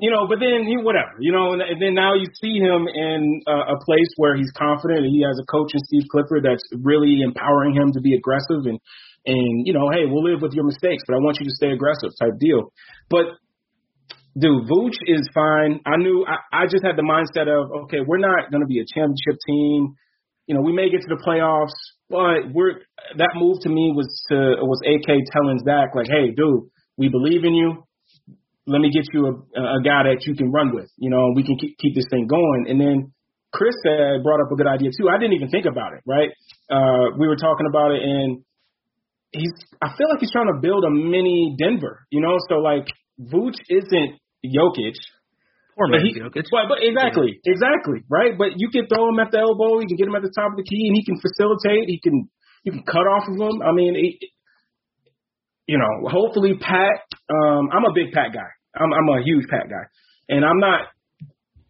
you 0.00 0.10
know, 0.10 0.26
but 0.26 0.40
then 0.40 0.64
he 0.64 0.80
whatever, 0.80 1.20
you 1.20 1.32
know, 1.32 1.52
and, 1.52 1.60
and 1.60 1.76
then 1.80 1.94
now 1.94 2.14
you 2.16 2.26
see 2.40 2.56
him 2.56 2.88
in 2.88 3.44
a, 3.46 3.76
a 3.76 3.84
place 3.84 4.08
where 4.16 4.34
he's 4.36 4.50
confident, 4.56 5.04
and 5.04 5.12
he 5.12 5.22
has 5.22 5.36
a 5.36 5.44
coach 5.44 5.76
in 5.76 5.80
Steve 5.92 6.08
Clifford 6.08 6.44
that's 6.48 6.64
really 6.80 7.20
empowering 7.20 7.76
him 7.76 7.92
to 7.92 8.00
be 8.00 8.16
aggressive 8.16 8.64
and 8.64 8.80
and 9.24 9.66
you 9.68 9.72
know, 9.72 9.86
hey, 9.92 10.08
we'll 10.08 10.24
live 10.24 10.42
with 10.42 10.56
your 10.56 10.64
mistakes, 10.64 11.04
but 11.06 11.14
I 11.14 11.20
want 11.20 11.38
you 11.38 11.46
to 11.46 11.54
stay 11.54 11.70
aggressive 11.70 12.10
type 12.18 12.40
deal. 12.40 12.72
But 13.10 13.38
dude, 14.38 14.68
Vooch 14.68 14.96
is 15.06 15.28
fine. 15.34 15.80
I 15.86 15.96
knew 15.96 16.24
I, 16.26 16.64
I 16.64 16.66
just 16.66 16.84
had 16.84 16.96
the 16.96 17.02
mindset 17.02 17.48
of 17.48 17.84
okay, 17.84 17.98
we're 18.06 18.18
not 18.18 18.50
going 18.50 18.62
to 18.62 18.66
be 18.66 18.80
a 18.80 18.86
championship 18.86 19.38
team. 19.46 19.96
You 20.46 20.54
know, 20.56 20.60
we 20.60 20.72
may 20.72 20.90
get 20.90 21.02
to 21.02 21.08
the 21.08 21.22
playoffs, 21.22 21.76
but 22.08 22.52
we're 22.52 22.82
that 23.16 23.32
move 23.36 23.60
to 23.62 23.68
me 23.68 23.92
was 23.94 24.08
to 24.28 24.56
was 24.62 24.80
AK 24.84 25.06
telling 25.32 25.58
Zach 25.64 25.94
like, 25.94 26.08
hey, 26.08 26.32
dude, 26.34 26.68
we 26.96 27.08
believe 27.08 27.44
in 27.44 27.54
you. 27.54 27.84
Let 28.66 28.80
me 28.80 28.90
get 28.90 29.04
you 29.12 29.26
a, 29.26 29.32
a 29.60 29.80
guy 29.82 30.06
that 30.06 30.22
you 30.26 30.34
can 30.34 30.52
run 30.52 30.74
with. 30.74 30.88
You 30.96 31.10
know, 31.10 31.32
we 31.34 31.42
can 31.42 31.56
keep, 31.58 31.76
keep 31.78 31.96
this 31.96 32.06
thing 32.10 32.28
going. 32.28 32.66
And 32.68 32.80
then 32.80 33.12
Chris 33.52 33.74
said 33.82 34.22
brought 34.22 34.40
up 34.40 34.52
a 34.52 34.56
good 34.56 34.68
idea 34.68 34.90
too. 34.96 35.08
I 35.08 35.18
didn't 35.18 35.34
even 35.34 35.50
think 35.50 35.66
about 35.66 35.94
it. 35.94 36.00
Right? 36.06 36.30
Uh, 36.70 37.16
we 37.18 37.26
were 37.26 37.36
talking 37.36 37.66
about 37.68 37.90
it, 37.92 38.02
and 38.02 38.42
he's. 39.32 39.52
I 39.82 39.94
feel 39.96 40.08
like 40.10 40.20
he's 40.20 40.32
trying 40.32 40.52
to 40.52 40.58
build 40.60 40.84
a 40.84 40.90
mini 40.90 41.56
Denver. 41.58 42.06
You 42.10 42.20
know, 42.20 42.38
so 42.48 42.56
like 42.56 42.86
Vooch 43.20 43.58
isn't 43.68 44.21
Jokic. 44.44 44.98
Poor 45.76 45.88
man, 45.88 46.04
he, 46.04 46.20
Jokic. 46.20 46.44
but, 46.50 46.68
but 46.68 46.78
exactly, 46.82 47.40
exactly, 47.44 48.04
right? 48.10 48.36
But 48.36 48.60
you 48.60 48.68
can 48.68 48.86
throw 48.86 49.08
him 49.08 49.18
at 49.18 49.32
the 49.32 49.38
elbow, 49.38 49.80
you 49.80 49.88
can 49.88 49.96
get 49.96 50.06
him 50.06 50.14
at 50.14 50.22
the 50.22 50.32
top 50.34 50.52
of 50.52 50.56
the 50.56 50.64
key, 50.64 50.88
and 50.88 50.96
he 50.96 51.04
can 51.04 51.16
facilitate. 51.16 51.88
He 51.88 52.00
can 52.02 52.28
you 52.64 52.72
can 52.72 52.84
cut 52.84 53.06
off 53.06 53.26
of 53.26 53.34
him. 53.34 53.62
I 53.62 53.72
mean, 53.72 53.94
he, 53.94 54.18
you 55.66 55.78
know, 55.78 56.08
hopefully 56.08 56.54
Pat. 56.60 57.08
Um, 57.30 57.70
I'm 57.72 57.84
a 57.84 57.94
big 57.94 58.12
Pat 58.12 58.32
guy. 58.32 58.50
I'm 58.76 58.92
I'm 58.92 59.08
a 59.08 59.22
huge 59.24 59.48
Pat 59.48 59.68
guy, 59.68 59.86
and 60.28 60.44
I'm 60.44 60.58
not. 60.58 60.88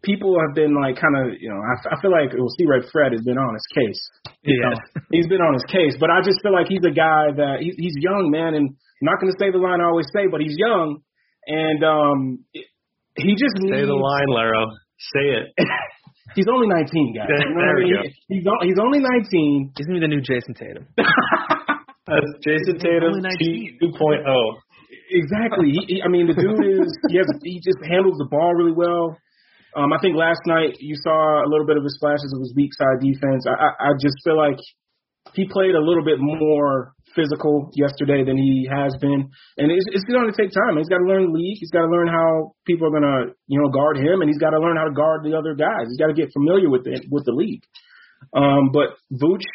People 0.03 0.35
have 0.35 0.53
been 0.53 0.75
like 0.75 0.99
kind 0.99 1.15
of, 1.15 1.39
you 1.39 1.47
know, 1.47 1.55
I, 1.63 1.95
I 1.95 2.01
feel 2.01 2.11
like 2.11 2.35
well, 2.35 2.51
C. 2.59 2.67
Red 2.67 2.83
Fred 2.91 3.13
has 3.13 3.23
been 3.23 3.39
on 3.39 3.55
his 3.55 3.63
case. 3.71 4.01
Yeah. 4.43 4.75
know, 4.75 4.75
he's 5.15 5.27
been 5.27 5.39
on 5.39 5.53
his 5.55 5.63
case, 5.71 5.95
but 5.95 6.11
I 6.11 6.19
just 6.19 6.43
feel 6.43 6.51
like 6.51 6.67
he's 6.67 6.83
a 6.83 6.91
guy 6.91 7.31
that 7.31 7.63
he, 7.63 7.71
he's 7.79 7.95
young, 8.03 8.27
man, 8.27 8.51
and 8.53 8.67
I'm 8.67 9.05
not 9.07 9.21
going 9.23 9.31
to 9.31 9.39
say 9.39 9.47
the 9.47 9.63
line 9.63 9.79
I 9.79 9.87
always 9.87 10.07
say, 10.11 10.27
but 10.27 10.41
he's 10.41 10.59
young, 10.59 10.99
and 11.47 11.83
um, 11.83 12.19
he 13.15 13.31
just 13.35 13.55
Say 13.61 13.69
needs, 13.83 13.87
the 13.87 13.93
line, 13.93 14.27
Laro. 14.29 14.65
Say 15.15 15.25
it. 15.41 15.45
He's 16.35 16.47
only 16.49 16.65
19, 16.67 17.13
guys. 17.15 17.27
There- 17.29 17.45
You 17.49 17.53
know 17.53 17.61
there 17.61 17.75
what 17.75 17.77
I 17.77 17.85
we 17.85 17.93
mean? 17.93 18.13
He's 18.29 18.45
o- 18.47 18.63
he's 18.65 18.79
only 18.81 18.99
19. 18.99 19.73
He's 19.77 19.85
gonna 19.85 19.99
be 19.99 20.05
the 20.05 20.09
new 20.09 20.21
Jayson 20.23 20.55
Tatum. 20.57 20.87
That's 20.97 22.31
Jayson 22.41 22.79
Tatum 22.79 23.13
Only 23.13 23.21
19. 23.21 23.79
2.0. 23.81 24.25
Exactly. 25.11 25.69
He, 25.71 25.79
he, 25.87 26.01
I 26.01 26.07
mean, 26.07 26.25
the 26.27 26.33
dude 26.33 26.81
is 26.81 26.89
he 27.09 27.17
has 27.17 27.27
he 27.43 27.59
just 27.61 27.77
handles 27.85 28.17
the 28.17 28.25
ball 28.31 28.53
really 28.55 28.73
well. 28.73 29.15
Um, 29.75 29.93
I 29.93 29.97
think 30.01 30.15
last 30.15 30.41
night 30.45 30.77
you 30.79 30.95
saw 31.03 31.45
a 31.45 31.47
little 31.49 31.65
bit 31.65 31.77
of 31.77 31.83
his 31.83 31.97
flashes 31.99 32.33
of 32.33 32.39
his 32.41 32.53
weak 32.55 32.71
side 32.73 32.97
defense. 33.01 33.45
I, 33.45 33.53
I, 33.53 33.69
I 33.89 33.89
just 34.01 34.15
feel 34.23 34.37
like 34.37 34.57
he 35.33 35.45
played 35.49 35.75
a 35.75 35.81
little 35.81 36.03
bit 36.03 36.17
more 36.19 36.93
physical 37.15 37.71
yesterday 37.73 38.23
than 38.23 38.37
he 38.37 38.67
has 38.69 38.95
been, 38.99 39.29
and 39.57 39.71
it's, 39.71 39.85
it's 39.91 40.03
going 40.05 40.29
to 40.29 40.35
take 40.35 40.51
time. 40.51 40.77
He's 40.77 40.89
got 40.89 40.99
to 40.99 41.07
learn 41.07 41.31
the 41.31 41.37
league. 41.37 41.57
He's 41.59 41.71
got 41.71 41.85
to 41.85 41.91
learn 41.91 42.07
how 42.07 42.53
people 42.65 42.87
are 42.87 42.95
going 42.95 43.07
to 43.07 43.33
you 43.47 43.61
know 43.61 43.69
guard 43.69 43.97
him, 43.97 44.21
and 44.21 44.29
he's 44.29 44.41
got 44.41 44.51
to 44.51 44.59
learn 44.59 44.77
how 44.77 44.85
to 44.85 44.93
guard 44.93 45.23
the 45.23 45.37
other 45.37 45.55
guys. 45.55 45.87
He's 45.87 46.01
got 46.01 46.07
to 46.07 46.17
get 46.17 46.33
familiar 46.33 46.69
with 46.69 46.87
it 46.87 47.05
with 47.09 47.25
the 47.25 47.33
league. 47.33 47.63
Um, 48.33 48.71
but 48.71 48.97
Vooch, 49.11 49.45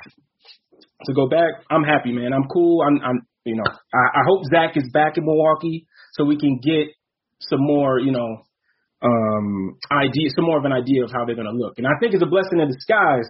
to 1.05 1.13
go 1.15 1.29
back, 1.29 1.65
I'm 1.71 1.85
happy, 1.85 2.13
man. 2.13 2.33
I'm 2.33 2.49
cool. 2.53 2.83
I'm, 2.83 3.01
I'm 3.03 3.27
you 3.45 3.57
know, 3.57 3.65
I, 3.67 4.21
I 4.21 4.23
hope 4.27 4.45
Zach 4.53 4.77
is 4.77 4.89
back 4.93 5.17
in 5.17 5.25
Milwaukee 5.25 5.87
so 6.13 6.25
we 6.25 6.39
can 6.39 6.61
get 6.63 6.93
some 7.41 7.61
more, 7.61 7.99
you 7.99 8.13
know, 8.13 8.43
um, 9.03 9.79
idea, 9.93 10.29
some 10.35 10.45
more 10.45 10.59
of 10.59 10.65
an 10.65 10.73
idea 10.73 11.05
of 11.05 11.11
how 11.13 11.25
they're 11.25 11.39
going 11.39 11.51
to 11.51 11.57
look. 11.57 11.79
And 11.79 11.87
I 11.87 11.95
think 12.01 12.15
it's 12.15 12.23
a 12.23 12.27
blessing 12.27 12.61
in 12.61 12.69
disguise. 12.69 13.29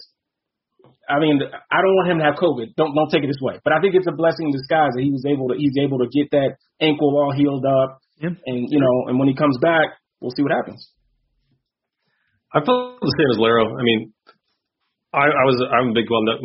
I 1.08 1.18
mean, 1.18 1.40
I 1.40 1.78
don't 1.80 1.96
want 1.96 2.10
him 2.12 2.18
to 2.20 2.24
have 2.28 2.36
COVID. 2.36 2.76
Don't 2.76 2.94
don't 2.94 3.08
take 3.10 3.24
it 3.24 3.28
this 3.32 3.40
way, 3.40 3.56
but 3.64 3.72
I 3.72 3.80
think 3.80 3.94
it's 3.96 4.06
a 4.06 4.12
blessing 4.12 4.48
in 4.48 4.52
disguise 4.52 4.92
that 4.94 5.02
he 5.02 5.10
was 5.10 5.24
able 5.24 5.48
to 5.48 5.56
he's 5.56 5.76
able 5.80 5.98
to 6.04 6.08
get 6.12 6.30
that 6.36 6.60
ankle 6.80 7.16
all 7.16 7.32
healed 7.32 7.64
up, 7.64 7.98
Yep. 8.20 8.32
and 8.46 8.58
you 8.68 8.80
know, 8.80 9.08
and 9.08 9.18
when 9.18 9.28
he 9.28 9.34
comes 9.34 9.56
back, 9.62 9.96
we'll 10.20 10.32
see 10.36 10.42
what 10.42 10.52
happens. 10.52 10.84
I 12.52 12.60
felt 12.64 13.00
the 13.00 13.14
same 13.18 13.30
as 13.32 13.38
Laro. 13.38 13.76
I 13.76 13.82
mean, 13.82 14.12
I, 15.12 15.24
I 15.24 15.44
was 15.48 15.56
I'm 15.72 15.90
a 15.90 15.94
big 15.94 16.08
Wendell, 16.10 16.40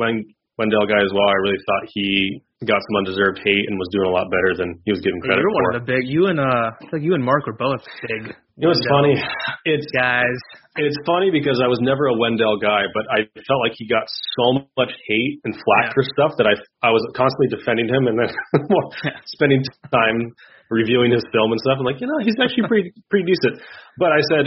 Wendell 0.58 0.86
guy 0.86 1.02
as 1.02 1.10
well. 1.13 1.26
I 1.30 1.38
really 1.42 1.58
thought 1.66 1.84
he 1.94 2.42
got 2.63 2.80
some 2.80 2.96
undeserved 3.04 3.42
hate 3.44 3.66
and 3.68 3.76
was 3.76 3.89
doing 3.92 4.08
a 4.08 4.13
lot 4.13 4.30
better 4.32 4.56
than 4.56 4.80
he 4.86 4.92
was 4.96 5.02
given 5.04 5.20
credit 5.20 5.42
You're 5.44 5.52
for. 5.52 5.63
one 5.68 5.76
of 5.76 5.84
the 5.84 5.89
big. 5.89 6.04
You 6.08 6.28
and 6.32 6.39
uh, 6.39 6.72
I 6.72 6.86
like 6.96 7.04
you 7.04 7.12
and 7.18 7.24
Mark 7.26 7.44
were 7.50 7.58
both 7.60 7.82
big. 8.08 8.32
You 8.56 8.70
know 8.70 8.72
what's 8.72 8.86
funny? 8.88 9.18
It's 9.66 9.89
guys. 9.92 10.38
It's 10.80 10.96
funny 11.06 11.30
because 11.34 11.60
I 11.60 11.68
was 11.68 11.82
never 11.82 12.08
a 12.08 12.16
Wendell 12.16 12.58
guy, 12.62 12.86
but 12.94 13.04
I 13.12 13.26
felt 13.50 13.60
like 13.66 13.74
he 13.76 13.86
got 13.89 14.06
so 14.39 14.70
much 14.78 14.94
hate 15.10 15.42
and 15.44 15.54
flack 15.58 15.92
Yeah. 15.92 15.96
for 15.98 16.04
stuff 16.16 16.32
that 16.39 16.48
I 16.48 16.56
I 16.86 16.89
was 16.94 17.02
constantly 17.18 17.50
defending 17.52 17.89
him 17.89 18.08
and 18.08 18.16
then 18.16 18.30
spending 19.38 19.62
time 19.92 20.32
reviewing 20.70 21.12
his 21.12 21.26
film 21.34 21.52
and 21.52 21.60
stuff. 21.62 21.78
I'm 21.82 21.86
like, 21.86 22.00
you 22.00 22.08
know, 22.08 22.22
he's 22.24 22.38
actually 22.42 22.70
pretty 22.70 22.94
pretty 23.10 23.26
decent. 23.28 23.60
But 23.98 24.13
I 24.13 24.22
said, 24.32 24.46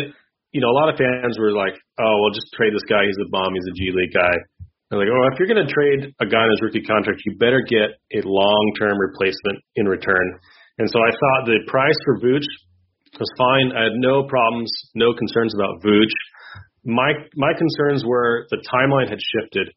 you 0.55 0.61
know, 0.63 0.71
a 0.71 0.77
lot 0.79 0.89
of 0.89 0.97
fans 0.97 1.37
were 1.39 1.53
like, 1.53 1.75
oh, 2.01 2.15
well, 2.23 2.33
just 2.33 2.49
trade 2.57 2.73
this 2.73 2.87
guy. 2.89 3.05
He's 3.05 3.19
a 3.21 3.29
bum. 3.29 3.53
He's 3.53 3.69
a 3.69 3.75
G 3.77 3.91
League 3.93 4.15
guy. 4.15 4.35
I'm 4.91 4.99
like, 5.03 5.11
oh, 5.11 5.27
if 5.35 5.39
you're 5.39 5.51
going 5.51 5.67
to 5.67 5.73
trade 5.73 6.15
a 6.23 6.27
guy 6.27 6.39
on 6.39 6.51
his 6.55 6.63
rookie 6.63 6.87
contract, 6.87 7.19
you 7.27 7.35
better 7.43 7.59
get 7.67 7.99
a 8.15 8.23
long-term 8.23 8.95
replacement 8.95 9.59
in 9.75 9.91
return. 9.91 10.39
And 10.79 10.87
so 10.87 11.03
I 11.03 11.11
thought 11.11 11.51
the 11.51 11.59
price 11.67 11.99
for 12.07 12.23
Vooch 12.23 12.47
was 13.19 13.31
fine. 13.35 13.75
I 13.75 13.91
had 13.91 13.99
no 13.99 14.23
problems, 14.31 14.71
no 14.95 15.11
concerns 15.15 15.55
about 15.55 15.83
Vooch. 15.83 16.15
My 16.85 17.19
my 17.35 17.51
concerns 17.59 18.07
were 18.07 18.47
the 18.51 18.63
timeline 18.63 19.11
had 19.11 19.19
shifted 19.19 19.75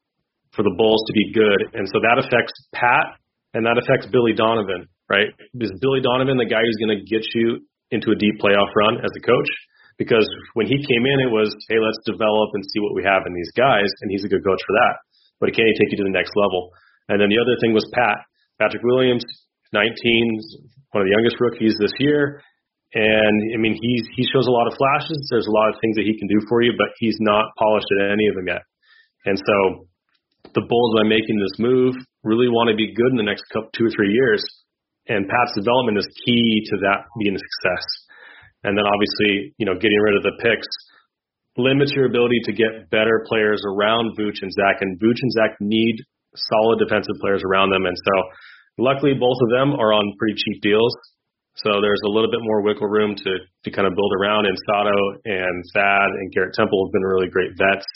for 0.54 0.62
the 0.62 0.76
Bulls 0.78 1.02
to 1.08 1.13
be 1.13 1.34
good, 1.34 1.74
and 1.74 1.89
so 1.89 1.98
that 2.06 2.22
affects 2.22 2.54
Pat 2.74 3.17
and 3.54 3.65
that 3.65 3.82
affects 3.82 4.06
Billy 4.13 4.34
Donovan, 4.34 4.86
right? 5.10 5.34
Is 5.58 5.74
Billy 5.82 6.02
Donovan 6.02 6.38
the 6.38 6.45
guy 6.45 6.62
who's 6.62 6.78
going 6.78 6.93
to 6.93 7.02
get 7.02 7.26
you 7.34 7.65
into 7.89 8.12
a 8.12 8.15
deep 8.15 8.38
playoff 8.38 8.69
run 8.78 9.02
as 9.02 9.10
a 9.10 9.22
coach? 9.26 9.50
Because 9.99 10.25
when 10.55 10.65
he 10.65 10.79
came 10.79 11.03
in, 11.03 11.19
it 11.19 11.29
was, 11.29 11.51
hey, 11.67 11.75
let's 11.77 11.99
develop 12.07 12.55
and 12.55 12.63
see 12.63 12.79
what 12.79 12.95
we 12.95 13.03
have 13.03 13.27
in 13.27 13.35
these 13.35 13.51
guys, 13.51 13.91
and 14.01 14.07
he's 14.07 14.23
a 14.23 14.31
good 14.31 14.41
coach 14.47 14.63
for 14.63 14.73
that. 14.79 14.95
But 15.43 15.51
can 15.51 15.67
he 15.67 15.75
take 15.75 15.91
you 15.91 15.99
to 15.99 16.07
the 16.07 16.15
next 16.15 16.31
level? 16.39 16.71
And 17.12 17.19
then 17.19 17.27
the 17.27 17.38
other 17.38 17.59
thing 17.59 17.75
was 17.75 17.83
Pat, 17.91 18.23
Patrick 18.63 18.81
Williams, 18.88 19.27
19, 19.75 19.83
one 20.95 21.03
of 21.03 21.07
the 21.12 21.15
youngest 21.19 21.38
rookies 21.43 21.75
this 21.83 21.93
year. 21.99 22.41
And 22.95 23.53
I 23.53 23.59
mean, 23.62 23.77
he's 23.77 24.05
he 24.17 24.25
shows 24.33 24.47
a 24.47 24.55
lot 24.55 24.65
of 24.65 24.73
flashes. 24.73 25.19
There's 25.29 25.45
a 25.45 25.53
lot 25.53 25.69
of 25.69 25.77
things 25.77 25.93
that 25.99 26.09
he 26.09 26.17
can 26.17 26.25
do 26.25 26.41
for 26.49 26.63
you, 26.63 26.73
but 26.73 26.89
he's 26.97 27.17
not 27.19 27.53
polished 27.59 27.85
at 28.01 28.09
any 28.09 28.25
of 28.31 28.33
them 28.33 28.47
yet. 28.47 28.65
And 29.25 29.38
so 29.38 29.85
the 30.55 30.65
Bulls, 30.65 30.95
by 30.97 31.05
making 31.05 31.38
this 31.38 31.59
move, 31.59 31.93
really 32.23 32.49
want 32.49 32.71
to 32.71 32.75
be 32.75 32.95
good 32.95 33.12
in 33.12 33.17
the 33.17 33.27
next 33.27 33.45
couple, 33.53 33.69
two 33.77 33.85
or 33.85 33.93
three 33.93 34.09
years. 34.09 34.41
And 35.07 35.27
Pat's 35.27 35.53
development 35.53 35.97
is 35.97 36.07
key 36.25 36.65
to 36.73 36.77
that 36.89 37.05
being 37.21 37.35
a 37.35 37.41
success. 37.41 37.85
And 38.63 38.76
then 38.76 38.84
obviously, 38.84 39.56
you 39.58 39.65
know, 39.65 39.76
getting 39.76 40.00
rid 40.04 40.15
of 40.15 40.24
the 40.24 40.36
picks 40.43 40.67
limits 41.58 41.91
your 41.91 42.08
ability 42.08 42.39
to 42.45 42.54
get 42.54 42.89
better 42.89 43.26
players 43.28 43.60
around 43.67 44.15
Vooch 44.15 44.39
and 44.41 44.52
Zach. 44.52 44.80
And 44.80 45.00
Vooch 45.00 45.19
and 45.19 45.32
Zach 45.32 45.60
need 45.60 46.00
solid 46.36 46.80
defensive 46.80 47.19
players 47.19 47.43
around 47.43 47.72
them. 47.72 47.86
And 47.86 47.95
so 47.95 48.15
luckily 48.80 49.13
both 49.13 49.38
of 49.43 49.50
them 49.52 49.76
are 49.76 49.91
on 49.91 50.15
pretty 50.17 50.39
cheap 50.39 50.62
deals. 50.62 50.95
So 51.60 51.84
there's 51.84 52.00
a 52.08 52.12
little 52.12 52.32
bit 52.32 52.39
more 52.39 52.63
wiggle 52.63 52.88
room 52.88 53.15
to, 53.15 53.32
to 53.43 53.69
kind 53.72 53.88
of 53.88 53.91
build 53.95 54.13
around. 54.15 54.48
And 54.48 54.56
Sato 54.63 54.98
and 55.26 55.58
Thad 55.76 56.08
and 56.08 56.32
Garrett 56.32 56.56
Temple 56.56 56.88
have 56.88 56.93
been 56.93 57.04
really 57.04 57.28
great 57.28 57.52
vets. 57.60 57.88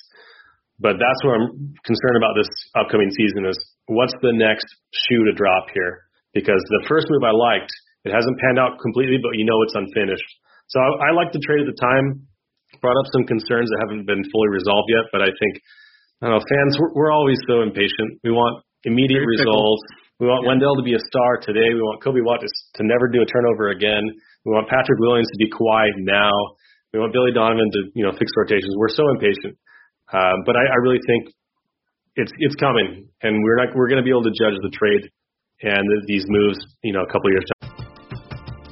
But 0.80 1.00
that's 1.00 1.22
where 1.24 1.40
I'm 1.40 1.72
concerned 1.88 2.18
about 2.18 2.36
this 2.36 2.50
upcoming 2.76 3.08
season 3.16 3.48
is 3.48 3.56
what's 3.88 4.16
the 4.20 4.36
next 4.36 4.68
shoe 4.92 5.24
to 5.24 5.32
drop 5.32 5.72
here? 5.72 6.04
Because 6.34 6.60
the 6.60 6.84
first 6.90 7.08
move 7.08 7.24
I 7.24 7.32
liked, 7.32 7.72
it 8.04 8.12
hasn't 8.12 8.40
panned 8.42 8.60
out 8.60 8.82
completely, 8.82 9.22
but 9.22 9.38
you 9.38 9.46
know 9.46 9.62
it's 9.64 9.78
unfinished. 9.78 10.28
So 10.68 10.80
I, 10.80 11.10
I 11.10 11.18
like 11.18 11.32
the 11.32 11.44
trade 11.44 11.64
at 11.64 11.70
the 11.70 11.80
time. 11.80 12.28
Brought 12.82 12.98
up 12.98 13.08
some 13.14 13.24
concerns 13.30 13.70
that 13.70 13.80
haven't 13.86 14.10
been 14.10 14.26
fully 14.34 14.50
resolved 14.50 14.90
yet, 14.90 15.06
but 15.14 15.22
I 15.22 15.30
think 15.30 15.54
I 16.24 16.32
don't 16.32 16.40
know, 16.40 16.46
fans 16.48 16.74
we're, 16.80 16.94
we're 16.96 17.14
always 17.14 17.38
so 17.46 17.62
impatient. 17.62 18.18
We 18.24 18.32
want 18.32 18.64
immediate 18.84 19.28
Very 19.28 19.38
results. 19.38 19.84
We 20.20 20.28
want 20.28 20.48
Wendell 20.48 20.76
to 20.80 20.86
be 20.86 20.96
a 20.96 21.04
star 21.12 21.38
today. 21.44 21.76
We 21.76 21.84
want 21.84 22.00
Coby 22.00 22.24
Watt 22.24 22.40
to, 22.42 22.48
to 22.48 22.82
never 22.88 23.12
do 23.12 23.22
a 23.22 23.28
turnover 23.28 23.76
again. 23.76 24.02
We 24.46 24.56
want 24.56 24.70
Patrick 24.70 25.00
Williams 25.00 25.28
to 25.28 25.38
be 25.38 25.50
quiet 25.52 26.00
now. 26.00 26.32
We 26.94 27.00
want 27.00 27.12
Billy 27.12 27.34
Donovan 27.34 27.70
to 27.72 27.82
you 27.96 28.06
know 28.06 28.12
fix 28.16 28.32
rotations. 28.38 28.72
We're 28.78 28.94
so 28.94 29.10
impatient, 29.10 29.58
uh, 30.14 30.40
but 30.46 30.56
I, 30.56 30.64
I 30.64 30.78
really 30.80 31.02
think 31.08 31.34
it's 32.16 32.32
it's 32.38 32.56
coming, 32.56 33.10
and 33.22 33.44
we're 33.44 33.58
not 33.58 33.76
we're 33.76 33.90
going 33.90 34.00
to 34.00 34.06
be 34.06 34.12
able 34.12 34.24
to 34.24 34.36
judge 34.36 34.56
the 34.62 34.72
trade 34.72 35.10
and 35.64 35.84
th- 35.84 36.06
these 36.08 36.26
moves 36.28 36.60
you 36.84 36.94
know 36.94 37.02
a 37.02 37.10
couple 37.12 37.32
years 37.32 37.44
time. 37.60 37.73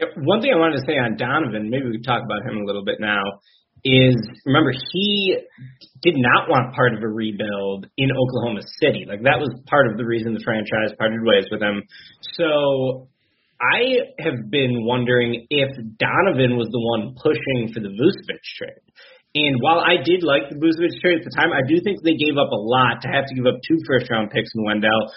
One 0.00 0.42
thing 0.42 0.50
I 0.50 0.58
wanted 0.58 0.82
to 0.82 0.86
say 0.86 0.98
on 0.98 1.16
Donovan, 1.16 1.70
maybe 1.70 1.86
we 1.86 1.98
could 1.98 2.06
talk 2.06 2.22
about 2.24 2.42
him 2.42 2.62
a 2.62 2.66
little 2.66 2.84
bit 2.84 2.98
now, 2.98 3.22
is 3.84 4.16
remember 4.44 4.72
he 4.92 5.36
did 6.02 6.16
not 6.16 6.48
want 6.48 6.74
part 6.74 6.94
of 6.94 7.02
a 7.02 7.08
rebuild 7.08 7.86
in 7.96 8.08
Oklahoma 8.10 8.62
City. 8.80 9.04
Like 9.06 9.22
that 9.22 9.38
was 9.38 9.52
part 9.68 9.86
of 9.86 9.96
the 9.96 10.04
reason 10.04 10.32
the 10.32 10.42
franchise 10.42 10.96
parted 10.98 11.20
ways 11.22 11.44
with 11.50 11.62
him. 11.62 11.82
So 12.34 13.08
I 13.60 14.18
have 14.24 14.50
been 14.50 14.84
wondering 14.84 15.46
if 15.50 15.70
Donovan 16.00 16.56
was 16.56 16.68
the 16.72 16.80
one 16.80 17.14
pushing 17.20 17.70
for 17.72 17.80
the 17.80 17.92
Vucevic 17.92 18.42
trade. 18.58 18.82
And 19.34 19.58
while 19.60 19.82
I 19.82 19.98
did 20.02 20.22
like 20.22 20.48
the 20.48 20.56
Vucevic 20.56 20.94
trade 21.02 21.18
at 21.20 21.24
the 21.26 21.34
time, 21.36 21.52
I 21.52 21.62
do 21.66 21.76
think 21.84 22.02
they 22.02 22.16
gave 22.16 22.38
up 22.38 22.50
a 22.50 22.58
lot 22.58 23.02
to 23.02 23.08
have 23.08 23.26
to 23.26 23.34
give 23.34 23.46
up 23.46 23.60
two 23.66 23.78
first 23.86 24.10
round 24.10 24.30
picks 24.30 24.50
in 24.54 24.64
Wendell 24.64 25.12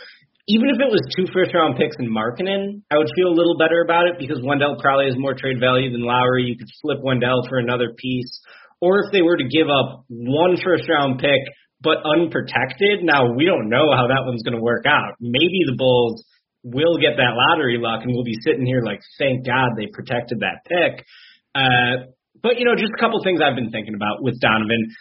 even 0.48 0.72
if 0.72 0.80
it 0.80 0.88
was 0.88 1.04
two 1.12 1.28
first 1.36 1.52
round 1.54 1.76
picks 1.76 2.00
in 2.00 2.08
Markkanen, 2.08 2.82
I 2.88 2.96
would 2.96 3.12
feel 3.16 3.28
a 3.28 3.36
little 3.36 3.60
better 3.60 3.84
about 3.84 4.08
it 4.08 4.16
because 4.16 4.40
Wendell 4.40 4.80
probably 4.80 5.12
has 5.12 5.20
more 5.20 5.36
trade 5.36 5.60
value 5.60 5.92
than 5.92 6.08
Lauri. 6.08 6.48
You 6.48 6.58
could 6.58 6.72
flip 6.82 7.04
Wendell 7.04 7.44
for 7.52 7.60
another 7.60 7.92
piece. 7.92 8.32
Or 8.80 9.04
if 9.04 9.12
they 9.12 9.22
were 9.22 9.36
to 9.36 9.44
give 9.44 9.68
up 9.68 10.08
one 10.08 10.56
first 10.64 10.88
round 10.88 11.20
pick 11.20 11.44
but 11.84 12.00
unprotected, 12.08 13.04
now 13.04 13.36
we 13.36 13.44
don't 13.46 13.70
know 13.70 13.92
how 13.92 14.08
that 14.08 14.24
one's 14.24 14.42
going 14.42 14.56
to 14.56 14.64
work 14.64 14.86
out. 14.88 15.20
Maybe 15.20 15.68
the 15.68 15.76
Bulls 15.76 16.24
will 16.64 16.98
get 16.98 17.20
that 17.20 17.36
lottery 17.36 17.78
luck 17.78 18.02
and 18.04 18.16
we'll 18.16 18.24
be 18.24 18.40
sitting 18.42 18.66
here 18.66 18.82
like, 18.82 19.02
thank 19.20 19.46
God 19.46 19.76
they 19.76 19.88
protected 19.92 20.40
that 20.40 20.64
pick. 20.64 21.06
Uh, 21.54 22.08
but, 22.42 22.58
you 22.58 22.66
know, 22.66 22.76
just 22.76 22.94
a 22.96 23.02
couple 23.02 23.20
things 23.24 23.42
I've 23.44 23.56
been 23.56 23.72
thinking 23.72 23.96
about 23.96 24.24
with 24.24 24.40
Donovan. 24.40 24.96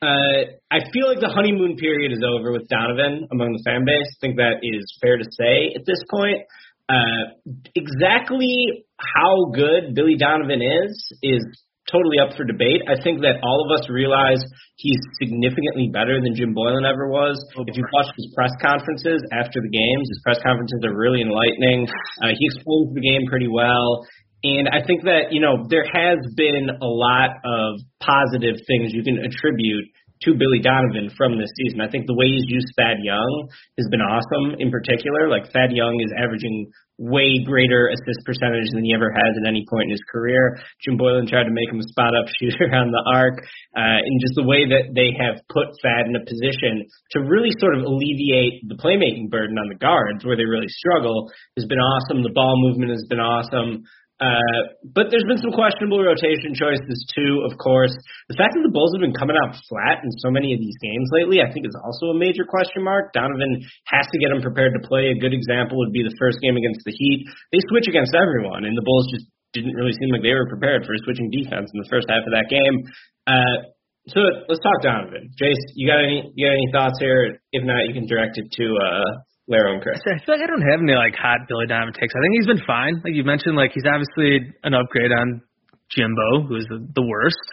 Uh, 0.00 0.54
I 0.70 0.78
feel 0.94 1.10
like 1.10 1.18
the 1.18 1.32
honeymoon 1.34 1.74
period 1.74 2.12
is 2.12 2.22
over 2.22 2.52
with 2.52 2.68
Donovan 2.68 3.26
among 3.32 3.50
the 3.52 3.62
fan 3.66 3.84
base. 3.84 4.06
I 4.06 4.18
think 4.20 4.36
that 4.36 4.62
is 4.62 4.86
fair 5.02 5.18
to 5.18 5.26
say 5.26 5.74
at 5.74 5.82
this 5.86 5.98
point. 6.10 6.46
Uh, 6.88 7.34
exactly 7.74 8.86
how 8.96 9.50
good 9.52 9.94
Billy 9.94 10.16
Donovan 10.16 10.62
is 10.62 10.94
is 11.22 11.42
totally 11.90 12.20
up 12.20 12.36
for 12.36 12.44
debate. 12.44 12.84
I 12.86 13.00
think 13.00 13.24
that 13.24 13.40
all 13.42 13.64
of 13.64 13.68
us 13.74 13.88
realize 13.88 14.40
he's 14.76 15.00
significantly 15.18 15.88
better 15.92 16.20
than 16.20 16.36
Jim 16.36 16.54
Boylen 16.54 16.84
ever 16.84 17.08
was. 17.08 17.40
If 17.66 17.76
you 17.76 17.84
watch 17.92 18.12
his 18.14 18.28
press 18.36 18.52
conferences 18.60 19.24
after 19.32 19.58
the 19.60 19.72
games, 19.72 20.04
his 20.08 20.20
press 20.22 20.38
conferences 20.44 20.80
are 20.84 20.94
really 20.94 21.24
enlightening. 21.24 21.88
Uh, 22.22 22.36
he 22.36 22.44
explains 22.54 22.94
the 22.94 23.02
game 23.02 23.24
pretty 23.26 23.48
well. 23.48 24.04
And 24.44 24.68
I 24.68 24.86
think 24.86 25.02
that, 25.02 25.34
you 25.34 25.40
know, 25.40 25.66
there 25.68 25.84
has 25.84 26.18
been 26.36 26.70
a 26.70 26.86
lot 26.86 27.42
of 27.42 27.80
positive 27.98 28.62
things 28.66 28.94
you 28.94 29.02
can 29.02 29.18
attribute 29.18 29.90
to 30.22 30.34
Billy 30.34 30.58
Donovan 30.58 31.10
from 31.14 31.38
this 31.38 31.50
season. 31.62 31.80
I 31.80 31.90
think 31.90 32.06
the 32.06 32.14
way 32.14 32.26
he's 32.26 32.46
used 32.46 32.66
Thad 32.74 32.98
Young 33.02 33.48
has 33.78 33.86
been 33.90 34.02
awesome 34.02 34.58
in 34.58 34.70
particular. 34.70 35.30
Like 35.30 35.50
Thad 35.50 35.70
Young 35.70 35.98
is 36.02 36.10
averaging 36.14 36.70
way 36.98 37.38
greater 37.46 37.86
assist 37.94 38.26
percentage 38.26 38.74
than 38.74 38.82
he 38.82 38.90
ever 38.90 39.14
has 39.14 39.32
at 39.38 39.46
any 39.46 39.62
point 39.70 39.86
in 39.86 39.94
his 39.94 40.02
career. 40.10 40.58
Jim 40.82 40.98
Boylen 40.98 41.30
tried 41.30 41.46
to 41.46 41.54
make 41.54 41.70
him 41.70 41.78
a 41.78 41.86
spot 41.94 42.10
up 42.18 42.26
shooter 42.42 42.66
on 42.74 42.90
the 42.90 43.02
arc, 43.06 43.38
uh, 43.78 44.02
and 44.02 44.18
just 44.18 44.34
the 44.34 44.42
way 44.42 44.66
that 44.66 44.90
they 44.98 45.14
have 45.14 45.38
put 45.46 45.70
Thad 45.78 46.10
in 46.10 46.18
a 46.18 46.26
position 46.26 46.82
to 47.14 47.22
really 47.22 47.54
sort 47.62 47.78
of 47.78 47.86
alleviate 47.86 48.66
the 48.66 48.74
playmaking 48.74 49.30
burden 49.30 49.54
on 49.58 49.70
the 49.70 49.78
guards 49.78 50.26
where 50.26 50.34
they 50.34 50.46
really 50.46 50.68
struggle 50.68 51.30
has 51.54 51.66
been 51.70 51.78
awesome. 51.78 52.26
The 52.26 52.34
ball 52.34 52.58
movement 52.58 52.90
has 52.90 53.06
been 53.06 53.22
awesome. 53.22 53.86
Uh, 54.18 54.74
but 54.82 55.14
there's 55.14 55.26
been 55.30 55.38
some 55.38 55.54
questionable 55.54 56.02
rotation 56.02 56.50
choices 56.50 56.98
too, 57.14 57.46
of 57.46 57.54
course. 57.54 57.94
The 58.26 58.34
fact 58.34 58.58
that 58.58 58.66
the 58.66 58.74
Bulls 58.74 58.90
have 58.98 59.02
been 59.02 59.14
coming 59.14 59.38
out 59.38 59.54
flat 59.70 60.02
in 60.02 60.10
so 60.18 60.26
many 60.26 60.50
of 60.50 60.58
these 60.58 60.74
games 60.82 61.06
lately, 61.14 61.38
I 61.38 61.54
think 61.54 61.70
is 61.70 61.78
also 61.78 62.10
a 62.10 62.18
major 62.18 62.42
question 62.42 62.82
mark. 62.82 63.14
Donovan 63.14 63.62
has 63.86 64.10
to 64.10 64.18
get 64.18 64.34
them 64.34 64.42
prepared 64.42 64.74
to 64.74 64.82
play. 64.82 65.14
A 65.14 65.22
good 65.22 65.30
example 65.30 65.78
would 65.78 65.94
be 65.94 66.02
the 66.02 66.18
first 66.18 66.42
game 66.42 66.58
against 66.58 66.82
the 66.82 66.90
Heat. 66.90 67.30
They 67.54 67.62
switch 67.70 67.86
against 67.86 68.18
everyone, 68.18 68.66
and 68.66 68.74
the 68.74 68.82
Bulls 68.82 69.06
just 69.14 69.30
didn't 69.54 69.78
really 69.78 69.94
seem 69.94 70.10
like 70.10 70.26
they 70.26 70.34
were 70.34 70.50
prepared 70.50 70.82
for 70.82 70.98
switching 71.06 71.30
defense 71.30 71.70
in 71.70 71.78
the 71.78 71.88
first 71.88 72.10
half 72.10 72.26
of 72.26 72.34
that 72.34 72.50
game. 72.50 72.74
Uh, 73.22 73.70
so 74.10 74.18
let's 74.50 74.60
talk 74.66 74.82
Donovan. 74.82 75.30
Jace, 75.38 75.62
you 75.78 75.86
got 75.86 76.02
any 76.02 76.26
you 76.34 76.42
got 76.42 76.58
any 76.58 76.68
thoughts 76.72 76.98
here? 76.98 77.38
If 77.52 77.62
not, 77.62 77.86
you 77.86 77.94
can 77.94 78.10
direct 78.10 78.34
it 78.34 78.50
to 78.50 78.66
uh, 78.82 79.10
Laro 79.48 79.72
and 79.72 79.82
Chris. 79.82 79.96
I 80.04 80.20
feel 80.24 80.36
like 80.36 80.44
I 80.44 80.46
don't 80.46 80.62
have 80.68 80.80
any 80.84 80.92
like 80.92 81.16
hot 81.16 81.48
Billy 81.48 81.66
Donovan 81.66 81.96
takes. 81.96 82.12
I 82.12 82.20
think 82.20 82.32
he's 82.36 82.46
been 82.46 82.64
fine. 82.68 83.00
Like 83.00 83.16
you 83.16 83.24
mentioned, 83.24 83.56
like 83.56 83.72
he's 83.72 83.88
obviously 83.88 84.52
an 84.62 84.76
upgrade 84.76 85.10
on 85.10 85.40
Jimbo, 85.88 86.44
who's 86.44 86.68
the, 86.68 86.84
the 86.84 87.00
worst. 87.00 87.48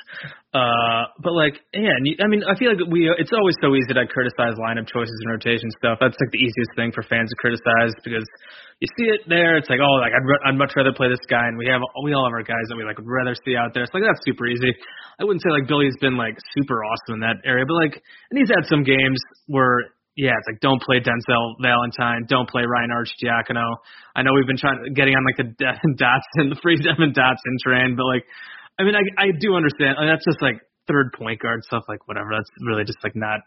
Uh, 0.51 1.07
but 1.23 1.31
like, 1.31 1.55
yeah, 1.71 1.95
you, 2.03 2.19
I 2.19 2.27
mean, 2.27 2.43
I 2.43 2.55
feel 2.59 2.75
like 2.75 2.83
we, 2.91 3.07
it's 3.15 3.31
always 3.31 3.55
so 3.63 3.71
easy 3.79 3.95
to 3.95 4.03
criticize 4.11 4.59
lineup 4.59 4.91
choices 4.91 5.15
and 5.23 5.31
rotation 5.31 5.71
stuff. 5.79 6.03
That's 6.03 6.19
like 6.19 6.31
the 6.35 6.43
easiest 6.43 6.75
thing 6.75 6.91
for 6.91 6.99
fans 7.07 7.31
to 7.31 7.37
criticize 7.39 7.95
because 8.03 8.27
you 8.83 8.87
see 8.99 9.07
it 9.07 9.23
there. 9.31 9.55
It's 9.55 9.71
like, 9.71 9.79
oh, 9.79 10.03
like 10.03 10.11
I'd, 10.11 10.51
I'd 10.51 10.59
much 10.59 10.75
rather 10.75 10.91
play 10.91 11.07
this 11.07 11.23
guy, 11.31 11.47
and 11.47 11.55
we 11.55 11.67
have, 11.71 11.79
we 12.03 12.11
all 12.11 12.27
have 12.27 12.35
our 12.35 12.43
guys 12.43 12.67
that 12.67 12.75
we 12.75 12.83
like 12.83 12.99
would 12.99 13.07
rather 13.07 13.39
see 13.47 13.55
out 13.55 13.71
there. 13.71 13.87
It's 13.87 13.95
like 13.95 14.03
that's 14.03 14.19
super 14.27 14.47
easy. 14.51 14.75
I 15.15 15.23
wouldn't 15.23 15.39
say 15.39 15.55
like 15.55 15.71
Billy's 15.71 15.95
been 16.03 16.19
like 16.19 16.35
super 16.59 16.83
awesome 16.83 17.19
in 17.19 17.23
that 17.23 17.39
area, 17.47 17.63
but 17.63 17.79
like, 17.79 18.03
and 18.31 18.35
he's 18.35 18.51
had 18.51 18.67
some 18.67 18.83
games 18.83 19.19
where 19.47 19.94
yeah, 20.15 20.31
it's 20.39 20.47
like 20.47 20.63
don't 20.63 20.81
play 20.81 21.03
Denzel 21.03 21.59
Valentine, 21.59 22.23
don't 22.27 22.47
play 22.47 22.63
Ryan 22.63 22.91
Arcidiacono. 22.95 23.83
I 24.15 24.23
know 24.23 24.31
we've 24.31 24.47
been 24.47 24.57
trying 24.57 24.79
getting 24.95 25.13
on 25.15 25.27
like 25.27 25.35
the 25.35 25.51
Devon 25.51 25.93
Dotson, 25.99 26.49
the 26.49 26.59
free 26.63 26.79
Devon 26.79 27.11
Dotson 27.11 27.55
train, 27.59 27.95
but 27.95 28.07
like, 28.07 28.23
I 28.79 28.83
mean, 28.83 28.95
I 28.95 29.03
I 29.19 29.27
do 29.35 29.55
understand. 29.55 29.99
I 29.99 30.07
mean, 30.07 30.11
that's 30.15 30.23
just 30.23 30.41
like 30.41 30.63
third 30.87 31.11
point 31.13 31.41
guard 31.43 31.63
stuff, 31.67 31.83
like 31.87 32.07
whatever. 32.07 32.31
That's 32.31 32.49
really 32.63 32.87
just 32.87 32.99
like 33.03 33.15
not 33.15 33.43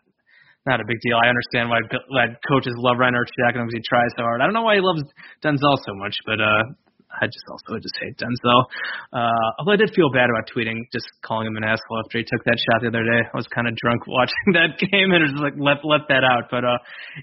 not 0.68 0.80
a 0.80 0.84
big 0.84 1.00
deal. 1.00 1.16
I 1.16 1.32
understand 1.32 1.72
why, 1.72 1.80
why 2.12 2.36
coaches 2.44 2.76
love 2.76 3.00
Ryan 3.00 3.16
Arcidiacono 3.16 3.64
because 3.64 3.80
he 3.80 3.84
tries 3.88 4.12
so 4.16 4.28
hard. 4.28 4.40
I 4.40 4.44
don't 4.44 4.52
know 4.52 4.68
why 4.68 4.76
he 4.76 4.84
loves 4.84 5.00
Denzel 5.40 5.80
so 5.80 5.96
much, 5.96 6.16
but 6.26 6.36
uh, 6.36 6.64
I 7.08 7.24
just 7.24 7.44
also 7.48 7.80
just 7.80 7.96
hate 7.96 8.20
Denzel. 8.20 8.68
Uh, 9.12 9.48
although 9.58 9.72
I 9.72 9.80
did 9.80 9.90
feel 9.96 10.12
bad 10.12 10.28
about 10.28 10.44
tweeting, 10.52 10.84
just 10.92 11.08
calling 11.24 11.48
him 11.48 11.56
an 11.56 11.64
asshole 11.64 12.04
after 12.04 12.20
he 12.20 12.24
took 12.28 12.44
that 12.44 12.60
shot 12.60 12.84
the 12.84 12.92
other 12.92 13.04
day. 13.04 13.24
I 13.24 13.36
was 13.36 13.48
kind 13.48 13.64
of 13.64 13.72
drunk 13.80 14.04
watching 14.10 14.52
that 14.52 14.76
game 14.76 15.10
and 15.16 15.24
was 15.24 15.40
like 15.40 15.56
let 15.56 15.80
let 15.88 16.04
that 16.12 16.22
out. 16.22 16.52
But 16.52 16.68
uh, 16.68 16.78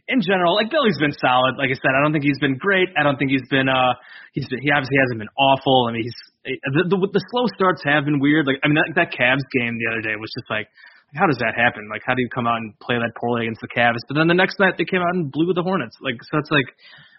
in 0.09 0.25
general, 0.25 0.57
like 0.57 0.73
Billy's 0.73 0.97
been 0.97 1.13
solid. 1.13 1.61
Like 1.61 1.69
I 1.69 1.77
said, 1.77 1.93
I 1.93 2.01
don't 2.01 2.11
think 2.11 2.25
he's 2.25 2.41
been 2.41 2.57
great. 2.57 2.89
I 2.97 3.05
don't 3.05 3.21
think 3.21 3.29
he's 3.29 3.45
been 3.47 3.69
uh 3.69 3.93
he's 4.33 4.49
been, 4.49 4.59
he 4.65 4.73
obviously 4.73 4.97
hasn't 5.05 5.21
been 5.21 5.33
awful. 5.37 5.85
I 5.87 5.93
mean, 5.93 6.03
he's 6.03 6.19
the, 6.45 6.89
the 6.89 6.97
the 6.97 7.23
slow 7.29 7.45
starts 7.53 7.85
have 7.85 8.09
been 8.09 8.17
weird. 8.17 8.49
Like 8.49 8.57
I 8.65 8.67
mean, 8.67 8.81
that, 8.81 8.89
that 8.97 9.09
Cavs 9.13 9.45
game 9.53 9.77
the 9.77 9.87
other 9.93 10.01
day 10.01 10.17
was 10.17 10.33
just 10.33 10.49
like 10.49 10.65
how 11.13 11.27
does 11.27 11.39
that 11.39 11.55
happen? 11.55 11.87
Like, 11.87 12.01
how 12.03 12.13
do 12.13 12.21
you 12.21 12.27
come 12.27 12.45
out 12.45 12.59
and 12.59 12.75
play 12.83 12.99
that 12.99 13.15
poorly 13.15 13.47
against 13.47 13.61
the 13.61 13.71
Cavs? 13.71 14.03
But 14.09 14.19
then 14.19 14.27
the 14.27 14.35
next 14.35 14.59
night 14.59 14.75
they 14.75 14.83
came 14.83 14.99
out 14.99 15.15
and 15.15 15.31
blew 15.31 15.53
the 15.53 15.63
Hornets. 15.63 15.95
Like, 16.03 16.19
so 16.19 16.37
it's 16.37 16.51
like, 16.51 16.67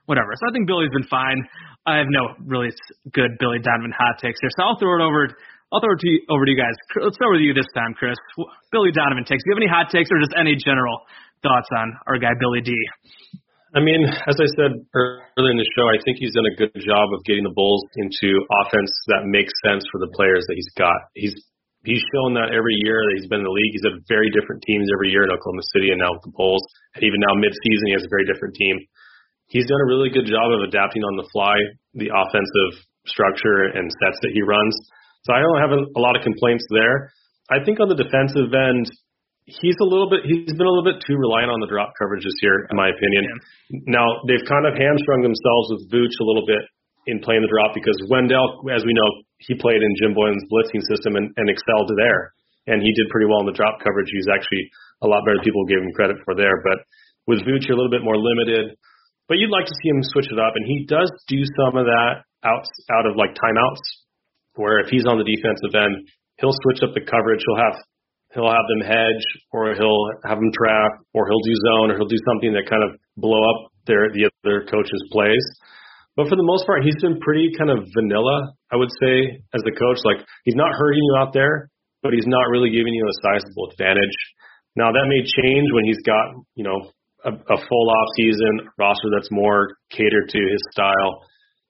whatever. 0.06 0.32
So 0.36 0.48
I 0.48 0.52
think 0.52 0.66
Billy's 0.66 0.90
been 0.90 1.08
fine. 1.08 1.46
I 1.86 2.02
have 2.02 2.10
no 2.10 2.34
really 2.42 2.74
good 3.14 3.38
Billy 3.38 3.62
Donovan 3.62 3.94
hot 3.94 4.18
takes 4.18 4.42
here, 4.42 4.50
so 4.58 4.66
I'll 4.66 4.78
throw 4.78 4.98
it 4.98 5.04
over. 5.06 5.30
I'll 5.70 5.78
throw 5.78 5.94
it 5.94 6.02
to 6.02 6.10
you, 6.10 6.18
over 6.30 6.42
to 6.42 6.50
you 6.50 6.58
guys. 6.58 6.74
Let's 6.98 7.14
start 7.14 7.30
with 7.30 7.46
you 7.46 7.54
this 7.54 7.70
time, 7.74 7.94
Chris. 7.94 8.18
Billy 8.74 8.90
Donovan 8.90 9.22
takes. 9.22 9.46
Do 9.46 9.50
you 9.50 9.54
have 9.54 9.62
any 9.62 9.70
hot 9.70 9.90
takes 9.94 10.10
or 10.10 10.18
just 10.18 10.34
any 10.34 10.58
general 10.58 11.06
thoughts 11.46 11.70
on 11.78 11.94
our 12.10 12.18
guy 12.18 12.34
Billy 12.38 12.58
D? 12.62 12.74
I 13.74 13.82
mean, 13.82 14.02
as 14.02 14.34
I 14.38 14.48
said 14.58 14.82
earlier 14.94 15.52
in 15.54 15.60
the 15.60 15.70
show, 15.78 15.86
I 15.86 15.98
think 16.02 16.18
he's 16.18 16.34
done 16.34 16.48
a 16.50 16.56
good 16.58 16.74
job 16.82 17.12
of 17.14 17.22
getting 17.22 17.46
the 17.46 17.54
Bulls 17.54 17.82
into 17.98 18.46
offense 18.62 18.90
that 19.14 19.26
makes 19.26 19.54
sense 19.62 19.86
for 19.90 20.02
the 20.02 20.10
players 20.10 20.42
that 20.50 20.58
he's 20.58 20.70
got. 20.74 20.96
He's 21.14 21.34
he's 21.86 22.02
shown 22.14 22.34
that 22.34 22.50
every 22.50 22.74
year 22.82 22.98
that 22.98 23.14
he's 23.14 23.30
been 23.30 23.42
in 23.42 23.48
the 23.48 23.54
league. 23.54 23.74
He's 23.74 23.86
had 23.86 24.02
very 24.10 24.26
different 24.34 24.66
teams 24.66 24.90
every 24.90 25.14
year 25.14 25.22
in 25.22 25.30
Oklahoma 25.30 25.62
City 25.70 25.94
and 25.94 26.02
now 26.02 26.10
with 26.14 26.26
the 26.26 26.34
Bulls. 26.34 26.66
And 26.98 27.06
even 27.06 27.22
now 27.22 27.38
mid-season, 27.38 27.86
he 27.90 27.94
has 27.94 28.02
a 28.02 28.10
very 28.10 28.26
different 28.26 28.58
team 28.58 28.74
he's 29.48 29.66
done 29.66 29.80
a 29.82 29.88
really 29.90 30.10
good 30.10 30.26
job 30.26 30.52
of 30.52 30.66
adapting 30.66 31.02
on 31.02 31.16
the 31.16 31.26
fly 31.32 31.56
the 31.94 32.12
offensive 32.12 32.84
structure 33.06 33.72
and 33.72 33.88
sets 34.02 34.18
that 34.20 34.32
he 34.34 34.42
runs. 34.42 34.74
So 35.24 35.34
I 35.34 35.40
don't 35.40 35.60
have 35.62 35.72
a, 35.72 35.80
a 35.96 36.00
lot 36.00 36.14
of 36.14 36.22
complaints 36.22 36.66
there. 36.70 37.10
I 37.50 37.62
think 37.62 37.78
on 37.78 37.88
the 37.88 37.98
defensive 37.98 38.50
end, 38.50 38.86
he's 39.46 39.78
a 39.78 39.86
little 39.86 40.10
bit 40.10 40.26
he's 40.26 40.54
been 40.54 40.66
a 40.66 40.74
little 40.74 40.86
bit 40.86 40.98
too 41.06 41.14
reliant 41.14 41.54
on 41.54 41.62
the 41.62 41.70
drop 41.70 41.94
coverage 41.98 42.26
this 42.26 42.36
year, 42.42 42.66
in 42.70 42.74
my 42.74 42.90
opinion. 42.90 43.22
Yeah. 43.22 43.98
Now 43.98 44.06
they've 44.26 44.42
kind 44.46 44.66
of 44.66 44.74
hamstrung 44.74 45.22
themselves 45.22 45.66
with 45.74 45.82
Vooch 45.90 46.16
a 46.18 46.26
little 46.26 46.46
bit 46.46 46.62
in 47.06 47.22
playing 47.22 47.46
the 47.46 47.50
drop 47.50 47.70
because 47.70 47.94
Wendell, 48.10 48.66
as 48.74 48.82
we 48.82 48.90
know, 48.90 49.08
he 49.38 49.54
played 49.54 49.78
in 49.78 49.94
Jim 50.02 50.12
Boylen's 50.14 50.42
blitzing 50.50 50.82
system 50.90 51.14
and, 51.14 51.30
and 51.38 51.46
excelled 51.46 51.90
there. 51.94 52.34
And 52.66 52.82
he 52.82 52.90
did 52.98 53.06
pretty 53.14 53.30
well 53.30 53.46
in 53.46 53.46
the 53.46 53.54
drop 53.54 53.78
coverage. 53.78 54.10
He's 54.10 54.26
actually 54.26 54.66
a 55.02 55.06
lot 55.06 55.22
better 55.22 55.38
than 55.38 55.46
people 55.46 55.62
gave 55.70 55.78
him 55.78 55.94
credit 55.94 56.18
for 56.26 56.34
there. 56.34 56.58
But 56.66 56.82
with 57.30 57.46
Vooch, 57.46 57.70
you're 57.70 57.78
a 57.78 57.80
little 57.80 57.94
bit 57.94 58.02
more 58.02 58.18
limited. 58.18 58.74
But 59.28 59.38
you'd 59.38 59.50
like 59.50 59.66
to 59.66 59.74
see 59.82 59.90
him 59.90 60.02
switch 60.02 60.30
it 60.30 60.38
up, 60.38 60.54
and 60.54 60.64
he 60.66 60.86
does 60.86 61.10
do 61.26 61.42
some 61.58 61.76
of 61.76 61.86
that 61.86 62.22
out 62.46 62.62
out 62.94 63.06
of 63.06 63.18
like 63.18 63.34
timeouts, 63.34 63.82
where 64.54 64.78
if 64.78 64.88
he's 64.88 65.06
on 65.06 65.18
the 65.18 65.26
defensive 65.26 65.74
end, 65.74 66.06
he'll 66.38 66.54
switch 66.54 66.82
up 66.86 66.94
the 66.94 67.02
coverage. 67.02 67.42
He'll 67.42 67.58
have 67.58 67.76
he'll 68.34 68.52
have 68.52 68.68
them 68.70 68.86
hedge, 68.86 69.26
or 69.50 69.74
he'll 69.74 70.06
have 70.22 70.38
them 70.38 70.52
trap, 70.54 71.02
or 71.10 71.26
he'll 71.26 71.42
do 71.42 71.56
zone, 71.72 71.90
or 71.90 71.96
he'll 71.98 72.10
do 72.10 72.22
something 72.22 72.54
that 72.54 72.70
kind 72.70 72.86
of 72.86 72.94
blow 73.18 73.42
up 73.50 73.72
their 73.86 74.12
the 74.14 74.30
other 74.30 74.62
coach's 74.70 75.02
plays. 75.10 75.42
But 76.14 76.28
for 76.28 76.36
the 76.36 76.46
most 76.46 76.64
part, 76.64 76.86
he's 76.86 76.96
been 77.02 77.20
pretty 77.20 77.52
kind 77.58 77.68
of 77.68 77.84
vanilla, 77.92 78.56
I 78.72 78.76
would 78.76 78.88
say, 79.02 79.42
as 79.52 79.60
the 79.66 79.74
coach. 79.74 80.00
Like 80.06 80.22
he's 80.46 80.56
not 80.56 80.72
hurting 80.72 81.02
you 81.02 81.14
out 81.18 81.34
there, 81.34 81.68
but 82.02 82.14
he's 82.14 82.26
not 82.30 82.46
really 82.48 82.70
giving 82.70 82.94
you 82.94 83.04
a 83.04 83.16
sizable 83.26 83.74
advantage. 83.74 84.16
Now 84.78 84.92
that 84.92 85.10
may 85.10 85.26
change 85.26 85.68
when 85.74 85.84
he's 85.84 86.00
got 86.06 86.38
you 86.54 86.62
know 86.62 86.94
a, 87.24 87.32
a 87.32 87.58
full 87.68 87.86
off 87.90 88.08
season 88.16 88.68
roster 88.78 89.08
that's 89.14 89.30
more 89.30 89.76
catered 89.90 90.28
to 90.28 90.38
his 90.38 90.62
style. 90.72 91.22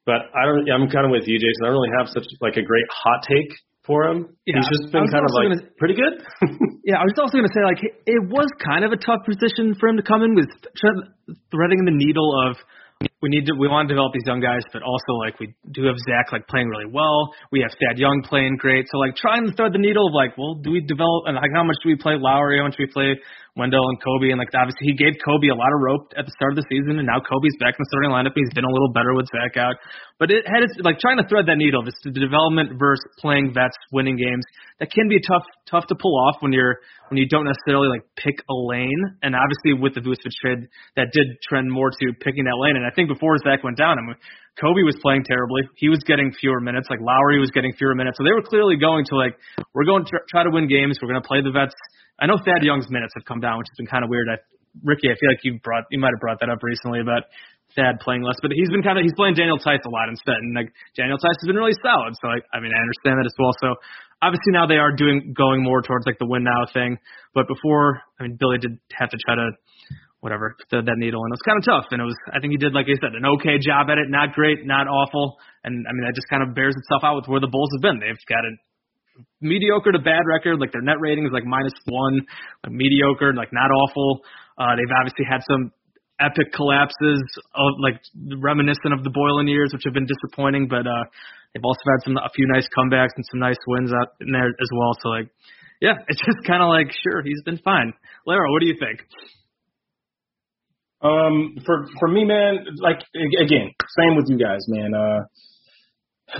But 0.04 0.30
I 0.34 0.46
don't. 0.46 0.66
I'm 0.70 0.88
kind 0.88 1.04
of 1.04 1.10
with 1.10 1.26
you, 1.26 1.38
Jason. 1.38 1.66
I 1.66 1.74
don't 1.74 1.82
really 1.82 1.96
have 1.98 2.08
such 2.08 2.26
like 2.40 2.56
a 2.56 2.62
great 2.62 2.86
hot 2.90 3.26
take 3.26 3.50
for 3.86 4.04
him. 4.06 4.30
Yeah, 4.46 4.58
He's 4.58 4.70
just 4.70 4.92
been 4.92 5.06
kind 5.10 5.26
of 5.26 5.34
like 5.34 5.50
gonna, 5.50 5.70
pretty 5.78 5.94
good. 5.94 6.22
yeah, 6.84 6.98
I 6.98 7.06
was 7.06 7.14
also 7.18 7.38
going 7.38 7.46
to 7.46 7.54
say 7.54 7.62
like 7.66 7.82
it 7.82 8.22
was 8.30 8.46
kind 8.62 8.84
of 8.86 8.94
a 8.94 8.98
tough 8.98 9.26
position 9.26 9.74
for 9.78 9.88
him 9.90 9.96
to 9.96 10.06
come 10.06 10.22
in 10.22 10.34
with 10.34 10.50
threading 11.50 11.82
the 11.86 11.94
needle 11.94 12.30
of 12.46 12.58
we 13.20 13.28
need 13.28 13.44
to 13.46 13.54
we 13.58 13.68
want 13.68 13.88
to 13.88 13.94
develop 13.94 14.12
these 14.14 14.24
young 14.26 14.40
guys, 14.40 14.64
but 14.72 14.82
also 14.82 15.12
like 15.20 15.38
we 15.38 15.54
do 15.70 15.84
have 15.84 15.96
Zach 16.08 16.32
like 16.32 16.48
playing 16.48 16.68
really 16.68 16.88
well. 16.88 17.34
We 17.52 17.60
have 17.60 17.70
Thad 17.76 17.98
Young 17.98 18.22
playing 18.24 18.56
great. 18.56 18.86
So 18.90 18.98
like 18.98 19.16
trying 19.16 19.44
to 19.46 19.52
thread 19.52 19.72
the 19.72 19.82
needle 19.82 20.08
of 20.08 20.14
like, 20.14 20.36
well, 20.38 20.54
do 20.54 20.70
we 20.70 20.80
develop 20.80 21.26
and 21.26 21.36
like 21.36 21.52
how 21.54 21.64
much 21.64 21.76
do 21.82 21.90
we 21.90 21.96
play 21.96 22.16
Lauri? 22.16 22.58
How 22.58 22.64
much 22.64 22.76
do 22.76 22.84
we 22.84 22.92
play 22.92 23.18
Wendell 23.56 23.88
and 23.88 23.96
Coby, 24.04 24.28
and 24.28 24.38
like 24.38 24.52
obviously 24.52 24.92
he 24.92 24.94
gave 24.94 25.16
Coby 25.24 25.48
a 25.48 25.56
lot 25.56 25.72
of 25.72 25.80
rope 25.80 26.12
at 26.12 26.28
the 26.28 26.34
start 26.36 26.52
of 26.52 26.60
the 26.60 26.68
season, 26.68 27.00
and 27.00 27.08
now 27.08 27.24
Coby's 27.24 27.56
back 27.56 27.72
in 27.72 27.80
the 27.80 27.88
starting 27.88 28.12
lineup. 28.12 28.36
He's 28.36 28.52
been 28.52 28.68
a 28.68 28.70
little 28.70 28.92
better 28.92 29.16
with 29.16 29.24
Zach 29.32 29.56
out, 29.56 29.80
but 30.20 30.28
it 30.28 30.44
had 30.44 30.60
like 30.84 31.00
trying 31.00 31.16
to 31.16 31.26
thread 31.26 31.48
that 31.48 31.56
needle, 31.56 31.80
just 31.80 31.96
the 32.04 32.12
development 32.12 32.76
versus 32.76 33.08
playing 33.16 33.56
vets, 33.56 33.76
winning 33.90 34.20
games. 34.20 34.44
That 34.78 34.92
can 34.92 35.08
be 35.08 35.24
tough, 35.24 35.48
tough 35.64 35.88
to 35.88 35.96
pull 35.96 36.12
off 36.28 36.44
when 36.44 36.52
you're 36.52 36.84
when 37.08 37.16
you 37.16 37.24
don't 37.26 37.48
necessarily 37.48 37.88
like 37.88 38.04
pick 38.16 38.36
a 38.44 38.56
lane. 38.68 39.16
And 39.24 39.32
obviously 39.32 39.80
with 39.80 39.96
the 39.96 40.04
Vucevic 40.04 40.36
trade, 40.36 40.68
that 41.00 41.08
did 41.16 41.40
trend 41.48 41.72
more 41.72 41.88
to 41.88 42.06
picking 42.20 42.44
that 42.44 42.60
lane. 42.60 42.76
And 42.76 42.84
I 42.84 42.92
think 42.92 43.08
before 43.08 43.40
Zach 43.40 43.64
went 43.64 43.80
down, 43.80 43.96
I 43.96 44.02
mean, 44.04 44.20
Coby 44.56 44.84
was 44.84 44.96
playing 45.02 45.24
terribly. 45.24 45.62
He 45.76 45.88
was 45.88 46.00
getting 46.06 46.32
fewer 46.32 46.60
minutes. 46.60 46.88
Like 46.88 47.00
Lauri 47.00 47.38
was 47.38 47.50
getting 47.50 47.72
fewer 47.76 47.94
minutes. 47.94 48.16
So 48.18 48.24
they 48.24 48.32
were 48.32 48.42
clearly 48.42 48.76
going 48.76 49.04
to 49.12 49.14
like, 49.16 49.36
we're 49.74 49.84
going 49.84 50.04
to 50.04 50.10
try 50.30 50.44
to 50.44 50.50
win 50.50 50.66
games. 50.66 50.98
We're 51.00 51.08
going 51.08 51.20
to 51.20 51.28
play 51.28 51.42
the 51.42 51.52
vets 51.52 51.74
I 52.18 52.24
know 52.26 52.40
Thad 52.40 52.64
Young's 52.64 52.88
minutes 52.88 53.12
have 53.16 53.28
come 53.28 53.40
down, 53.40 53.58
which 53.60 53.68
has 53.68 53.76
been 53.76 53.90
kind 53.90 54.04
of 54.04 54.08
weird. 54.08 54.28
I, 54.28 54.40
Ricky, 54.84 55.12
I 55.12 55.16
feel 55.20 55.28
like 55.28 55.44
you 55.44 55.60
brought 55.60 55.84
you 55.90 56.00
might 56.00 56.12
have 56.16 56.20
brought 56.20 56.40
that 56.40 56.48
up 56.48 56.64
recently 56.64 57.00
about 57.00 57.28
Thad 57.76 58.00
playing 58.00 58.24
less, 58.24 58.40
but 58.40 58.52
he's 58.52 58.72
been 58.72 58.82
kind 58.82 58.96
of 58.96 59.04
he's 59.04 59.16
playing 59.16 59.36
Daniel 59.36 59.60
Theis 59.60 59.84
a 59.84 59.92
lot 59.92 60.08
instead, 60.08 60.40
and 60.40 60.56
like 60.56 60.72
Daniel 60.96 61.20
Theis 61.20 61.36
has 61.36 61.46
been 61.46 61.60
really 61.60 61.76
solid. 61.84 62.16
So 62.16 62.28
like, 62.28 62.44
I 62.52 62.60
mean, 62.60 62.72
I 62.72 62.80
understand 62.80 63.20
that 63.20 63.28
as 63.28 63.36
well. 63.36 63.52
So 63.60 63.76
obviously 64.24 64.56
now 64.56 64.64
they 64.64 64.80
are 64.80 64.96
doing 64.96 65.36
going 65.36 65.60
more 65.60 65.84
towards 65.84 66.08
like 66.08 66.16
the 66.16 66.28
win 66.28 66.44
now 66.44 66.64
thing, 66.72 66.96
but 67.36 67.44
before, 67.48 68.00
I 68.16 68.24
mean, 68.24 68.40
Billy 68.40 68.56
did 68.56 68.80
have 68.96 69.12
to 69.12 69.18
try 69.20 69.36
to 69.36 69.48
whatever 70.26 70.58
thread 70.66 70.90
that 70.90 70.98
needle, 70.98 71.22
and 71.22 71.30
it 71.30 71.38
was 71.38 71.46
kind 71.46 71.58
of 71.62 71.64
tough. 71.64 71.86
And 71.94 72.02
it 72.02 72.08
was 72.10 72.18
I 72.34 72.42
think 72.42 72.50
he 72.50 72.58
did 72.58 72.74
like 72.74 72.90
I 72.90 72.98
said 72.98 73.14
an 73.14 73.22
okay 73.38 73.62
job 73.62 73.86
at 73.86 74.02
it, 74.02 74.10
not 74.10 74.34
great, 74.34 74.66
not 74.66 74.90
awful, 74.90 75.38
and 75.62 75.86
I 75.86 75.94
mean 75.94 76.02
that 76.02 76.18
just 76.18 76.26
kind 76.26 76.42
of 76.42 76.50
bears 76.58 76.74
itself 76.74 77.06
out 77.06 77.14
with 77.14 77.30
where 77.30 77.38
the 77.38 77.50
Bulls 77.50 77.70
have 77.78 77.86
been. 77.86 78.02
They've 78.02 78.18
got 78.26 78.42
a 78.42 78.52
mediocre 79.40 79.92
to 79.92 80.02
bad 80.02 80.26
record. 80.26 80.58
Like 80.58 80.74
their 80.74 80.82
net 80.82 80.98
rating 80.98 81.26
is 81.26 81.32
like 81.32 81.46
minus 81.46 81.72
one, 81.86 82.26
like 82.64 82.74
mediocre, 82.74 83.30
like 83.34 83.54
not 83.54 83.70
awful. 83.70 84.26
Uh, 84.58 84.74
they've 84.74 84.96
obviously 84.98 85.24
had 85.30 85.46
some 85.46 85.70
epic 86.18 86.48
collapses, 86.52 87.20
of, 87.54 87.76
like 87.78 88.00
reminiscent 88.40 88.96
of 88.96 89.04
the 89.04 89.12
Boylen 89.12 89.48
years, 89.48 89.70
which 89.72 89.84
have 89.84 89.92
been 89.92 90.08
disappointing. 90.08 90.66
But 90.68 90.86
uh, 90.88 91.04
they've 91.52 91.64
also 91.64 91.84
had 91.86 92.00
some 92.04 92.16
a 92.16 92.30
few 92.34 92.46
nice 92.48 92.66
comebacks 92.72 93.14
and 93.16 93.24
some 93.30 93.40
nice 93.40 93.60
wins 93.66 93.92
out 93.92 94.16
in 94.20 94.32
there 94.32 94.48
as 94.48 94.70
well. 94.74 94.96
So 95.02 95.08
like, 95.08 95.28
yeah, 95.80 95.96
it's 96.08 96.20
just 96.20 96.40
kind 96.46 96.62
of 96.62 96.68
like 96.68 96.90
sure 97.04 97.22
he's 97.22 97.42
been 97.44 97.58
fine. 97.62 97.92
Lara, 98.26 98.50
what 98.50 98.60
do 98.60 98.66
you 98.66 98.76
think? 98.78 99.04
Um, 101.06 101.54
for 101.64 101.86
for 102.00 102.08
me, 102.08 102.24
man, 102.24 102.66
like 102.78 102.98
again, 103.14 103.70
same 103.98 104.16
with 104.16 104.26
you 104.28 104.38
guys, 104.38 104.66
man. 104.66 104.90
Uh, 104.94 105.22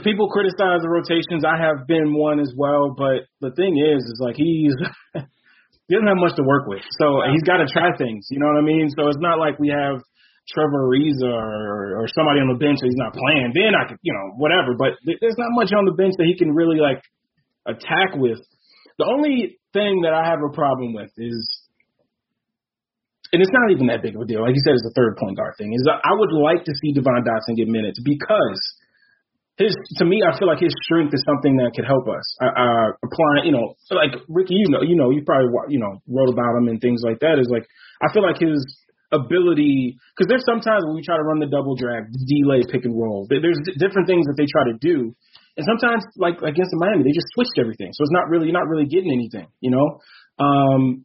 people 0.02 0.28
criticize 0.28 0.82
the 0.82 0.90
rotations. 0.90 1.44
I 1.46 1.56
have 1.56 1.86
been 1.86 2.14
one 2.14 2.40
as 2.40 2.52
well, 2.56 2.94
but 2.96 3.30
the 3.40 3.54
thing 3.54 3.78
is, 3.78 4.02
is 4.02 4.18
like 4.18 4.34
he's 4.34 4.74
he 5.14 5.94
doesn't 5.94 6.08
have 6.08 6.18
much 6.18 6.34
to 6.36 6.42
work 6.42 6.66
with, 6.66 6.82
so 6.98 7.22
he's 7.30 7.46
got 7.46 7.58
to 7.62 7.66
try 7.70 7.94
things. 7.96 8.26
You 8.30 8.40
know 8.40 8.50
what 8.50 8.58
I 8.58 8.66
mean? 8.66 8.90
So 8.90 9.06
it's 9.06 9.22
not 9.22 9.38
like 9.38 9.58
we 9.58 9.68
have 9.68 10.02
Trevor 10.50 10.90
Ariza 10.90 11.26
or, 11.26 12.02
or 12.02 12.06
somebody 12.14 12.38
on 12.38 12.50
the 12.50 12.58
bench 12.58 12.78
that 12.78 12.86
he's 12.86 12.98
not 12.98 13.14
playing. 13.14 13.50
Then 13.54 13.74
I 13.74 13.88
could, 13.88 13.98
you 14.02 14.14
know, 14.14 14.34
whatever. 14.38 14.78
But 14.78 14.94
there's 15.02 15.38
not 15.38 15.50
much 15.58 15.70
on 15.74 15.86
the 15.86 15.94
bench 15.94 16.14
that 16.18 16.26
he 16.26 16.38
can 16.38 16.54
really 16.54 16.78
like 16.78 17.02
attack 17.66 18.14
with. 18.14 18.38
The 18.98 19.06
only 19.06 19.58
thing 19.72 20.02
that 20.02 20.14
I 20.14 20.24
have 20.30 20.38
a 20.40 20.54
problem 20.54 20.94
with 20.94 21.10
is, 21.18 21.55
and 23.36 23.44
it's 23.44 23.52
not 23.52 23.68
even 23.68 23.92
that 23.92 24.00
big 24.00 24.16
of 24.16 24.24
a 24.24 24.24
deal. 24.24 24.40
Like 24.40 24.56
you 24.56 24.64
said, 24.64 24.72
it's 24.72 24.88
a 24.88 24.96
third 24.96 25.20
point 25.20 25.36
guard 25.36 25.60
thing. 25.60 25.76
Is 25.76 25.84
that 25.84 26.00
I 26.00 26.16
would 26.16 26.32
like 26.32 26.64
to 26.64 26.72
see 26.72 26.96
Devon 26.96 27.20
Dotson 27.20 27.52
get 27.52 27.68
minutes 27.68 28.00
because 28.00 28.60
his 29.60 29.76
to 30.00 30.08
me, 30.08 30.24
I 30.24 30.32
feel 30.40 30.48
like 30.48 30.64
his 30.64 30.72
strength 30.88 31.12
is 31.12 31.20
something 31.28 31.60
that 31.60 31.76
could 31.76 31.84
help 31.84 32.08
us. 32.08 32.24
Uh, 32.40 32.96
applying, 32.96 33.44
you 33.44 33.52
know, 33.52 33.76
like 33.92 34.16
Ricky, 34.32 34.56
you 34.56 34.72
know, 34.72 34.80
you 34.80 34.96
know, 34.96 35.12
you 35.12 35.20
probably 35.20 35.52
you 35.68 35.76
know 35.76 36.00
wrote 36.08 36.32
about 36.32 36.56
him 36.56 36.72
and 36.72 36.80
things 36.80 37.04
like 37.04 37.20
that. 37.20 37.36
Is 37.36 37.52
like 37.52 37.68
I 38.00 38.08
feel 38.08 38.24
like 38.24 38.40
his 38.40 38.56
ability 39.12 40.00
because 40.16 40.32
there's 40.32 40.48
sometimes 40.48 40.88
when 40.88 40.96
we 40.96 41.04
try 41.04 41.20
to 41.20 41.26
run 41.28 41.36
the 41.36 41.52
double 41.52 41.76
drag, 41.76 42.08
delay 42.24 42.64
pick 42.64 42.88
and 42.88 42.96
roll. 42.96 43.28
There's 43.28 43.60
different 43.76 44.08
things 44.08 44.24
that 44.32 44.40
they 44.40 44.48
try 44.48 44.72
to 44.72 44.80
do, 44.80 45.12
and 45.60 45.64
sometimes 45.68 46.08
like 46.16 46.40
against 46.40 46.72
the 46.72 46.80
Miami, 46.80 47.04
they 47.04 47.12
just 47.12 47.28
switched 47.36 47.60
everything, 47.60 47.92
so 47.92 48.00
it's 48.00 48.16
not 48.16 48.32
really 48.32 48.48
you're 48.48 48.56
not 48.56 48.72
really 48.72 48.88
getting 48.88 49.12
anything, 49.12 49.52
you 49.60 49.76
know. 49.76 50.00
Um, 50.40 51.04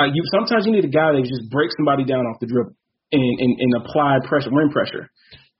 uh, 0.00 0.08
you 0.12 0.22
sometimes 0.32 0.66
you 0.66 0.72
need 0.72 0.84
a 0.84 0.92
guy 0.92 1.12
that 1.12 1.22
just 1.22 1.50
breaks 1.50 1.74
somebody 1.76 2.04
down 2.04 2.26
off 2.26 2.40
the 2.40 2.46
dribble 2.46 2.76
and, 3.12 3.22
and, 3.22 3.52
and 3.60 3.70
apply 3.82 4.18
pressure, 4.26 4.50
rim 4.52 4.70
pressure 4.70 5.10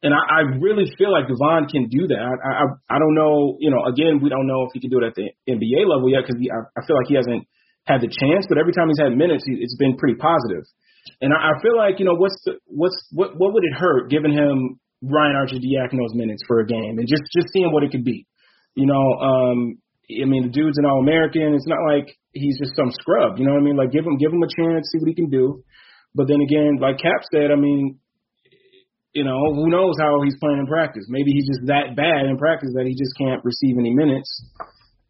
and 0.02 0.12
I, 0.12 0.20
I 0.20 0.40
really 0.60 0.86
feel 0.98 1.10
like 1.10 1.26
Devon 1.26 1.66
can 1.66 1.88
do 1.88 2.06
that. 2.12 2.20
I, 2.20 2.50
I 2.62 2.64
I 2.94 2.96
don't 3.00 3.16
know, 3.16 3.56
you 3.58 3.74
know, 3.74 3.82
again, 3.88 4.20
we 4.20 4.28
don't 4.28 4.46
know 4.46 4.68
if 4.68 4.70
he 4.74 4.80
can 4.80 4.90
do 4.90 5.00
it 5.00 5.06
at 5.08 5.14
the 5.16 5.32
NBA 5.48 5.88
level 5.88 6.06
yet 6.06 6.22
because 6.26 6.36
I, 6.38 6.62
I 6.76 6.80
feel 6.84 6.96
like 6.96 7.08
he 7.08 7.16
hasn't 7.16 7.48
had 7.88 8.04
the 8.04 8.12
chance. 8.12 8.44
But 8.48 8.58
every 8.58 8.76
time 8.76 8.92
he's 8.92 9.00
had 9.00 9.16
minutes, 9.16 9.44
he, 9.48 9.56
it's 9.56 9.76
been 9.76 9.96
pretty 9.96 10.20
positive. 10.20 10.68
And 11.20 11.32
I, 11.32 11.50
I 11.50 11.62
feel 11.62 11.76
like 11.76 11.98
you 11.98 12.04
know 12.04 12.14
what's 12.14 12.36
the, 12.44 12.60
what's 12.70 12.96
what 13.10 13.34
what 13.40 13.54
would 13.56 13.64
it 13.64 13.74
hurt 13.74 14.06
giving 14.06 14.32
him 14.32 14.78
Ryan 15.00 15.40
Arcidiacono's 15.40 16.12
minutes 16.12 16.44
for 16.46 16.60
a 16.60 16.66
game 16.66 17.00
and 17.00 17.08
just 17.08 17.24
just 17.32 17.48
seeing 17.52 17.72
what 17.72 17.82
it 17.82 17.90
could 17.90 18.04
be. 18.04 18.26
You 18.76 18.84
know, 18.84 19.04
um, 19.18 19.80
I 20.06 20.24
mean, 20.24 20.46
the 20.46 20.54
dude's 20.54 20.78
an 20.78 20.86
All 20.86 21.00
American. 21.00 21.54
It's 21.54 21.66
not 21.66 21.82
like 21.82 22.14
he's 22.32 22.58
just 22.58 22.76
some 22.76 22.92
scrub. 22.92 23.38
You 23.38 23.46
know 23.46 23.52
what 23.52 23.62
I 23.62 23.66
mean? 23.66 23.76
Like 23.76 23.90
give 23.90 24.06
him 24.06 24.18
give 24.18 24.32
him 24.32 24.42
a 24.42 24.50
chance, 24.50 24.88
see 24.92 24.98
what 24.98 25.08
he 25.08 25.14
can 25.14 25.30
do. 25.30 25.64
But 26.14 26.28
then 26.28 26.40
again, 26.40 26.78
like 26.80 26.98
Cap 26.98 27.26
said, 27.32 27.50
I 27.50 27.56
mean, 27.56 27.98
you 29.12 29.24
know, 29.24 29.52
who 29.54 29.68
knows 29.68 29.96
how 29.98 30.22
he's 30.22 30.36
playing 30.38 30.58
in 30.58 30.66
practice? 30.66 31.06
Maybe 31.08 31.32
he's 31.32 31.48
just 31.48 31.66
that 31.66 31.96
bad 31.96 32.26
in 32.26 32.38
practice 32.38 32.70
that 32.74 32.86
he 32.86 32.94
just 32.94 33.16
can't 33.18 33.44
receive 33.44 33.76
any 33.78 33.94
minutes. 33.94 34.28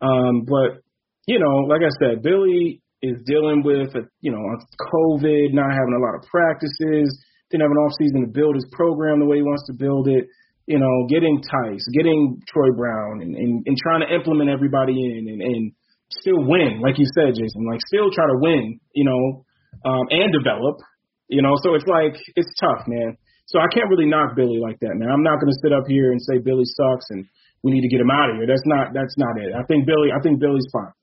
Um, 0.00 0.46
but 0.46 0.80
you 1.26 1.38
know, 1.38 1.66
like 1.68 1.82
I 1.82 1.92
said, 2.00 2.22
Billy 2.22 2.80
is 3.02 3.18
dealing 3.26 3.62
with 3.62 3.94
a, 3.94 4.09
you 4.20 4.32
know 4.32 4.40
COVID, 4.80 5.52
not 5.52 5.70
having 5.76 5.92
a 5.92 6.02
lot 6.02 6.16
of 6.16 6.24
practices, 6.30 7.12
didn't 7.50 7.62
have 7.62 7.70
an 7.70 7.82
off 7.85 7.92
season 7.98 8.22
to 8.22 8.32
build 8.32 8.54
his 8.54 8.66
program 8.72 9.20
the 9.20 9.26
way 9.26 9.37
he 9.37 9.42
wants 9.42 9.66
to 9.66 9.74
build 9.74 10.09
it. 10.09 10.24
You 10.66 10.79
know, 10.79 11.07
getting 11.09 11.38
Theis, 11.42 11.83
getting 11.94 12.42
Troy 12.50 12.74
Brown, 12.76 13.22
and, 13.22 13.35
and, 13.35 13.62
and 13.66 13.76
trying 13.79 14.02
to 14.02 14.11
implement 14.12 14.50
everybody 14.50 14.98
in 14.98 15.31
and, 15.31 15.40
and 15.40 15.72
still 16.11 16.42
win, 16.42 16.83
like 16.83 16.98
you 16.98 17.07
said, 17.14 17.35
Jason. 17.38 17.66
Like 17.66 17.81
still 17.87 18.11
try 18.11 18.26
to 18.26 18.38
win, 18.42 18.79
you 18.94 19.07
know, 19.07 19.46
um, 19.87 20.07
and 20.11 20.33
develop. 20.33 20.79
You 21.29 21.42
know, 21.42 21.55
so 21.62 21.74
it's 21.74 21.87
like 21.87 22.14
it's 22.35 22.50
tough, 22.59 22.87
man. 22.87 23.16
So 23.46 23.59
I 23.59 23.66
can't 23.70 23.90
really 23.90 24.07
knock 24.07 24.35
Billy 24.35 24.59
like 24.59 24.79
that, 24.83 24.94
man. 24.98 25.11
I'm 25.11 25.22
not 25.22 25.38
going 25.38 25.50
to 25.50 25.59
sit 25.62 25.72
up 25.72 25.87
here 25.87 26.11
and 26.11 26.18
say 26.22 26.38
Billy 26.38 26.66
sucks 26.66 27.07
and 27.11 27.26
we 27.62 27.70
need 27.70 27.83
to 27.83 27.90
get 27.90 28.02
him 28.02 28.11
out 28.11 28.31
of 28.31 28.37
here. 28.38 28.46
That's 28.46 28.66
not 28.66 28.94
that's 28.94 29.14
not 29.18 29.38
it. 29.38 29.55
I 29.55 29.62
think 29.66 29.87
Billy 29.87 30.11
I 30.11 30.22
think 30.22 30.38
Billy's 30.38 30.66
fine. 30.70 30.94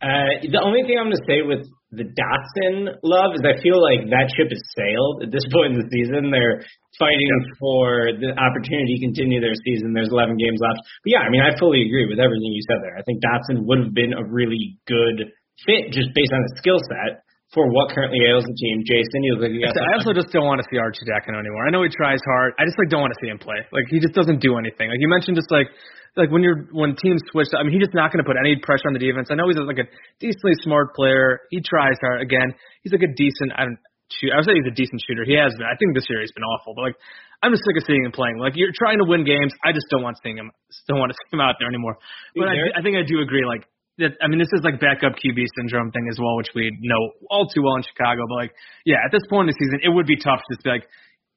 Uh, 0.00 0.40
the 0.48 0.62
only 0.64 0.80
thing 0.88 0.96
I'm 0.96 1.12
going 1.12 1.20
to 1.20 1.28
say 1.28 1.44
with 1.44 1.68
the 1.92 2.08
Dotson 2.08 2.96
love 3.04 3.36
is 3.36 3.44
I 3.44 3.60
feel 3.60 3.76
like 3.76 4.08
that 4.08 4.32
ship 4.32 4.48
has 4.48 4.64
sailed 4.72 5.28
at 5.28 5.30
this 5.30 5.44
point 5.54 5.76
in 5.76 5.84
the 5.84 5.88
season. 5.92 6.32
They're 6.32 6.64
fighting 6.96 7.28
yeah. 7.28 7.52
for 7.60 8.16
the 8.16 8.32
opportunity 8.32 8.96
to 8.96 9.04
continue 9.04 9.44
their 9.44 9.56
season. 9.60 9.92
There's 9.92 10.08
11 10.08 10.40
games 10.40 10.56
left. 10.56 10.80
But 11.04 11.20
yeah, 11.20 11.22
I 11.24 11.28
mean, 11.28 11.44
I 11.44 11.52
fully 11.60 11.84
agree 11.84 12.08
with 12.08 12.16
everything 12.16 12.48
you 12.48 12.64
said 12.64 12.80
there. 12.80 12.96
I 12.96 13.04
think 13.04 13.20
Dotson 13.20 13.68
would 13.68 13.84
have 13.84 13.94
been 13.94 14.16
a 14.16 14.24
really 14.24 14.80
good 14.88 15.36
fit 15.68 15.92
just 15.92 16.16
based 16.16 16.32
on 16.32 16.40
his 16.48 16.56
skill 16.56 16.80
set 16.80 17.20
for 17.50 17.66
what 17.66 17.90
currently 17.90 18.22
ails 18.30 18.46
the 18.46 18.54
team. 18.54 18.86
Jason, 18.86 19.26
you 19.26 19.34
look 19.34 19.50
like 19.50 19.74
I 19.74 19.98
also 19.98 20.14
just 20.14 20.30
don't 20.30 20.46
want 20.46 20.62
to 20.62 20.66
see 20.70 20.78
Arcidiacono 20.78 21.42
anymore. 21.42 21.66
I 21.66 21.70
know 21.74 21.82
he 21.82 21.90
tries 21.90 22.22
hard. 22.22 22.54
I 22.58 22.62
just 22.62 22.78
like 22.78 22.86
don't 22.94 23.02
want 23.02 23.10
to 23.10 23.20
see 23.22 23.26
him 23.26 23.42
play. 23.42 23.58
Like 23.74 23.90
he 23.90 23.98
just 23.98 24.14
doesn't 24.14 24.38
do 24.38 24.54
anything. 24.54 24.86
Like 24.86 25.02
you 25.02 25.10
mentioned, 25.10 25.34
just 25.34 25.50
like 25.50 25.66
like 26.14 26.30
when 26.30 26.46
you're 26.46 26.70
when 26.70 26.94
teams 26.94 27.18
switch. 27.34 27.50
I 27.50 27.66
mean, 27.66 27.74
he's 27.74 27.90
just 27.90 27.94
not 27.94 28.14
going 28.14 28.22
to 28.22 28.28
put 28.28 28.38
any 28.38 28.54
pressure 28.62 28.86
on 28.86 28.94
the 28.94 29.02
defense. 29.02 29.30
I 29.30 29.38
know 29.38 29.50
he's 29.50 29.58
like 29.58 29.82
a 29.82 29.90
decently 30.22 30.54
smart 30.62 30.94
player. 30.94 31.42
He 31.50 31.58
tries 31.58 31.98
hard. 31.98 32.22
Again, 32.22 32.54
he's 32.86 32.94
like 32.94 33.02
a 33.02 33.10
decent. 33.10 33.50
I 33.58 33.66
don't 33.66 33.82
shoot. 34.14 34.30
I 34.30 34.38
would 34.38 34.46
say 34.46 34.54
he's 34.54 34.70
a 34.70 34.74
decent 34.74 35.02
shooter. 35.06 35.26
He 35.26 35.34
has 35.34 35.50
been. 35.58 35.66
I 35.66 35.74
think 35.74 35.98
this 35.98 36.06
year 36.06 36.22
he's 36.22 36.34
been 36.34 36.46
awful. 36.46 36.78
But 36.78 36.94
like, 36.94 36.98
I'm 37.42 37.50
just 37.50 37.66
sick 37.66 37.78
of 37.78 37.84
seeing 37.86 38.06
him 38.06 38.14
playing. 38.14 38.38
Like 38.38 38.54
you're 38.54 38.74
trying 38.74 39.02
to 39.02 39.06
win 39.06 39.26
games. 39.26 39.50
I 39.66 39.74
just 39.74 39.90
don't 39.90 40.06
want 40.06 40.22
seeing 40.22 40.38
him. 40.38 40.54
Don't 40.86 41.02
want 41.02 41.10
to 41.10 41.18
see 41.18 41.34
him 41.34 41.42
out 41.42 41.58
there 41.58 41.66
anymore. 41.66 41.98
But 42.38 42.46
I, 42.46 42.78
I 42.78 42.80
think 42.82 42.94
I 42.94 43.02
do 43.02 43.22
agree. 43.22 43.42
Like 43.42 43.66
that 44.00 44.16
I 44.20 44.26
mean 44.28 44.40
this 44.40 44.50
is 44.52 44.64
like 44.64 44.80
backup 44.80 45.16
QB 45.20 45.38
syndrome 45.56 45.92
thing 45.92 46.08
as 46.10 46.18
well, 46.18 46.36
which 46.36 46.50
we 46.56 46.72
know 46.80 47.12
all 47.30 47.46
too 47.46 47.62
well 47.62 47.76
in 47.76 47.84
Chicago. 47.84 48.24
But 48.28 48.48
like, 48.48 48.52
yeah, 48.84 49.04
at 49.04 49.12
this 49.12 49.22
point 49.28 49.48
in 49.48 49.54
the 49.54 49.58
season, 49.60 49.84
it 49.84 49.92
would 49.92 50.08
be 50.08 50.16
tough 50.16 50.40
to 50.40 50.48
just 50.56 50.64
be 50.64 50.70
like, 50.70 50.88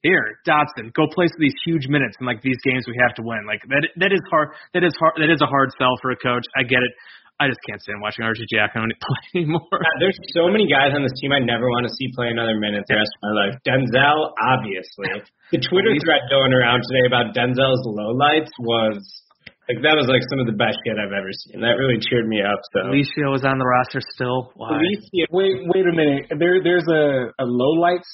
here, 0.04 0.36
Dotson, 0.44 0.92
go 0.92 1.08
play 1.08 1.24
these 1.40 1.56
huge 1.64 1.88
minutes 1.88 2.20
in 2.20 2.28
like 2.28 2.44
these 2.44 2.60
games 2.60 2.84
we 2.84 2.96
have 3.00 3.16
to 3.16 3.24
win. 3.24 3.48
Like 3.48 3.64
that 3.68 3.88
that 3.96 4.12
is 4.12 4.20
hard. 4.28 4.52
That 4.76 4.84
is 4.84 4.92
hard. 5.00 5.16
That 5.16 5.32
is 5.32 5.40
a 5.40 5.48
hard 5.48 5.72
sell 5.80 5.96
for 6.00 6.12
a 6.12 6.18
coach. 6.20 6.44
I 6.56 6.62
get 6.64 6.84
it. 6.84 6.92
I 7.40 7.50
just 7.50 7.58
can't 7.66 7.82
stand 7.82 7.98
watching 7.98 8.22
Arcidiacono 8.22 8.94
play 9.02 9.42
anymore. 9.42 9.80
There's 9.98 10.14
so 10.30 10.46
many 10.46 10.70
guys 10.70 10.94
on 10.94 11.02
this 11.02 11.12
team 11.18 11.34
I 11.34 11.42
never 11.42 11.66
want 11.66 11.82
to 11.82 11.92
see 11.92 12.06
play 12.14 12.30
another 12.30 12.54
minute 12.60 12.86
the 12.86 12.94
rest 12.94 13.10
of 13.10 13.20
my 13.26 13.32
life. 13.34 13.54
Denzel, 13.66 14.30
obviously. 14.38 15.10
The 15.52 15.60
Twitter 15.60 15.94
thread 16.02 16.24
going 16.34 16.50
around 16.50 16.82
today 16.82 17.06
about 17.06 17.30
Denzel's 17.30 17.86
lowlights 17.86 18.50
was 18.58 18.98
like 19.68 19.80
that 19.80 19.96
was 19.96 20.08
like 20.12 20.20
some 20.28 20.40
of 20.40 20.46
the 20.46 20.56
best 20.56 20.76
shit 20.84 21.00
I've 21.00 21.12
ever 21.14 21.32
seen. 21.32 21.64
That 21.64 21.80
really 21.80 21.96
cheered 21.96 22.28
me 22.28 22.44
up. 22.44 22.60
So 22.76 22.92
Alicia 22.92 23.32
was 23.32 23.44
on 23.48 23.56
the 23.56 23.64
roster 23.64 24.04
still. 24.12 24.52
Why? 24.56 24.76
Alicia, 24.76 25.28
wait, 25.32 25.56
wait 25.72 25.86
a 25.88 25.94
minute. 25.94 26.28
There, 26.36 26.60
there's 26.60 26.84
a 26.88 27.32
a 27.40 27.46
low 27.48 27.80
lights 27.80 28.08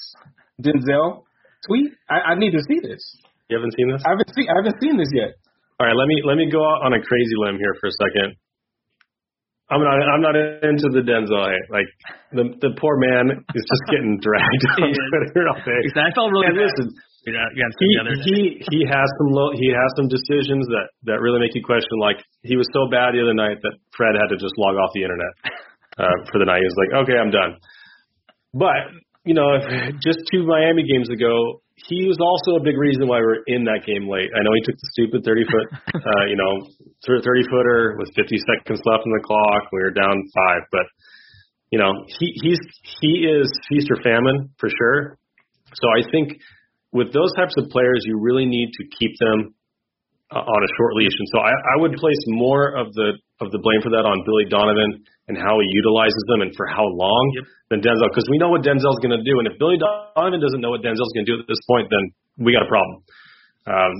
Denzel 0.63 1.27
tweet. 1.67 1.91
I, 2.09 2.33
I 2.33 2.39
need 2.39 2.51
to 2.55 2.63
see 2.63 2.79
this. 2.79 3.03
You 3.51 3.59
haven't 3.59 3.75
seen 3.75 3.91
this? 3.91 4.01
I 4.07 4.15
haven't 4.15 4.31
seen. 4.31 4.47
I 4.47 4.55
haven't 4.55 4.79
seen 4.79 4.95
this 4.95 5.11
yet. 5.11 5.35
All 5.79 5.87
right, 5.87 5.97
let 5.97 6.07
me 6.07 6.23
let 6.23 6.37
me 6.39 6.47
go 6.47 6.63
out 6.63 6.87
on 6.87 6.93
a 6.95 7.01
crazy 7.03 7.35
limb 7.35 7.59
here 7.59 7.75
for 7.81 7.91
a 7.91 7.95
second. 7.99 8.39
I'm 9.71 9.79
not. 9.79 9.95
I'm 10.03 10.19
not 10.19 10.35
into 10.35 10.91
the 10.91 10.99
Denzel. 10.99 11.47
Like 11.71 11.87
the 12.35 12.51
the 12.59 12.75
poor 12.75 12.99
man 12.99 13.31
is 13.31 13.63
just 13.63 13.83
getting 13.87 14.19
dragged 14.25 14.63
on 14.83 14.91
Twitter 14.91 15.47
all 15.47 15.63
day. 15.63 15.79
I 15.95 16.11
felt 16.11 16.27
really. 16.27 16.51
And 16.51 16.59
listen, 16.59 16.91
against 17.23 17.79
he, 17.79 17.89
he 18.27 18.37
he 18.67 18.79
has 18.83 19.07
some 19.23 19.31
low, 19.31 19.55
he 19.55 19.71
has 19.71 19.89
some 19.95 20.11
decisions 20.11 20.67
that 20.67 20.91
that 21.07 21.23
really 21.23 21.39
make 21.39 21.55
you 21.55 21.63
question. 21.63 22.03
Like 22.03 22.19
he 22.43 22.59
was 22.59 22.67
so 22.75 22.91
bad 22.91 23.15
the 23.15 23.23
other 23.23 23.37
night 23.37 23.63
that 23.63 23.79
Fred 23.95 24.19
had 24.19 24.27
to 24.33 24.37
just 24.37 24.51
log 24.59 24.75
off 24.75 24.91
the 24.91 25.07
internet 25.07 25.33
uh, 25.95 26.19
for 26.35 26.43
the 26.43 26.47
night. 26.51 26.59
He 26.59 26.67
was 26.67 26.79
like, 26.83 26.91
okay, 27.07 27.15
I'm 27.15 27.31
done. 27.31 27.55
But 28.51 28.91
you 29.23 29.39
know, 29.39 29.55
just 30.03 30.19
two 30.27 30.43
Miami 30.43 30.83
games 30.83 31.07
ago, 31.07 31.63
he 31.87 32.05
was 32.05 32.17
also 32.21 32.59
a 32.59 32.63
big 32.63 32.77
reason 32.77 33.07
why 33.07 33.19
we're 33.19 33.41
in 33.47 33.65
that 33.65 33.85
game 33.85 34.05
late. 34.09 34.29
I 34.33 34.43
know 34.43 34.53
he 34.53 34.63
took 34.65 34.77
the 34.77 34.89
stupid 34.93 35.25
30 35.25 35.45
foot, 35.49 35.67
uh, 35.95 36.25
you 36.29 36.37
know, 36.37 36.67
30 37.05 37.23
footer 37.49 37.97
with 37.97 38.09
50 38.13 38.37
seconds 38.37 38.81
left 38.85 39.03
on 39.05 39.11
the 39.13 39.23
clock. 39.23 39.71
We 39.73 39.81
were 39.81 39.95
down 39.95 40.13
five, 40.35 40.63
but 40.71 40.85
you 41.71 41.79
know, 41.79 41.91
he 42.19 42.35
he's 42.43 42.59
he 42.99 43.25
is 43.25 43.47
feast 43.69 43.87
or 43.89 43.97
famine 44.03 44.51
for 44.59 44.69
sure. 44.69 45.17
So 45.73 45.87
I 45.87 46.03
think 46.11 46.37
with 46.91 47.13
those 47.13 47.31
types 47.39 47.55
of 47.57 47.69
players, 47.69 48.03
you 48.03 48.19
really 48.19 48.45
need 48.45 48.69
to 48.75 48.83
keep 48.99 49.15
them 49.19 49.55
uh, 50.31 50.43
on 50.43 50.59
a 50.63 50.71
short 50.77 50.93
leash. 50.95 51.15
And 51.17 51.27
so 51.31 51.39
I, 51.39 51.51
I 51.51 51.75
would 51.79 51.93
place 51.93 52.19
more 52.27 52.75
of 52.75 52.91
the 52.93 53.13
of 53.41 53.49
the 53.49 53.59
blame 53.59 53.81
for 53.81 53.89
that 53.89 54.05
on 54.05 54.21
Billy 54.23 54.45
Donovan 54.45 55.01
and 55.27 55.35
how 55.35 55.57
he 55.57 55.67
utilizes 55.73 56.21
them 56.29 56.45
and 56.45 56.53
for 56.53 56.69
how 56.69 56.85
long 56.85 57.25
yep. 57.33 57.45
than 57.73 57.79
Denzel, 57.81 58.07
because 58.13 58.29
we 58.29 58.37
know 58.37 58.53
what 58.53 58.61
Denzel's 58.61 59.01
going 59.01 59.17
to 59.17 59.25
do. 59.25 59.41
And 59.41 59.49
if 59.49 59.57
Billy 59.57 59.81
Donovan 59.81 60.39
doesn't 60.39 60.61
know 60.61 60.69
what 60.69 60.85
Denzel's 60.85 61.11
going 61.17 61.25
to 61.25 61.31
do 61.33 61.37
at 61.41 61.49
this 61.49 61.59
point, 61.65 61.89
then 61.89 62.13
we 62.37 62.53
got 62.53 62.63
a 62.63 62.69
problem. 62.69 63.01
Um, 63.65 63.93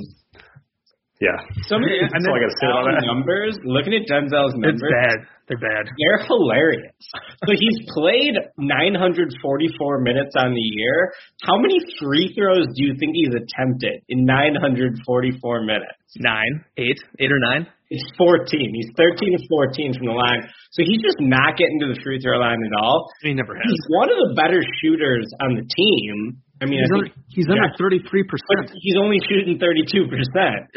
Yeah. 1.21 1.37
Some 1.69 1.85
of 1.85 1.89
these 1.89 2.09
That's 2.09 2.25
all 2.25 2.33
I 2.33 2.41
gotta 2.41 2.57
say 2.57 2.65
about 2.65 2.85
that. 2.97 3.05
numbers, 3.05 3.53
looking 3.61 3.93
at 3.93 4.09
Denzel's 4.09 4.57
numbers, 4.57 4.73
It's 4.73 4.81
numbers, 4.81 4.97
bad. 4.97 5.17
They're 5.45 5.61
bad. 5.61 5.85
they're 5.85 6.21
hilarious. 6.25 6.97
so 7.45 7.53
he's 7.53 7.77
played 7.93 8.35
944 8.57 10.01
minutes 10.01 10.33
on 10.41 10.57
the 10.57 10.65
year. 10.65 11.13
How 11.45 11.61
many 11.61 11.77
free 12.01 12.33
throws 12.33 12.65
do 12.73 12.81
you 12.89 12.97
think 12.97 13.13
he's 13.13 13.37
attempted 13.37 14.01
in 14.09 14.25
944 14.25 15.61
minutes? 15.61 15.93
Nine, 16.17 16.65
eight, 16.77 16.97
eight 17.19 17.31
or 17.31 17.39
nine. 17.53 17.67
He's 17.91 18.07
14. 18.15 18.47
He's 18.47 18.87
13 18.95 19.35
to 19.35 19.41
14 19.51 19.99
from 19.99 20.07
the 20.07 20.15
line. 20.15 20.47
So 20.71 20.79
he's 20.87 21.03
just 21.03 21.19
not 21.19 21.59
getting 21.59 21.75
to 21.83 21.91
the 21.91 21.99
free 21.99 22.23
throw 22.23 22.39
line 22.39 22.63
at 22.63 22.71
all. 22.79 23.11
He 23.19 23.35
never 23.35 23.51
has. 23.51 23.67
He's 23.67 23.83
one 23.91 24.07
of 24.07 24.15
the 24.15 24.31
better 24.31 24.63
shooters 24.79 25.27
on 25.43 25.59
the 25.59 25.67
team. 25.67 26.39
I 26.63 26.69
mean, 26.71 26.79
He's, 26.79 26.87
I 26.87 26.95
under, 26.95 27.09
think 27.11 27.19
he's 27.35 27.49
under 27.51 27.67
Yeah. 27.67 27.83
33 27.83 28.05
but 28.07 28.31
percent. 28.31 28.71
he's 28.79 28.95
only 28.95 29.19
shooting 29.27 29.59
32 29.59 30.07
percent 30.07 30.71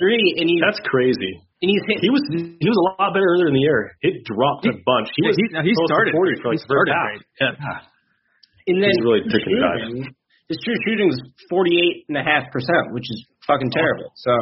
three, 0.00 0.24
and 0.40 0.46
he's 0.48 0.62
That's 0.64 0.80
crazy. 0.88 1.36
and 1.60 1.68
he's 1.68 1.84
hit. 1.90 2.00
He 2.00 2.08
was 2.08 2.22
he 2.32 2.64
was 2.70 2.78
a 2.80 2.84
lot 2.96 3.12
better 3.12 3.26
earlier 3.28 3.50
in 3.50 3.54
the 3.58 3.66
year. 3.66 3.92
It 4.00 4.24
dropped 4.24 4.64
a 4.64 4.72
bunch. 4.72 5.10
He 5.20 5.26
was 5.26 5.36
he, 5.36 5.44
no, 5.52 5.60
he 5.60 5.74
started. 5.90 6.14
40 6.16 6.38
for 6.40 6.54
he 6.54 6.56
like 6.56 6.64
the 6.64 6.70
first 6.70 6.70
started 6.70 6.94
half. 6.96 7.10
great. 7.12 7.22
Yeah. 7.44 8.70
and 8.72 8.76
then 8.80 8.88
he's 8.94 9.02
really 9.04 9.20
true 9.26 9.36
picking 9.36 9.58
guys. 9.60 9.82
shooting, 9.84 10.06
his 10.48 10.58
true 10.64 10.78
shooting 10.86 11.08
is 11.12 11.18
48 11.50 12.14
and 12.14 12.16
a 12.16 12.24
half 12.24 12.48
percent, 12.54 12.94
which 12.94 13.04
is 13.10 13.18
fucking 13.44 13.68
terrible. 13.74 14.14
So 14.16 14.32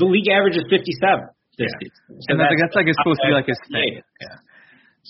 the 0.00 0.08
league 0.08 0.26
average 0.32 0.56
is 0.56 0.64
57 0.72 1.28
Yeah. 1.58 1.66
So 2.08 2.32
And 2.32 2.40
that's, 2.40 2.54
that's 2.56 2.76
like 2.76 2.88
it's 2.88 2.96
supposed 3.00 3.20
to 3.22 3.28
be 3.28 3.36
like 3.36 3.48
his 3.48 3.60
thing. 3.68 4.00
Yeah. 4.20 4.36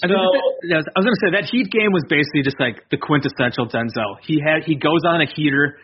I, 0.02 0.08
So 0.08 0.08
mean, 0.08 0.16
I 0.16 0.98
was 0.98 1.04
gonna 1.04 1.22
say 1.22 1.30
that 1.36 1.44
Heat 1.52 1.68
game 1.70 1.92
was 1.92 2.02
basically 2.08 2.42
just 2.42 2.58
like 2.58 2.88
the 2.90 2.96
quintessential 2.96 3.68
Denzel. 3.68 4.18
He 4.24 4.40
had 4.40 4.64
he 4.64 4.74
goes 4.74 5.04
on 5.04 5.20
a 5.20 5.28
heater 5.28 5.78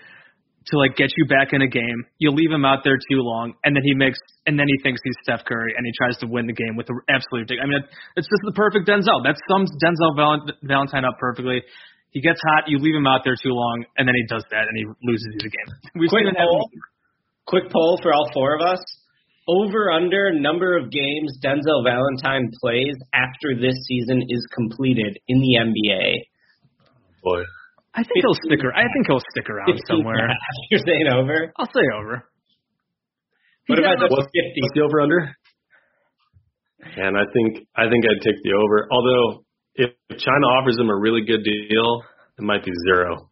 to 0.68 0.72
like 0.76 0.96
get 0.96 1.12
you 1.16 1.24
back 1.28 1.52
in 1.52 1.60
a 1.62 1.68
game. 1.68 2.04
You 2.18 2.32
leave 2.32 2.50
him 2.50 2.64
out 2.64 2.84
there 2.84 2.96
too 2.96 3.20
long, 3.20 3.54
and 3.64 3.76
then 3.76 3.84
he 3.84 3.94
makes 3.94 4.18
and 4.46 4.58
then 4.58 4.66
he 4.66 4.76
thinks 4.82 5.00
he's 5.04 5.16
Steph 5.22 5.44
Curry 5.44 5.74
and 5.76 5.84
he 5.84 5.92
tries 5.96 6.16
to 6.24 6.26
win 6.26 6.46
the 6.48 6.56
game 6.56 6.76
with 6.76 6.88
the 6.88 6.96
absolute. 7.08 7.52
I 7.60 7.66
mean, 7.68 7.84
it's 8.16 8.28
just 8.28 8.42
the 8.44 8.56
perfect 8.56 8.88
Denzel. 8.88 9.22
That 9.24 9.36
sums 9.48 9.70
Denzel 9.78 10.16
Val- 10.16 10.56
Valentine 10.64 11.04
up 11.04 11.20
perfectly. 11.20 11.62
He 12.10 12.20
gets 12.20 12.40
hot, 12.48 12.64
you 12.66 12.78
leave 12.78 12.96
him 12.96 13.06
out 13.06 13.20
there 13.22 13.36
too 13.36 13.52
long, 13.52 13.84
and 13.98 14.08
then 14.08 14.14
he 14.16 14.24
does 14.32 14.42
that 14.50 14.64
and 14.64 14.74
he 14.74 14.84
loses 15.04 15.28
the 15.36 15.52
game. 15.52 15.68
We've 16.00 16.08
quick 16.08 16.24
seen 16.24 16.34
poll, 16.34 16.70
quick 17.44 17.70
poll 17.70 18.00
for 18.02 18.14
all 18.14 18.30
four 18.32 18.56
of 18.56 18.62
us. 18.64 18.80
Over 19.48 19.90
under 19.90 20.30
number 20.34 20.76
of 20.76 20.90
games 20.90 21.38
Denzel 21.42 21.82
Valentine 21.82 22.50
plays 22.60 22.94
after 23.14 23.56
this 23.58 23.74
season 23.88 24.22
is 24.28 24.46
completed 24.54 25.18
in 25.26 25.40
the 25.40 25.56
NBA. 25.56 26.14
Boy. 27.24 27.42
I 27.94 28.02
think 28.04 28.20
he'll 28.20 28.36
stick. 28.44 28.60
ar- 28.62 28.76
I 28.76 28.84
think 28.92 29.06
he'll 29.08 29.24
stick 29.32 29.48
around 29.48 29.72
15 29.72 29.86
somewhere. 29.88 30.28
You're 30.70 30.84
saying 30.84 31.08
over? 31.10 31.52
I'll 31.56 31.66
say 31.66 31.80
over. 31.96 32.28
What 33.66 33.78
about 33.78 33.96
the 33.98 34.08
What's, 34.08 34.28
50? 34.28 34.60
what's 34.60 34.74
the 34.74 34.82
over 34.82 35.00
under? 35.00 35.34
And 36.96 37.16
I 37.16 37.24
think 37.32 37.66
I 37.74 37.88
think 37.88 38.04
I'd 38.04 38.22
take 38.22 38.36
the 38.44 38.52
over. 38.52 38.86
Although 38.92 39.44
if 39.74 39.90
China 40.10 40.46
offers 40.60 40.78
him 40.78 40.90
a 40.90 40.96
really 40.96 41.22
good 41.26 41.42
deal, 41.42 42.02
it 42.38 42.44
might 42.44 42.64
be 42.64 42.72
zero. 42.86 43.30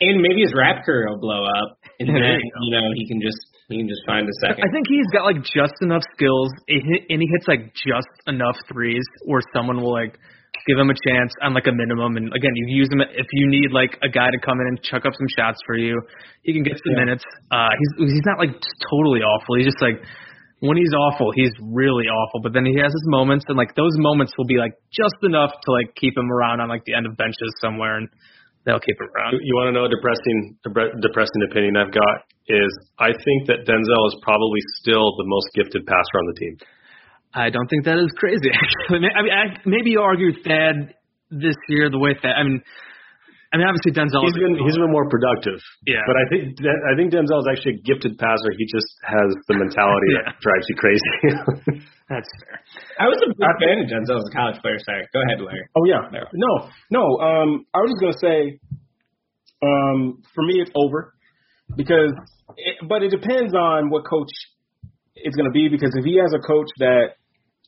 And 0.00 0.22
maybe 0.22 0.40
his 0.40 0.54
rap 0.56 0.84
career 0.86 1.10
will 1.10 1.20
blow 1.20 1.44
up, 1.44 1.76
and 1.98 2.08
then 2.08 2.40
you 2.62 2.70
know 2.72 2.88
he 2.94 3.06
can 3.06 3.20
just 3.20 3.36
he 3.70 3.78
can 3.78 3.88
just 3.88 4.02
find 4.04 4.26
a 4.26 4.34
second. 4.42 4.66
I 4.66 4.70
think 4.74 4.90
he's 4.90 5.06
got 5.14 5.24
like 5.24 5.42
just 5.46 5.78
enough 5.80 6.02
skills, 6.18 6.50
and 6.66 7.18
he 7.22 7.28
hits 7.30 7.46
like 7.46 7.70
just 7.74 8.10
enough 8.26 8.58
threes 8.66 9.06
where 9.24 9.40
someone 9.54 9.78
will 9.78 9.94
like 9.94 10.18
give 10.66 10.76
him 10.76 10.90
a 10.90 10.98
chance 11.06 11.30
on 11.40 11.54
like 11.54 11.70
a 11.70 11.72
minimum. 11.72 12.18
And 12.18 12.34
again, 12.34 12.50
you 12.54 12.82
use 12.82 12.90
him 12.90 13.00
if 13.00 13.26
you 13.32 13.46
need 13.46 13.70
like 13.70 13.94
a 14.02 14.10
guy 14.10 14.28
to 14.30 14.40
come 14.42 14.58
in 14.60 14.66
and 14.66 14.82
chuck 14.82 15.06
up 15.06 15.14
some 15.14 15.30
shots 15.38 15.62
for 15.64 15.78
you. 15.78 15.94
He 16.42 16.52
can 16.52 16.62
get 16.62 16.82
some 16.82 16.98
minutes. 16.98 17.22
Uh, 17.50 17.70
he's 17.78 18.10
he's 18.10 18.26
not 18.26 18.42
like 18.42 18.52
totally 18.90 19.22
awful. 19.22 19.56
He's 19.56 19.70
just 19.70 19.80
like 19.80 20.02
when 20.60 20.76
he's 20.76 20.92
awful, 20.92 21.32
he's 21.34 21.54
really 21.62 22.10
awful. 22.10 22.40
But 22.42 22.52
then 22.52 22.66
he 22.66 22.76
has 22.76 22.92
his 22.92 23.06
moments, 23.06 23.46
and 23.48 23.56
like 23.56 23.74
those 23.74 23.94
moments 23.96 24.32
will 24.36 24.50
be 24.50 24.58
like 24.58 24.74
just 24.92 25.16
enough 25.22 25.54
to 25.54 25.68
like 25.72 25.94
keep 25.96 26.16
him 26.16 26.30
around 26.30 26.60
on 26.60 26.68
like 26.68 26.84
the 26.84 26.94
end 26.94 27.06
of 27.06 27.16
benches 27.16 27.54
somewhere, 27.60 27.96
and 27.96 28.08
they'll 28.64 28.80
keep 28.80 28.96
him 29.00 29.08
around. 29.16 29.40
You 29.40 29.54
want 29.56 29.72
to 29.72 29.74
know 29.74 29.86
a 29.86 29.92
depressing 29.92 30.56
depressing 31.00 31.42
opinion 31.50 31.76
I've 31.76 31.92
got 31.92 32.28
is 32.48 32.70
I 32.98 33.12
think 33.12 33.46
that 33.46 33.64
Denzel 33.64 34.04
is 34.08 34.16
probably 34.22 34.60
still 34.80 35.16
the 35.16 35.26
most 35.26 35.48
gifted 35.54 35.86
passer 35.86 36.16
on 36.18 36.26
the 36.26 36.36
team. 36.38 36.54
I 37.32 37.50
don't 37.50 37.68
think 37.68 37.84
that 37.84 37.98
is 37.98 38.10
crazy. 38.18 38.50
Actually, 38.52 39.08
I 39.14 39.22
mean, 39.22 39.32
I, 39.32 39.44
maybe 39.64 39.90
you 39.90 40.00
argue 40.00 40.32
Thad 40.42 40.94
this 41.30 41.54
year 41.68 41.90
the 41.90 41.98
way 41.98 42.14
Thad. 42.20 42.34
I 42.36 42.42
mean, 42.42 42.62
I 43.50 43.58
mean, 43.58 43.66
obviously 43.66 43.90
Denzel. 43.90 44.22
He's 44.22 44.38
been 44.38 44.54
he's 44.62 44.78
been 44.78 44.94
more 44.94 45.10
productive. 45.10 45.58
Yeah. 45.82 46.06
But 46.06 46.14
I 46.14 46.24
think 46.30 46.54
that, 46.62 46.78
I 46.86 46.94
think 46.94 47.10
Denzel 47.10 47.42
is 47.42 47.48
actually 47.50 47.78
a 47.78 47.82
gifted 47.82 48.14
passer. 48.14 48.54
He 48.54 48.62
just 48.70 48.86
has 49.02 49.26
the 49.50 49.58
mentality 49.58 50.06
Yeah. 50.14 50.30
that 50.30 50.38
drives 50.38 50.66
you 50.70 50.76
crazy. 50.78 51.10
That's 52.06 52.30
fair. 52.46 52.62
I 53.02 53.10
was 53.10 53.18
a 53.26 53.34
big 53.34 53.54
fan 53.58 53.76
of 53.82 53.86
Denzel 53.90 54.22
as 54.22 54.26
a 54.30 54.34
college 54.34 54.58
player. 54.62 54.78
Sorry, 54.86 55.02
go 55.10 55.18
ahead, 55.26 55.42
Larry. 55.42 55.66
Oh 55.74 55.82
yeah. 55.82 56.06
No, 56.14 56.70
no. 56.94 57.02
Um, 57.18 57.66
I 57.74 57.82
was 57.82 57.90
just 57.90 57.98
gonna 57.98 58.22
say, 58.22 58.38
um, 59.66 60.22
for 60.34 60.42
me 60.46 60.62
it's 60.62 60.70
over 60.78 61.14
because, 61.74 62.14
it, 62.54 62.86
but 62.88 63.02
it 63.02 63.10
depends 63.10 63.54
on 63.54 63.90
what 63.90 64.06
coach 64.06 64.30
it's 65.16 65.34
gonna 65.34 65.50
be 65.50 65.66
because 65.68 65.90
if 65.98 66.04
he 66.04 66.22
has 66.22 66.30
a 66.34 66.42
coach 66.46 66.70
that, 66.78 67.18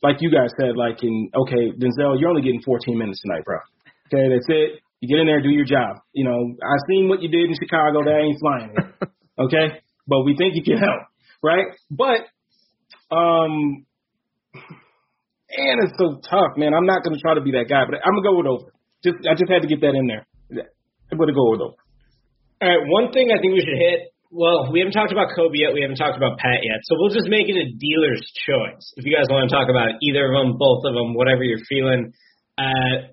like 0.01 0.17
you 0.19 0.31
guys 0.31 0.51
said, 0.59 0.75
like 0.75 1.03
in 1.03 1.29
okay, 1.35 1.75
Denzel, 1.75 2.19
you're 2.19 2.29
only 2.29 2.41
getting 2.41 2.61
14 2.63 2.97
minutes 2.97 3.19
tonight, 3.21 3.43
bro. 3.43 3.59
Okay, 4.07 4.27
that's 4.31 4.47
it. 4.47 4.82
You 5.03 5.11
get 5.11 5.19
in 5.19 5.27
there, 5.27 5.43
do 5.43 5.51
your 5.51 5.67
job. 5.67 5.99
You 6.15 6.23
know, 6.23 6.55
I 6.63 6.75
seen 6.87 7.11
what 7.11 7.19
you 7.19 7.27
did 7.27 7.51
in 7.51 7.59
Chicago. 7.59 8.07
That 8.07 8.23
ain't 8.23 8.39
flying. 8.39 8.71
okay, 9.51 9.83
but 10.07 10.23
we 10.23 10.31
think 10.39 10.55
you 10.55 10.63
can 10.63 10.79
help, 10.79 11.11
right? 11.43 11.75
But, 11.91 12.31
um, 13.11 13.83
and 15.51 15.75
it's 15.83 15.99
so 15.99 16.23
tough, 16.23 16.55
man. 16.55 16.71
I'm 16.71 16.87
not 16.87 17.03
gonna 17.03 17.19
try 17.19 17.35
to 17.35 17.43
be 17.43 17.51
that 17.51 17.67
guy, 17.67 17.83
but 17.83 17.99
I'm 17.99 18.15
gonna 18.15 18.31
go 18.31 18.37
with 18.39 18.47
over. 18.47 18.71
Just 19.03 19.27
I 19.27 19.35
just 19.35 19.51
had 19.51 19.59
to 19.59 19.67
get 19.67 19.83
that 19.83 19.91
in 19.91 20.07
there. 20.07 20.23
I'm 21.11 21.19
gonna 21.19 21.35
go 21.35 21.51
with 21.51 21.59
over. 21.59 21.75
All 22.63 22.69
right, 22.71 22.87
one 22.87 23.11
thing 23.11 23.27
I 23.35 23.43
think 23.43 23.59
we 23.59 23.59
should 23.59 23.75
hit. 23.75 24.07
Well, 24.31 24.71
we 24.71 24.79
haven't 24.79 24.95
talked 24.95 25.11
about 25.11 25.35
Coby 25.35 25.67
yet. 25.67 25.75
We 25.75 25.83
haven't 25.83 25.99
talked 25.99 26.15
about 26.15 26.39
Pat 26.39 26.63
yet. 26.63 26.79
So 26.87 26.95
we'll 26.95 27.11
just 27.11 27.27
make 27.27 27.51
it 27.51 27.59
a 27.59 27.67
dealer's 27.75 28.23
choice. 28.47 28.87
If 28.95 29.03
you 29.03 29.11
guys 29.11 29.27
want 29.27 29.51
to 29.51 29.53
talk 29.53 29.67
about 29.67 29.99
either 29.99 30.31
of 30.31 30.33
them, 30.39 30.55
both 30.55 30.87
of 30.87 30.95
them, 30.95 31.11
whatever 31.11 31.43
you're 31.43 31.67
feeling. 31.67 32.15
Uh, 32.55 33.12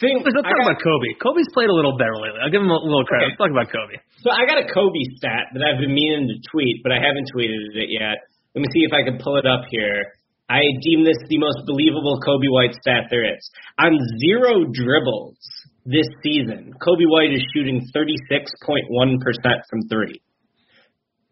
thing, 0.00 0.22
Let's 0.24 0.34
talk 0.34 0.46
got- 0.46 0.64
about 0.70 0.80
Coby. 0.82 1.10
Coby's 1.18 1.50
played 1.52 1.68
a 1.70 1.76
little 1.76 1.96
better 1.98 2.14
lately. 2.16 2.40
I'll 2.42 2.50
give 2.50 2.62
him 2.62 2.70
a 2.70 2.78
little 2.78 3.04
credit. 3.04 3.30
Okay. 3.30 3.36
Let's 3.36 3.42
talk 3.42 3.52
about 3.54 3.68
Coby. 3.70 3.96
So 4.22 4.30
I 4.30 4.46
got 4.46 4.58
a 4.58 4.66
Coby 4.70 5.04
stat 5.18 5.50
that 5.54 5.62
I've 5.62 5.78
been 5.82 5.94
meaning 5.94 6.28
to 6.30 6.36
tweet, 6.50 6.82
but 6.82 6.92
I 6.92 6.98
haven't 7.02 7.30
tweeted 7.34 7.58
it 7.78 7.90
yet. 7.90 8.18
Let 8.54 8.62
me 8.62 8.68
see 8.74 8.82
if 8.86 8.92
I 8.94 9.02
can 9.02 9.18
pull 9.18 9.36
it 9.38 9.46
up 9.46 9.66
here. 9.70 10.14
I 10.48 10.62
deem 10.82 11.04
this 11.04 11.18
the 11.28 11.38
most 11.38 11.60
believable 11.66 12.18
Coby 12.24 12.48
White 12.48 12.74
stat 12.80 13.06
there 13.10 13.22
is. 13.26 13.42
On 13.78 13.92
zero 14.22 14.64
dribbles 14.72 15.36
this 15.84 16.08
season, 16.22 16.72
Coby 16.80 17.04
White 17.04 17.32
is 17.36 17.44
shooting 17.54 17.84
36.1% 17.94 19.60
from 19.68 19.80
three. 19.90 20.20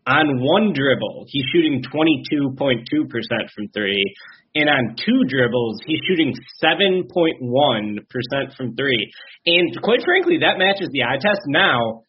On 0.06 0.38
one 0.40 0.72
dribble, 0.72 1.26
he's 1.28 1.44
shooting 1.52 1.82
22.2% 1.82 3.50
from 3.54 3.68
three. 3.74 4.14
And 4.54 4.70
on 4.70 4.96
two 4.96 5.24
dribbles, 5.28 5.80
he's 5.84 6.00
shooting 6.08 6.32
7.1% 6.62 8.56
from 8.56 8.76
three. 8.76 9.10
And 9.46 9.82
quite 9.82 10.02
frankly, 10.04 10.38
that 10.40 10.58
matches 10.58 10.88
the 10.92 11.02
eye 11.02 11.18
test. 11.20 11.40
Now, 11.48 12.02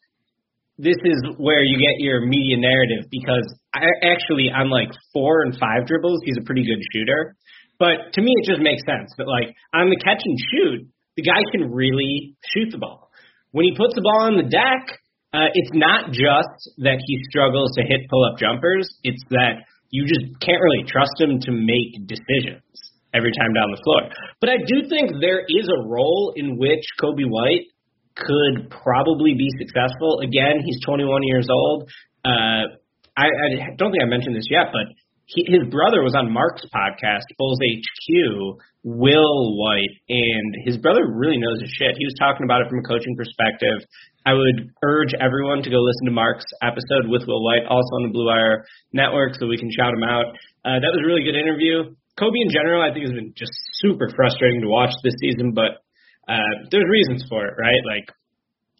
this 0.78 0.96
is 1.04 1.18
where 1.38 1.64
you 1.64 1.76
get 1.76 1.98
your 1.98 2.24
media 2.24 2.56
narrative 2.56 3.10
because 3.10 3.52
I, 3.74 3.90
actually 4.06 4.48
on 4.54 4.70
like 4.70 4.88
four 5.12 5.42
and 5.42 5.52
five 5.58 5.86
dribbles, 5.86 6.20
he's 6.24 6.38
a 6.38 6.44
pretty 6.44 6.62
good 6.62 6.80
shooter. 6.94 7.34
But 7.80 8.14
to 8.14 8.22
me, 8.22 8.32
it 8.38 8.46
just 8.46 8.62
makes 8.62 8.82
sense 8.86 9.10
that 9.18 9.26
like 9.26 9.54
on 9.74 9.90
the 9.90 9.98
catch 9.98 10.22
and 10.24 10.38
shoot, 10.50 10.88
the 11.16 11.22
guy 11.22 11.42
can 11.50 11.72
really 11.72 12.36
shoot 12.54 12.70
the 12.70 12.78
ball. 12.78 13.10
When 13.50 13.64
he 13.64 13.74
puts 13.76 13.94
the 13.94 14.02
ball 14.02 14.22
on 14.30 14.36
the 14.36 14.48
deck, 14.48 14.98
uh, 15.32 15.52
it's 15.52 15.70
not 15.74 16.10
just 16.12 16.72
that 16.78 16.98
he 17.04 17.20
struggles 17.28 17.72
to 17.76 17.82
hit 17.82 18.08
pull 18.08 18.24
up 18.24 18.38
jumpers. 18.38 18.88
It's 19.02 19.22
that 19.30 19.68
you 19.90 20.04
just 20.04 20.24
can't 20.40 20.60
really 20.60 20.84
trust 20.88 21.16
him 21.20 21.40
to 21.40 21.52
make 21.52 22.06
decisions 22.06 22.64
every 23.12 23.32
time 23.32 23.52
down 23.52 23.68
the 23.72 23.80
floor. 23.84 24.08
But 24.40 24.50
I 24.50 24.58
do 24.64 24.88
think 24.88 25.20
there 25.20 25.40
is 25.40 25.68
a 25.68 25.88
role 25.88 26.32
in 26.36 26.56
which 26.56 26.84
Coby 27.00 27.28
White 27.28 27.68
could 28.16 28.70
probably 28.70 29.34
be 29.34 29.48
successful. 29.58 30.20
Again, 30.20 30.60
he's 30.64 30.80
21 30.84 31.22
years 31.24 31.46
old. 31.50 31.90
Uh, 32.24 32.76
I, 33.16 33.26
I 33.26 33.74
don't 33.76 33.90
think 33.90 34.02
I 34.02 34.08
mentioned 34.08 34.36
this 34.36 34.48
yet, 34.50 34.72
but 34.72 34.86
he, 35.28 35.44
his 35.44 35.68
brother 35.68 36.00
was 36.00 36.16
on 36.16 36.32
Mark's 36.32 36.64
podcast, 36.72 37.28
Bulls 37.36 37.60
HQ, 37.60 38.56
Will 38.80 39.60
White, 39.60 39.92
and 40.08 40.48
his 40.64 40.80
brother 40.80 41.04
really 41.04 41.36
knows 41.36 41.60
his 41.60 41.68
shit. 41.76 42.00
He 42.00 42.08
was 42.08 42.16
talking 42.16 42.48
about 42.48 42.64
it 42.64 42.72
from 42.72 42.80
a 42.80 42.88
coaching 42.88 43.12
perspective. 43.12 43.84
I 44.24 44.32
would 44.32 44.72
urge 44.80 45.12
everyone 45.20 45.60
to 45.60 45.68
go 45.68 45.84
listen 45.84 46.08
to 46.08 46.16
Mark's 46.16 46.48
episode 46.64 47.12
with 47.12 47.28
Will 47.28 47.44
White, 47.44 47.68
also 47.68 47.92
on 48.00 48.08
the 48.08 48.12
Blue 48.12 48.24
Wire 48.24 48.64
Network, 48.96 49.36
so 49.36 49.44
we 49.44 49.60
can 49.60 49.68
shout 49.68 49.92
him 49.92 50.00
out. 50.00 50.32
Uh, 50.64 50.80
that 50.80 50.92
was 50.96 51.04
a 51.04 51.06
really 51.06 51.24
good 51.28 51.36
interview. 51.36 51.92
Coby 52.16 52.40
in 52.40 52.48
general, 52.48 52.80
I 52.80 52.88
think, 52.88 53.04
has 53.04 53.12
been 53.12 53.36
just 53.36 53.52
super 53.84 54.08
frustrating 54.16 54.64
to 54.64 54.68
watch 54.72 54.96
this 55.04 55.14
season, 55.20 55.52
but 55.52 55.84
uh, 56.24 56.64
there's 56.72 56.88
reasons 56.88 57.28
for 57.28 57.44
it, 57.44 57.54
right? 57.60 57.84
Like 57.84 58.08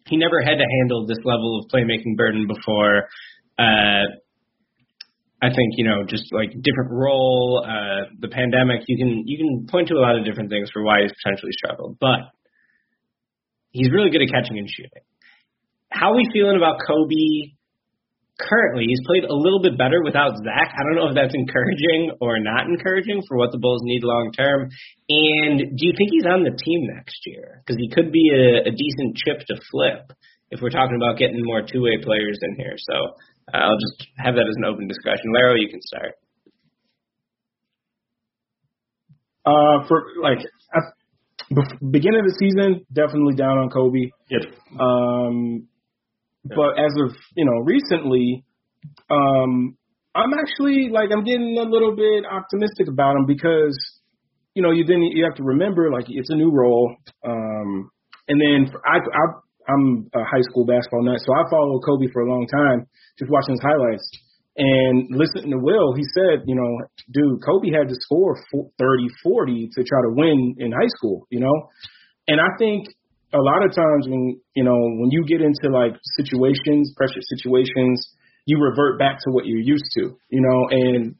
he 0.09 0.17
never 0.17 0.41
had 0.41 0.57
to 0.57 0.65
handle 0.81 1.05
this 1.05 1.21
level 1.21 1.61
of 1.61 1.69
playmaking 1.69 2.17
burden 2.17 2.49
before. 2.49 3.05
Uh, 3.57 4.17
I 5.41 5.47
think 5.47 5.79
you 5.79 5.85
know 5.85 6.03
just 6.03 6.33
like 6.33 6.51
different 6.51 6.91
role, 6.91 7.63
uh, 7.63 8.11
the 8.19 8.27
pandemic. 8.27 8.83
You 8.87 8.97
can 8.97 9.23
you 9.25 9.37
can 9.37 9.67
point 9.67 9.87
to 9.87 9.95
a 9.95 10.03
lot 10.03 10.17
of 10.17 10.25
different 10.25 10.49
things 10.49 10.69
for 10.71 10.83
why 10.83 11.01
he's 11.03 11.15
potentially 11.23 11.51
struggled, 11.53 11.97
but 11.99 12.31
he's 13.71 13.91
really 13.91 14.09
good 14.09 14.21
at 14.21 14.29
catching 14.29 14.57
and 14.57 14.69
shooting. 14.69 15.03
How 15.91 16.11
are 16.11 16.17
we 16.17 16.29
feeling 16.33 16.57
about 16.57 16.83
Coby 16.83 17.55
currently? 18.37 18.85
He's 18.85 19.01
played 19.07 19.23
a 19.23 19.33
little 19.33 19.61
bit 19.61 19.77
better 19.77 20.03
without 20.03 20.35
Zach. 20.43 20.75
I 20.75 20.83
don't 20.83 20.95
know 20.99 21.09
if 21.09 21.15
that's 21.15 21.33
encouraging 21.33 22.19
or 22.19 22.39
not 22.39 22.67
encouraging 22.67 23.23
for 23.27 23.37
what 23.37 23.51
the 23.51 23.57
Bulls 23.57 23.81
need 23.83 24.03
long 24.03 24.31
term. 24.35 24.69
And 25.09 25.57
do 25.59 25.81
you 25.87 25.93
think 25.97 26.11
he's 26.11 26.27
on 26.27 26.43
the 26.43 26.51
team 26.51 26.87
next 26.93 27.17
year? 27.25 27.63
Because 27.63 27.79
he 27.79 27.89
could 27.89 28.11
be 28.11 28.29
a, 28.35 28.69
a 28.69 28.71
decent 28.71 29.15
chip 29.15 29.47
to 29.47 29.55
flip 29.71 30.11
if 30.51 30.61
we're 30.61 30.69
talking 30.73 30.97
about 30.97 31.17
getting 31.17 31.41
more 31.43 31.61
two 31.61 31.81
way 31.81 31.97
players 32.01 32.39
in 32.41 32.55
here. 32.55 32.75
So 32.77 33.15
I'll 33.53 33.77
just 33.79 34.07
have 34.17 34.35
that 34.35 34.47
as 34.47 34.55
an 34.57 34.65
open 34.65 34.87
discussion. 34.87 35.31
Laro, 35.33 35.55
you 35.55 35.69
can 35.69 35.81
start. 35.81 36.13
Uh, 39.45 39.87
for 39.87 40.03
like 40.21 40.39
bef- 41.51 41.91
beginning 41.91 42.19
of 42.19 42.25
the 42.25 42.35
season, 42.39 42.85
definitely 42.93 43.35
down 43.35 43.57
on 43.57 43.69
Coby. 43.69 44.11
Yep. 44.29 44.41
Um, 44.79 45.67
but 46.43 46.77
as 46.77 46.91
of 47.03 47.15
you 47.35 47.45
know 47.45 47.63
recently, 47.65 48.43
um, 49.09 49.77
I'm 50.15 50.33
actually 50.33 50.89
like 50.91 51.09
I'm 51.11 51.23
getting 51.23 51.57
a 51.57 51.63
little 51.63 51.95
bit 51.95 52.25
optimistic 52.29 52.87
about 52.87 53.15
him 53.15 53.25
because 53.25 53.77
you 54.53 54.61
know 54.61 54.71
you 54.71 54.85
then 54.85 55.01
you 55.01 55.23
have 55.23 55.35
to 55.35 55.43
remember 55.43 55.91
like 55.91 56.05
it's 56.07 56.29
a 56.29 56.35
new 56.35 56.51
role. 56.51 56.95
Um, 57.25 57.89
and 58.27 58.39
then 58.39 58.71
for, 58.71 58.81
I, 58.85 58.97
I 58.97 59.25
I'm 59.69 60.09
a 60.17 60.25
high 60.25 60.41
school 60.49 60.65
basketball 60.65 61.05
nut, 61.05 61.21
so 61.21 61.31
I 61.33 61.45
followed 61.49 61.85
Coby 61.85 62.11
for 62.11 62.25
a 62.25 62.29
long 62.29 62.47
time, 62.49 62.89
just 63.17 63.29
watching 63.29 63.53
his 63.53 63.61
highlights. 63.61 64.09
And 64.57 65.07
listening 65.15 65.51
to 65.51 65.59
Will, 65.61 65.93
he 65.93 66.03
said, 66.17 66.43
you 66.45 66.55
know, 66.55 66.71
dude, 67.13 67.39
Coby 67.39 67.71
had 67.71 67.87
to 67.87 67.95
score 67.95 68.35
30, 68.51 69.07
40 69.23 69.69
to 69.71 69.83
try 69.83 70.01
to 70.03 70.11
win 70.11 70.55
in 70.57 70.71
high 70.71 70.91
school, 70.97 71.27
you 71.29 71.39
know? 71.39 71.69
And 72.27 72.41
I 72.41 72.49
think 72.57 72.87
a 73.31 73.39
lot 73.39 73.63
of 73.63 73.73
times 73.73 74.09
when, 74.09 74.41
you 74.55 74.63
know, 74.63 74.75
when 74.75 75.11
you 75.11 75.23
get 75.25 75.41
into 75.41 75.69
like 75.71 75.93
situations, 76.17 76.93
pressure 76.97 77.21
situations, 77.37 78.03
you 78.45 78.59
revert 78.59 78.99
back 78.99 79.19
to 79.23 79.31
what 79.31 79.45
you're 79.45 79.61
used 79.61 79.85
to, 79.95 80.17
you 80.29 80.41
know? 80.41 80.67
And 80.71 81.15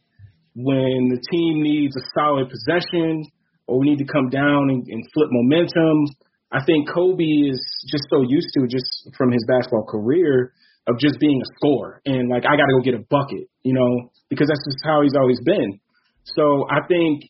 when 0.55 1.07
the 1.07 1.21
team 1.31 1.61
needs 1.61 1.95
a 1.95 2.03
solid 2.17 2.49
possession 2.49 3.23
or 3.67 3.79
we 3.79 3.91
need 3.91 3.99
to 3.99 4.11
come 4.11 4.29
down 4.29 4.69
and, 4.69 4.83
and 4.87 5.05
flip 5.13 5.29
momentum, 5.31 6.07
I 6.51 6.63
think 6.65 6.89
Coby 6.89 7.49
is 7.49 7.61
just 7.91 8.05
so 8.09 8.23
used 8.27 8.49
to 8.57 8.67
just 8.67 9.09
from 9.17 9.31
his 9.31 9.45
basketball 9.47 9.85
career 9.85 10.53
of 10.87 10.97
just 10.97 11.19
being 11.19 11.39
a 11.39 11.49
scorer 11.57 12.01
and 12.05 12.29
like 12.29 12.43
I 12.45 12.57
got 12.57 12.65
to 12.65 12.73
go 12.73 12.81
get 12.81 12.95
a 12.95 13.05
bucket, 13.09 13.49
you 13.61 13.73
know, 13.73 14.09
because 14.29 14.47
that's 14.47 14.65
just 14.65 14.81
how 14.83 15.01
he's 15.03 15.13
always 15.15 15.39
been. 15.45 15.79
So 16.25 16.65
I 16.69 16.81
think 16.87 17.29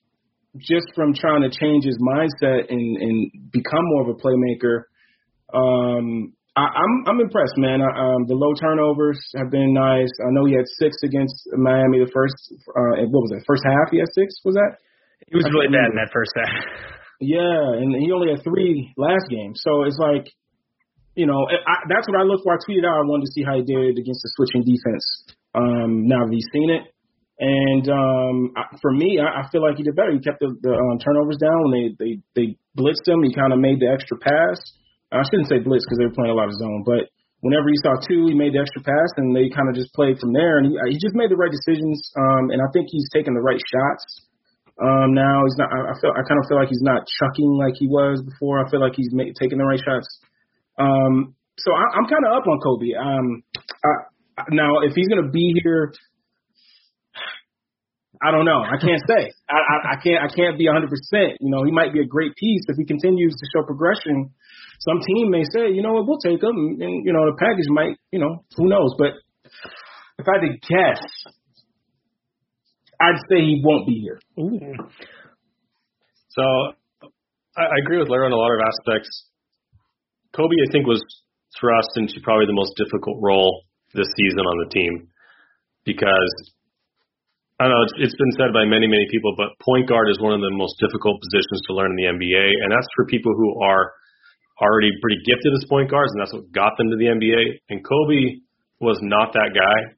just 0.58 0.88
from 0.96 1.14
trying 1.14 1.44
to 1.44 1.52
change 1.52 1.84
his 1.84 2.00
mindset 2.00 2.72
and 2.72 2.98
and 2.98 3.52
become 3.52 3.84
more 3.84 4.10
of 4.10 4.16
a 4.16 4.18
playmaker, 4.18 4.88
um, 5.54 6.34
I, 6.56 6.66
I'm 6.72 6.94
I'm 7.08 7.20
impressed, 7.20 7.58
man. 7.58 7.82
I, 7.82 7.92
um, 7.92 8.26
the 8.28 8.36
low 8.36 8.54
turnovers 8.56 9.20
have 9.36 9.52
been 9.52 9.74
nice. 9.74 10.10
I 10.24 10.32
know 10.32 10.46
he 10.46 10.56
had 10.56 10.66
six 10.80 10.96
against 11.04 11.36
Miami 11.54 12.00
the 12.00 12.12
first. 12.14 12.36
Uh, 12.72 13.04
what 13.12 13.28
was 13.28 13.32
that? 13.36 13.44
First 13.46 13.64
half, 13.68 13.92
he 13.92 14.00
had 14.00 14.10
six. 14.16 14.34
Was 14.46 14.56
that? 14.56 14.80
He 15.28 15.36
was 15.36 15.46
really 15.54 15.68
bad 15.68 15.92
in 15.92 15.98
that 16.00 16.10
first 16.12 16.32
half. 16.36 16.96
Yeah, 17.20 17.76
and 17.76 17.96
he 18.00 18.12
only 18.12 18.32
had 18.32 18.44
three 18.44 18.94
last 18.96 19.28
game. 19.30 19.52
So 19.56 19.84
it's 19.84 20.00
like, 20.00 20.32
you 21.16 21.28
know, 21.28 21.48
I, 21.52 21.84
that's 21.92 22.08
what 22.08 22.16
I 22.16 22.24
looked 22.24 22.44
for. 22.48 22.56
I 22.56 22.60
tweeted 22.64 22.88
out. 22.88 22.96
I 22.96 23.04
wanted 23.04 23.28
to 23.28 23.34
see 23.36 23.44
how 23.44 23.60
he 23.60 23.64
did 23.68 24.00
against 24.00 24.24
the 24.24 24.32
switching 24.40 24.64
defense. 24.64 25.04
Um, 25.52 26.08
now 26.08 26.24
that 26.24 26.32
he's 26.32 26.48
seen 26.56 26.72
it, 26.72 26.88
and 27.40 27.86
um, 27.92 28.36
for 28.80 28.92
me, 28.92 29.20
I, 29.20 29.44
I 29.44 29.52
feel 29.52 29.64
like 29.64 29.76
he 29.76 29.84
did 29.84 29.96
better. 29.96 30.12
He 30.16 30.24
kept 30.24 30.40
the, 30.40 30.56
the 30.64 30.72
um, 30.72 31.00
turnovers 31.00 31.40
down 31.40 31.60
when 31.68 31.72
they 31.76 31.88
they 32.00 32.12
they 32.36 32.48
blitzed 32.76 33.08
him. 33.08 33.24
He 33.24 33.36
kind 33.36 33.52
of 33.52 33.60
made 33.60 33.80
the 33.80 33.92
extra 33.92 34.16
pass. 34.16 34.60
I 35.12 35.24
shouldn't 35.28 35.50
say 35.50 35.60
blitz 35.60 35.84
because 35.84 36.00
they 36.00 36.08
were 36.08 36.16
playing 36.16 36.32
a 36.32 36.40
lot 36.40 36.48
of 36.48 36.56
zone, 36.56 36.84
but 36.86 37.10
whenever 37.42 37.68
he 37.72 37.80
saw 37.82 37.96
two, 38.04 38.28
he 38.28 38.36
made 38.36 38.54
the 38.54 38.62
extra 38.62 38.84
pass, 38.84 39.10
and 39.18 39.36
they 39.36 39.50
kind 39.50 39.68
of 39.68 39.76
just 39.76 39.92
played 39.96 40.20
from 40.20 40.32
there. 40.32 40.60
And 40.60 40.72
he, 40.72 40.96
he 40.96 40.98
just 41.00 41.16
made 41.16 41.32
the 41.32 41.40
right 41.40 41.52
decisions. 41.52 41.98
Um, 42.16 42.52
and 42.52 42.62
I 42.62 42.68
think 42.72 42.88
he's 42.92 43.08
taking 43.12 43.34
the 43.34 43.44
right 43.44 43.60
shots. 43.60 44.04
Um, 44.80 45.14
now 45.14 45.44
he's 45.44 45.58
not. 45.60 45.68
I, 45.68 45.92
I 45.92 45.96
feel. 46.00 46.12
I 46.16 46.24
kind 46.24 46.40
of 46.40 46.48
feel 46.48 46.58
like 46.58 46.70
he's 46.70 46.84
not 46.84 47.04
chucking 47.20 47.52
like 47.60 47.76
he 47.76 47.88
was 47.88 48.24
before. 48.24 48.64
I 48.64 48.70
feel 48.72 48.80
like 48.80 48.94
he's 48.96 49.12
make, 49.12 49.36
taking 49.36 49.58
the 49.58 49.66
right 49.66 49.80
shots. 49.80 50.08
Um, 50.80 51.36
so 51.60 51.76
I, 51.76 52.00
I'm 52.00 52.08
kind 52.08 52.24
of 52.24 52.32
up 52.32 52.48
on 52.48 52.60
Coby. 52.64 52.96
Um, 52.96 53.44
I, 53.84 54.44
now 54.52 54.80
if 54.88 54.96
he's 54.96 55.10
gonna 55.10 55.30
be 55.30 55.60
here, 55.62 55.92
I 58.24 58.32
don't 58.32 58.46
know. 58.46 58.64
I 58.64 58.80
can't 58.80 59.04
say. 59.08 59.32
I, 59.50 59.60
I, 59.60 59.76
I 59.92 59.96
can't. 60.00 60.22
I 60.24 60.30
can't 60.32 60.58
be 60.58 60.68
100. 60.68 60.88
percent 60.88 61.40
You 61.40 61.52
know, 61.52 61.64
he 61.64 61.72
might 61.72 61.92
be 61.92 62.00
a 62.00 62.08
great 62.08 62.36
piece 62.36 62.64
if 62.68 62.78
he 62.78 62.86
continues 62.86 63.36
to 63.36 63.46
show 63.52 63.64
progression. 63.64 64.32
Some 64.80 65.00
team 65.04 65.30
may 65.30 65.44
say, 65.44 65.76
you 65.76 65.84
know 65.84 65.92
what, 65.92 66.08
we'll 66.08 66.24
take 66.24 66.42
him, 66.42 66.80
and 66.80 67.04
you 67.04 67.12
know 67.12 67.28
the 67.28 67.36
package 67.38 67.68
might, 67.68 68.00
you 68.12 68.20
know, 68.20 68.46
who 68.56 68.70
knows. 68.70 68.96
But 68.98 69.20
if 70.18 70.24
I 70.24 70.40
had 70.40 70.48
to 70.48 70.56
guess, 70.56 71.04
I'd 73.00 73.20
say 73.30 73.40
he 73.40 73.62
won't 73.64 73.88
be 73.88 74.00
here. 74.02 74.20
Ooh. 74.40 74.60
So 76.30 76.44
I, 77.58 77.64
I 77.64 77.78
agree 77.84 77.98
with 77.98 78.10
Larry 78.10 78.28
on 78.28 78.34
a 78.34 78.40
lot 78.40 78.52
of 78.52 78.60
aspects. 78.60 79.10
Coby, 80.36 80.60
I 80.62 80.72
think, 80.72 80.86
was 80.86 81.02
thrust 81.60 81.90
into 81.96 82.22
probably 82.22 82.46
the 82.46 82.54
most 82.54 82.78
difficult 82.78 83.18
role 83.22 83.64
this 83.94 84.08
season 84.16 84.46
on 84.46 84.58
the 84.64 84.70
team 84.70 85.10
because 85.86 86.34
I 87.60 87.66
don't 87.66 87.74
know 87.74 87.84
it's, 87.84 87.98
it's 87.98 88.20
been 88.20 88.36
said 88.38 88.54
by 88.54 88.64
many 88.64 88.86
many 88.86 89.08
people, 89.10 89.34
but 89.36 89.58
point 89.60 89.90
guard 89.90 90.08
is 90.08 90.22
one 90.22 90.32
of 90.32 90.40
the 90.40 90.54
most 90.54 90.78
difficult 90.80 91.20
positions 91.20 91.60
to 91.68 91.74
learn 91.74 91.92
in 91.92 91.98
the 91.98 92.10
NBA, 92.14 92.46
and 92.64 92.70
that's 92.72 92.88
for 92.96 93.10
people 93.10 93.34
who 93.34 93.64
are 93.66 93.92
already 94.62 94.92
pretty 95.02 95.20
gifted 95.26 95.52
as 95.58 95.68
point 95.68 95.90
guards, 95.90 96.12
and 96.14 96.22
that's 96.22 96.34
what 96.34 96.52
got 96.52 96.78
them 96.78 96.92
to 96.92 96.98
the 97.00 97.10
NBA. 97.10 97.64
And 97.74 97.84
Coby 97.84 98.46
was 98.80 99.00
not 99.02 99.34
that 99.34 99.52
guy. 99.52 99.98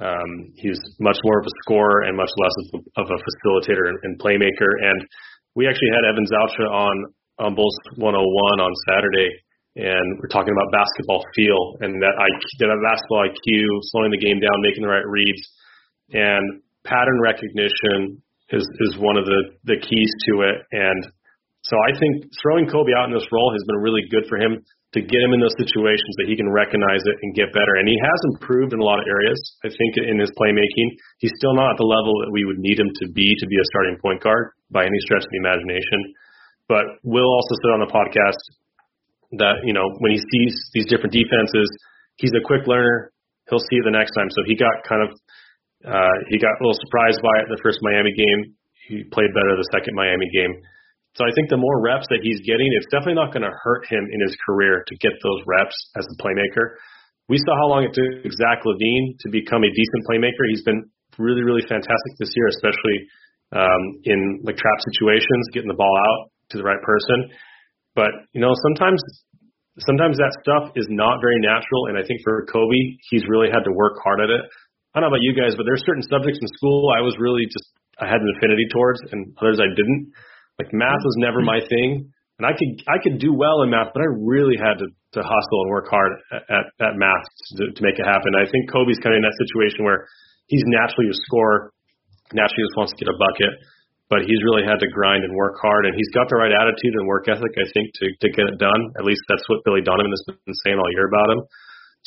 Um, 0.00 0.52
he's 0.56 0.78
much 0.98 1.18
more 1.24 1.38
of 1.38 1.46
a 1.46 1.54
scorer 1.64 2.02
and 2.02 2.16
much 2.16 2.30
less 2.38 2.56
of 2.96 3.06
a, 3.10 3.18
facilitator 3.18 3.88
and, 3.88 3.98
and 4.02 4.18
playmaker. 4.18 4.72
And 4.80 5.06
we 5.54 5.68
actually 5.68 5.92
had 5.94 6.08
Evan 6.08 6.26
Zoucha 6.26 6.66
on 6.70 6.96
on 7.38 7.54
Bulls 7.54 7.76
101 7.96 8.12
on 8.60 8.72
Saturday, 8.88 9.30
and 9.76 10.20
we're 10.20 10.28
talking 10.28 10.52
about 10.52 10.70
basketball 10.70 11.24
feel 11.34 11.80
and 11.80 11.96
that 12.02 12.14
IQ, 12.14 12.44
that 12.60 12.70
basketball 12.84 13.24
IQ, 13.24 13.66
slowing 13.92 14.12
the 14.12 14.20
game 14.20 14.38
down, 14.38 14.52
making 14.60 14.82
the 14.84 14.92
right 14.92 15.06
reads, 15.06 15.42
and 16.12 16.62
pattern 16.84 17.18
recognition 17.20 18.22
is 18.50 18.64
is 18.80 18.98
one 18.98 19.16
of 19.16 19.24
the 19.24 19.56
the 19.64 19.76
keys 19.80 20.12
to 20.28 20.44
it. 20.44 20.60
And 20.72 21.12
so 21.62 21.76
I 21.78 21.96
think 21.98 22.26
throwing 22.42 22.66
Coby 22.66 22.92
out 22.96 23.08
in 23.08 23.14
this 23.14 23.26
role 23.32 23.52
has 23.52 23.62
been 23.66 23.80
really 23.80 24.02
good 24.10 24.26
for 24.28 24.36
him 24.36 24.64
to 24.92 25.00
get 25.00 25.24
him 25.24 25.32
in 25.32 25.40
those 25.40 25.56
situations 25.56 26.12
that 26.20 26.28
he 26.28 26.36
can 26.36 26.52
recognize 26.52 27.00
it 27.00 27.16
and 27.24 27.32
get 27.32 27.48
better. 27.56 27.80
And 27.80 27.88
he 27.88 27.96
has 27.96 28.20
improved 28.36 28.76
in 28.76 28.80
a 28.80 28.84
lot 28.84 29.00
of 29.00 29.08
areas. 29.08 29.40
I 29.64 29.72
think 29.72 29.96
in 29.96 30.20
his 30.20 30.28
playmaking, 30.36 30.88
he's 31.16 31.32
still 31.40 31.56
not 31.56 31.72
at 31.72 31.78
the 31.80 31.88
level 31.88 32.12
that 32.20 32.32
we 32.32 32.44
would 32.44 32.60
need 32.60 32.76
him 32.76 32.92
to 33.00 33.06
be 33.08 33.32
to 33.32 33.46
be 33.48 33.56
a 33.56 33.66
starting 33.72 33.96
point 34.04 34.20
guard 34.20 34.52
by 34.68 34.84
any 34.84 35.00
stretch 35.08 35.24
of 35.24 35.32
the 35.32 35.40
imagination. 35.40 36.12
But 36.68 36.84
Will 37.08 37.24
also 37.24 37.54
said 37.64 37.72
on 37.72 37.82
the 37.84 37.92
podcast 37.92 38.40
that, 39.40 39.64
you 39.64 39.72
know, 39.72 39.88
when 40.04 40.12
he 40.12 40.20
sees 40.20 40.52
these 40.76 40.86
different 40.92 41.16
defenses, 41.16 41.68
he's 42.20 42.36
a 42.36 42.44
quick 42.44 42.68
learner. 42.68 43.16
He'll 43.48 43.64
see 43.64 43.80
it 43.80 43.84
the 43.88 43.96
next 43.96 44.12
time. 44.12 44.28
So 44.28 44.44
he 44.44 44.54
got 44.60 44.76
kind 44.84 45.08
of, 45.08 45.10
uh, 45.88 46.16
he 46.28 46.36
got 46.36 46.52
a 46.52 46.60
little 46.60 46.76
surprised 46.84 47.24
by 47.24 47.32
it 47.40 47.48
the 47.48 47.60
first 47.64 47.80
Miami 47.80 48.12
game. 48.12 48.56
He 48.88 49.08
played 49.08 49.32
better 49.32 49.56
the 49.56 49.72
second 49.72 49.96
Miami 49.96 50.28
game. 50.36 50.52
So 51.14 51.28
I 51.28 51.32
think 51.36 51.52
the 51.52 51.60
more 51.60 51.76
reps 51.84 52.08
that 52.08 52.24
he's 52.24 52.40
getting, 52.40 52.72
it's 52.72 52.88
definitely 52.88 53.20
not 53.20 53.36
going 53.36 53.44
to 53.44 53.52
hurt 53.52 53.84
him 53.84 54.08
in 54.08 54.20
his 54.24 54.32
career 54.48 54.80
to 54.80 54.94
get 54.96 55.12
those 55.20 55.44
reps 55.44 55.76
as 55.96 56.08
a 56.08 56.16
playmaker. 56.16 56.80
We 57.28 57.36
saw 57.44 57.52
how 57.56 57.68
long 57.68 57.84
it 57.84 57.92
took 57.92 58.32
Zach 58.32 58.64
LaVine 58.64 59.20
to 59.20 59.28
become 59.28 59.60
a 59.60 59.70
decent 59.70 60.02
playmaker. 60.08 60.48
He's 60.48 60.64
been 60.64 60.88
really, 61.20 61.44
really 61.44 61.62
fantastic 61.68 62.12
this 62.16 62.32
year, 62.32 62.48
especially 62.48 62.96
um, 63.52 63.82
in 64.08 64.40
like 64.44 64.56
trap 64.56 64.78
situations, 64.92 65.52
getting 65.52 65.68
the 65.68 65.76
ball 65.76 65.92
out 65.92 66.32
to 66.50 66.56
the 66.56 66.64
right 66.64 66.80
person. 66.80 67.28
But 67.94 68.12
you 68.32 68.40
know, 68.40 68.52
sometimes 68.64 69.00
sometimes 69.84 70.16
that 70.16 70.32
stuff 70.40 70.72
is 70.76 70.88
not 70.88 71.20
very 71.20 71.40
natural, 71.40 71.92
and 71.92 71.96
I 71.96 72.04
think 72.04 72.20
for 72.24 72.44
Coby, 72.48 72.96
he's 73.12 73.24
really 73.28 73.48
had 73.52 73.64
to 73.64 73.72
work 73.72 74.00
hard 74.04 74.20
at 74.20 74.32
it. 74.32 74.44
I 74.92 75.00
don't 75.00 75.08
know 75.08 75.16
about 75.16 75.24
you 75.24 75.32
guys, 75.32 75.56
but 75.56 75.64
there's 75.64 75.84
certain 75.84 76.04
subjects 76.04 76.40
in 76.40 76.48
school 76.56 76.92
I 76.92 77.00
was 77.00 77.16
really 77.20 77.44
just 77.48 77.68
I 78.00 78.08
had 78.08 78.20
an 78.20 78.28
affinity 78.36 78.68
towards, 78.72 79.00
and 79.12 79.36
others 79.40 79.60
I 79.60 79.68
didn't. 79.76 80.12
Like 80.62 80.70
math 80.70 81.02
was 81.02 81.18
never 81.18 81.42
my 81.42 81.58
thing, 81.58 82.06
and 82.38 82.46
I 82.46 82.54
could 82.54 82.72
I 82.86 83.02
could 83.02 83.18
do 83.18 83.34
well 83.34 83.66
in 83.66 83.74
math, 83.74 83.90
but 83.90 83.98
I 83.98 84.08
really 84.14 84.54
had 84.54 84.78
to 84.78 84.86
to 85.18 85.20
hustle 85.26 85.60
and 85.66 85.70
work 85.74 85.90
hard 85.90 86.14
at 86.30 86.46
at, 86.46 86.64
at 86.78 86.94
math 86.94 87.26
to, 87.58 87.74
to 87.74 87.80
make 87.82 87.98
it 87.98 88.06
happen. 88.06 88.38
I 88.38 88.46
think 88.46 88.70
Coby's 88.70 89.02
kind 89.02 89.18
of 89.18 89.18
in 89.18 89.26
that 89.26 89.34
situation 89.42 89.82
where 89.82 90.06
he's 90.46 90.62
naturally 90.70 91.10
a 91.10 91.18
scorer, 91.26 91.74
naturally 92.30 92.62
just 92.62 92.78
wants 92.78 92.94
to 92.94 92.98
get 93.02 93.10
a 93.10 93.18
bucket, 93.18 93.52
but 94.06 94.22
he's 94.22 94.38
really 94.46 94.62
had 94.62 94.78
to 94.78 94.88
grind 94.94 95.26
and 95.26 95.34
work 95.34 95.58
hard, 95.58 95.90
and 95.90 95.98
he's 95.98 96.08
got 96.14 96.30
the 96.30 96.38
right 96.38 96.54
attitude 96.54 96.94
and 96.94 97.10
work 97.10 97.26
ethic, 97.26 97.52
I 97.58 97.66
think, 97.74 97.90
to 97.98 98.06
to 98.22 98.26
get 98.30 98.46
it 98.46 98.62
done. 98.62 98.80
At 98.94 99.02
least 99.02 99.26
that's 99.26 99.42
what 99.50 99.66
Billy 99.66 99.82
Donovan 99.82 100.14
has 100.14 100.22
been 100.30 100.54
saying 100.62 100.78
all 100.78 100.90
year 100.94 101.10
about 101.10 101.26
him. 101.26 101.40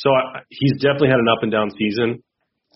So 0.00 0.08
I, 0.16 0.40
he's 0.48 0.80
definitely 0.80 1.12
had 1.12 1.20
an 1.20 1.28
up 1.28 1.44
and 1.44 1.52
down 1.52 1.68
season. 1.76 2.24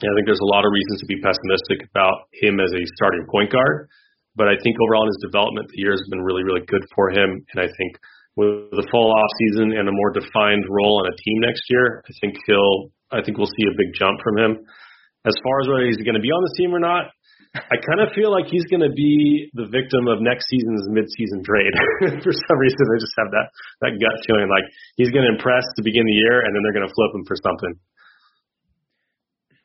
And 0.00 0.08
I 0.08 0.12
think 0.16 0.24
there's 0.24 0.40
a 0.40 0.52
lot 0.52 0.64
of 0.64 0.72
reasons 0.72 1.04
to 1.04 1.08
be 1.08 1.20
pessimistic 1.20 1.84
about 1.92 2.32
him 2.32 2.56
as 2.56 2.72
a 2.72 2.82
starting 2.96 3.28
point 3.28 3.52
guard. 3.52 3.92
But 4.36 4.48
I 4.48 4.56
think 4.62 4.76
overall 4.78 5.04
in 5.04 5.12
his 5.12 5.22
development, 5.26 5.68
the 5.68 5.80
year 5.82 5.92
has 5.92 6.02
been 6.10 6.22
really, 6.22 6.44
really 6.44 6.64
good 6.66 6.82
for 6.94 7.10
him. 7.10 7.42
And 7.52 7.58
I 7.58 7.66
think 7.66 7.92
with 8.36 8.70
the 8.70 8.86
fall 8.90 9.10
off 9.10 9.30
season 9.42 9.74
and 9.74 9.88
a 9.88 9.94
more 9.94 10.14
defined 10.14 10.64
role 10.70 11.02
on 11.02 11.10
a 11.10 11.16
team 11.18 11.42
next 11.42 11.66
year, 11.68 12.02
I 12.06 12.12
think 12.22 12.38
he'll, 12.46 12.94
I 13.10 13.20
think 13.20 13.38
we'll 13.38 13.50
see 13.50 13.66
a 13.66 13.74
big 13.76 13.90
jump 13.98 14.22
from 14.22 14.38
him. 14.38 14.52
As 15.26 15.34
far 15.44 15.60
as 15.60 15.68
whether 15.68 15.84
he's 15.84 16.00
going 16.00 16.16
to 16.16 16.24
be 16.24 16.32
on 16.32 16.40
the 16.40 16.54
team 16.56 16.72
or 16.72 16.80
not, 16.80 17.10
I 17.50 17.76
kind 17.82 17.98
of 17.98 18.14
feel 18.14 18.30
like 18.30 18.46
he's 18.46 18.62
going 18.70 18.86
to 18.86 18.94
be 18.94 19.50
the 19.58 19.66
victim 19.66 20.06
of 20.06 20.22
next 20.22 20.46
season's 20.46 20.86
midseason 20.86 21.42
trade. 21.42 21.74
for 22.22 22.30
some 22.30 22.58
reason, 22.62 22.78
I 22.86 22.96
just 23.02 23.16
have 23.18 23.30
that 23.34 23.50
that 23.82 23.92
gut 23.98 24.16
feeling 24.22 24.46
like 24.46 24.62
he's 24.94 25.10
going 25.10 25.26
to 25.26 25.34
impress 25.34 25.66
to 25.74 25.82
begin 25.82 26.06
the 26.06 26.14
year, 26.14 26.46
and 26.46 26.54
then 26.54 26.62
they're 26.62 26.78
going 26.78 26.86
to 26.86 26.94
flip 26.94 27.10
him 27.10 27.26
for 27.26 27.34
something. 27.34 27.74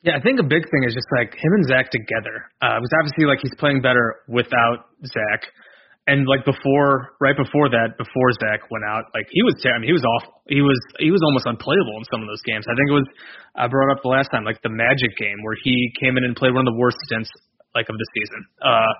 Yeah, 0.06 0.16
I 0.16 0.22
think 0.22 0.38
a 0.38 0.45
big 0.45 0.70
thing 0.70 0.86
is 0.86 0.93
just 0.93 1.10
like 1.10 1.34
him 1.34 1.51
and 1.58 1.66
Zach 1.66 1.89
together. 1.89 2.45
Uh, 2.62 2.78
because 2.78 2.93
obviously, 3.01 3.26
like 3.26 3.41
he's 3.41 3.58
playing 3.58 3.82
better 3.82 4.22
without 4.30 4.93
Zach, 5.01 5.49
and 6.06 6.30
like 6.30 6.45
before, 6.45 7.18
right 7.18 7.34
before 7.34 7.74
that, 7.74 7.97
before 7.97 8.30
Zach 8.38 8.70
went 8.70 8.86
out, 8.86 9.10
like 9.18 9.26
he 9.34 9.41
was, 9.41 9.58
I 9.66 9.82
mean, 9.82 9.89
he 9.89 9.97
was 9.97 10.06
awful. 10.06 10.45
He 10.45 10.62
was, 10.62 10.78
he 11.01 11.10
was 11.10 11.26
almost 11.26 11.49
unplayable 11.49 11.97
in 11.97 12.06
some 12.14 12.22
of 12.22 12.30
those 12.30 12.45
games. 12.45 12.70
I 12.70 12.78
think 12.78 12.93
it 12.93 12.97
was, 13.01 13.10
I 13.58 13.66
brought 13.66 13.89
up 13.89 14.06
the 14.06 14.14
last 14.14 14.30
time, 14.30 14.45
like 14.45 14.62
the 14.62 14.70
Magic 14.70 15.10
game 15.18 15.41
where 15.41 15.58
he 15.66 15.89
came 15.97 16.22
in 16.22 16.24
and 16.24 16.38
played 16.38 16.53
one 16.53 16.62
of 16.62 16.70
the 16.70 16.78
worst 16.78 17.01
stints 17.10 17.34
like 17.74 17.89
of 17.89 17.97
the 17.97 18.08
season. 18.14 18.41
Uh, 18.62 18.93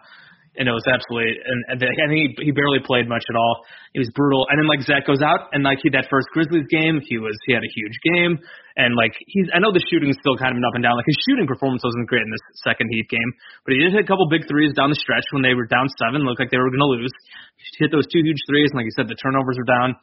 and 0.58 0.68
it 0.68 0.76
was 0.76 0.84
absolutely 0.88 1.36
and, 1.38 1.60
and 1.72 1.78
I 1.84 2.08
think 2.08 2.40
he, 2.40 2.50
he 2.50 2.52
barely 2.52 2.80
played 2.84 3.08
much 3.08 3.24
at 3.28 3.36
all. 3.36 3.66
It 3.94 4.00
was 4.00 4.12
brutal. 4.12 4.48
And 4.50 4.60
then 4.60 4.68
like 4.68 4.82
Zach 4.84 5.08
goes 5.08 5.22
out 5.22 5.52
and 5.52 5.64
like 5.64 5.80
he 5.84 5.90
that 5.92 6.08
first 6.10 6.28
Grizzlies 6.32 6.68
game, 6.72 7.00
he 7.04 7.20
was 7.20 7.36
he 7.48 7.54
had 7.54 7.64
a 7.64 7.72
huge 7.72 7.98
game 8.04 8.40
and 8.76 8.96
like 8.96 9.16
he's 9.28 9.48
I 9.56 9.64
know 9.64 9.72
the 9.72 9.84
shooting 9.88 10.12
is 10.12 10.20
still 10.20 10.36
kind 10.36 10.52
of 10.52 10.60
an 10.60 10.68
up 10.68 10.76
and 10.76 10.84
down. 10.84 11.00
Like 11.00 11.08
his 11.08 11.20
shooting 11.28 11.48
performance 11.48 11.84
wasn't 11.84 12.12
great 12.12 12.24
in 12.24 12.32
this 12.32 12.46
second 12.64 12.92
Heat 12.92 13.08
game, 13.08 13.32
but 13.64 13.76
he 13.76 13.80
did 13.80 13.96
hit 13.96 14.04
a 14.04 14.10
couple 14.10 14.28
big 14.28 14.48
threes 14.48 14.76
down 14.76 14.92
the 14.92 15.00
stretch 15.00 15.26
when 15.32 15.44
they 15.44 15.56
were 15.56 15.68
down 15.68 15.88
seven, 15.96 16.28
looked 16.28 16.44
like 16.44 16.52
they 16.52 16.60
were 16.60 16.72
to 16.72 16.88
lose. 17.00 17.12
He 17.56 17.88
hit 17.88 17.92
those 17.92 18.08
two 18.12 18.22
huge 18.22 18.40
threes, 18.48 18.76
and 18.76 18.78
like 18.78 18.88
you 18.88 18.96
said, 18.96 19.08
the 19.08 19.18
turnovers 19.18 19.56
were 19.56 19.68
down. 19.68 19.96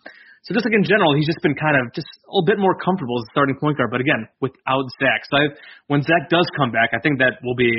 So 0.42 0.57
just 0.57 0.66
like 0.66 0.74
in 0.74 0.82
general, 0.82 1.14
he's 1.14 1.28
just 1.28 1.38
been 1.44 1.55
kind 1.55 1.78
of 1.78 1.94
just 1.94 2.09
a 2.26 2.34
little 2.34 2.48
bit 2.48 2.59
more 2.59 2.74
comfortable 2.74 3.22
as 3.22 3.28
a 3.28 3.30
starting 3.30 3.55
point 3.61 3.78
guard. 3.78 3.94
But 3.94 4.03
again, 4.03 4.26
without 4.42 4.90
Zach, 4.98 5.22
so 5.30 5.38
I, 5.38 5.44
when 5.86 6.03
Zach 6.03 6.26
does 6.32 6.48
come 6.59 6.74
back, 6.74 6.90
I 6.90 6.98
think 6.98 7.22
that 7.22 7.38
will 7.46 7.55
be 7.55 7.70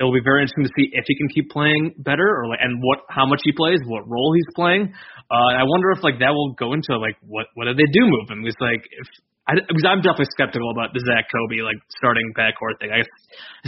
it 0.00 0.02
will 0.08 0.16
be 0.16 0.24
very 0.24 0.40
interesting 0.40 0.64
to 0.64 0.72
see 0.72 0.88
if 0.96 1.04
he 1.04 1.12
can 1.12 1.28
keep 1.28 1.52
playing 1.52 1.92
better 2.00 2.24
or 2.24 2.48
like, 2.48 2.64
and 2.64 2.80
what 2.80 3.04
how 3.12 3.28
much 3.28 3.44
he 3.44 3.52
plays, 3.52 3.84
what 3.84 4.08
role 4.08 4.32
he's 4.32 4.48
playing. 4.56 4.88
Uh, 5.28 5.50
I 5.52 5.68
wonder 5.68 5.92
if 5.92 6.00
like 6.00 6.16
that 6.24 6.32
will 6.32 6.56
go 6.56 6.72
into 6.72 6.96
like 6.96 7.20
what 7.20 7.52
what 7.52 7.68
do 7.68 7.76
they 7.76 7.84
do 7.92 8.08
move 8.08 8.32
him? 8.32 8.40
Because 8.40 8.56
like 8.64 8.80
if 8.96 9.06
I, 9.44 9.60
because 9.60 9.84
I'm 9.84 10.00
definitely 10.00 10.32
skeptical 10.32 10.72
about 10.72 10.96
the 10.96 11.04
Zach 11.04 11.28
Coby 11.28 11.60
like 11.60 11.76
starting 12.00 12.32
backcourt 12.32 12.80
thing. 12.80 12.88
I 12.88 13.04
guess, 13.04 13.12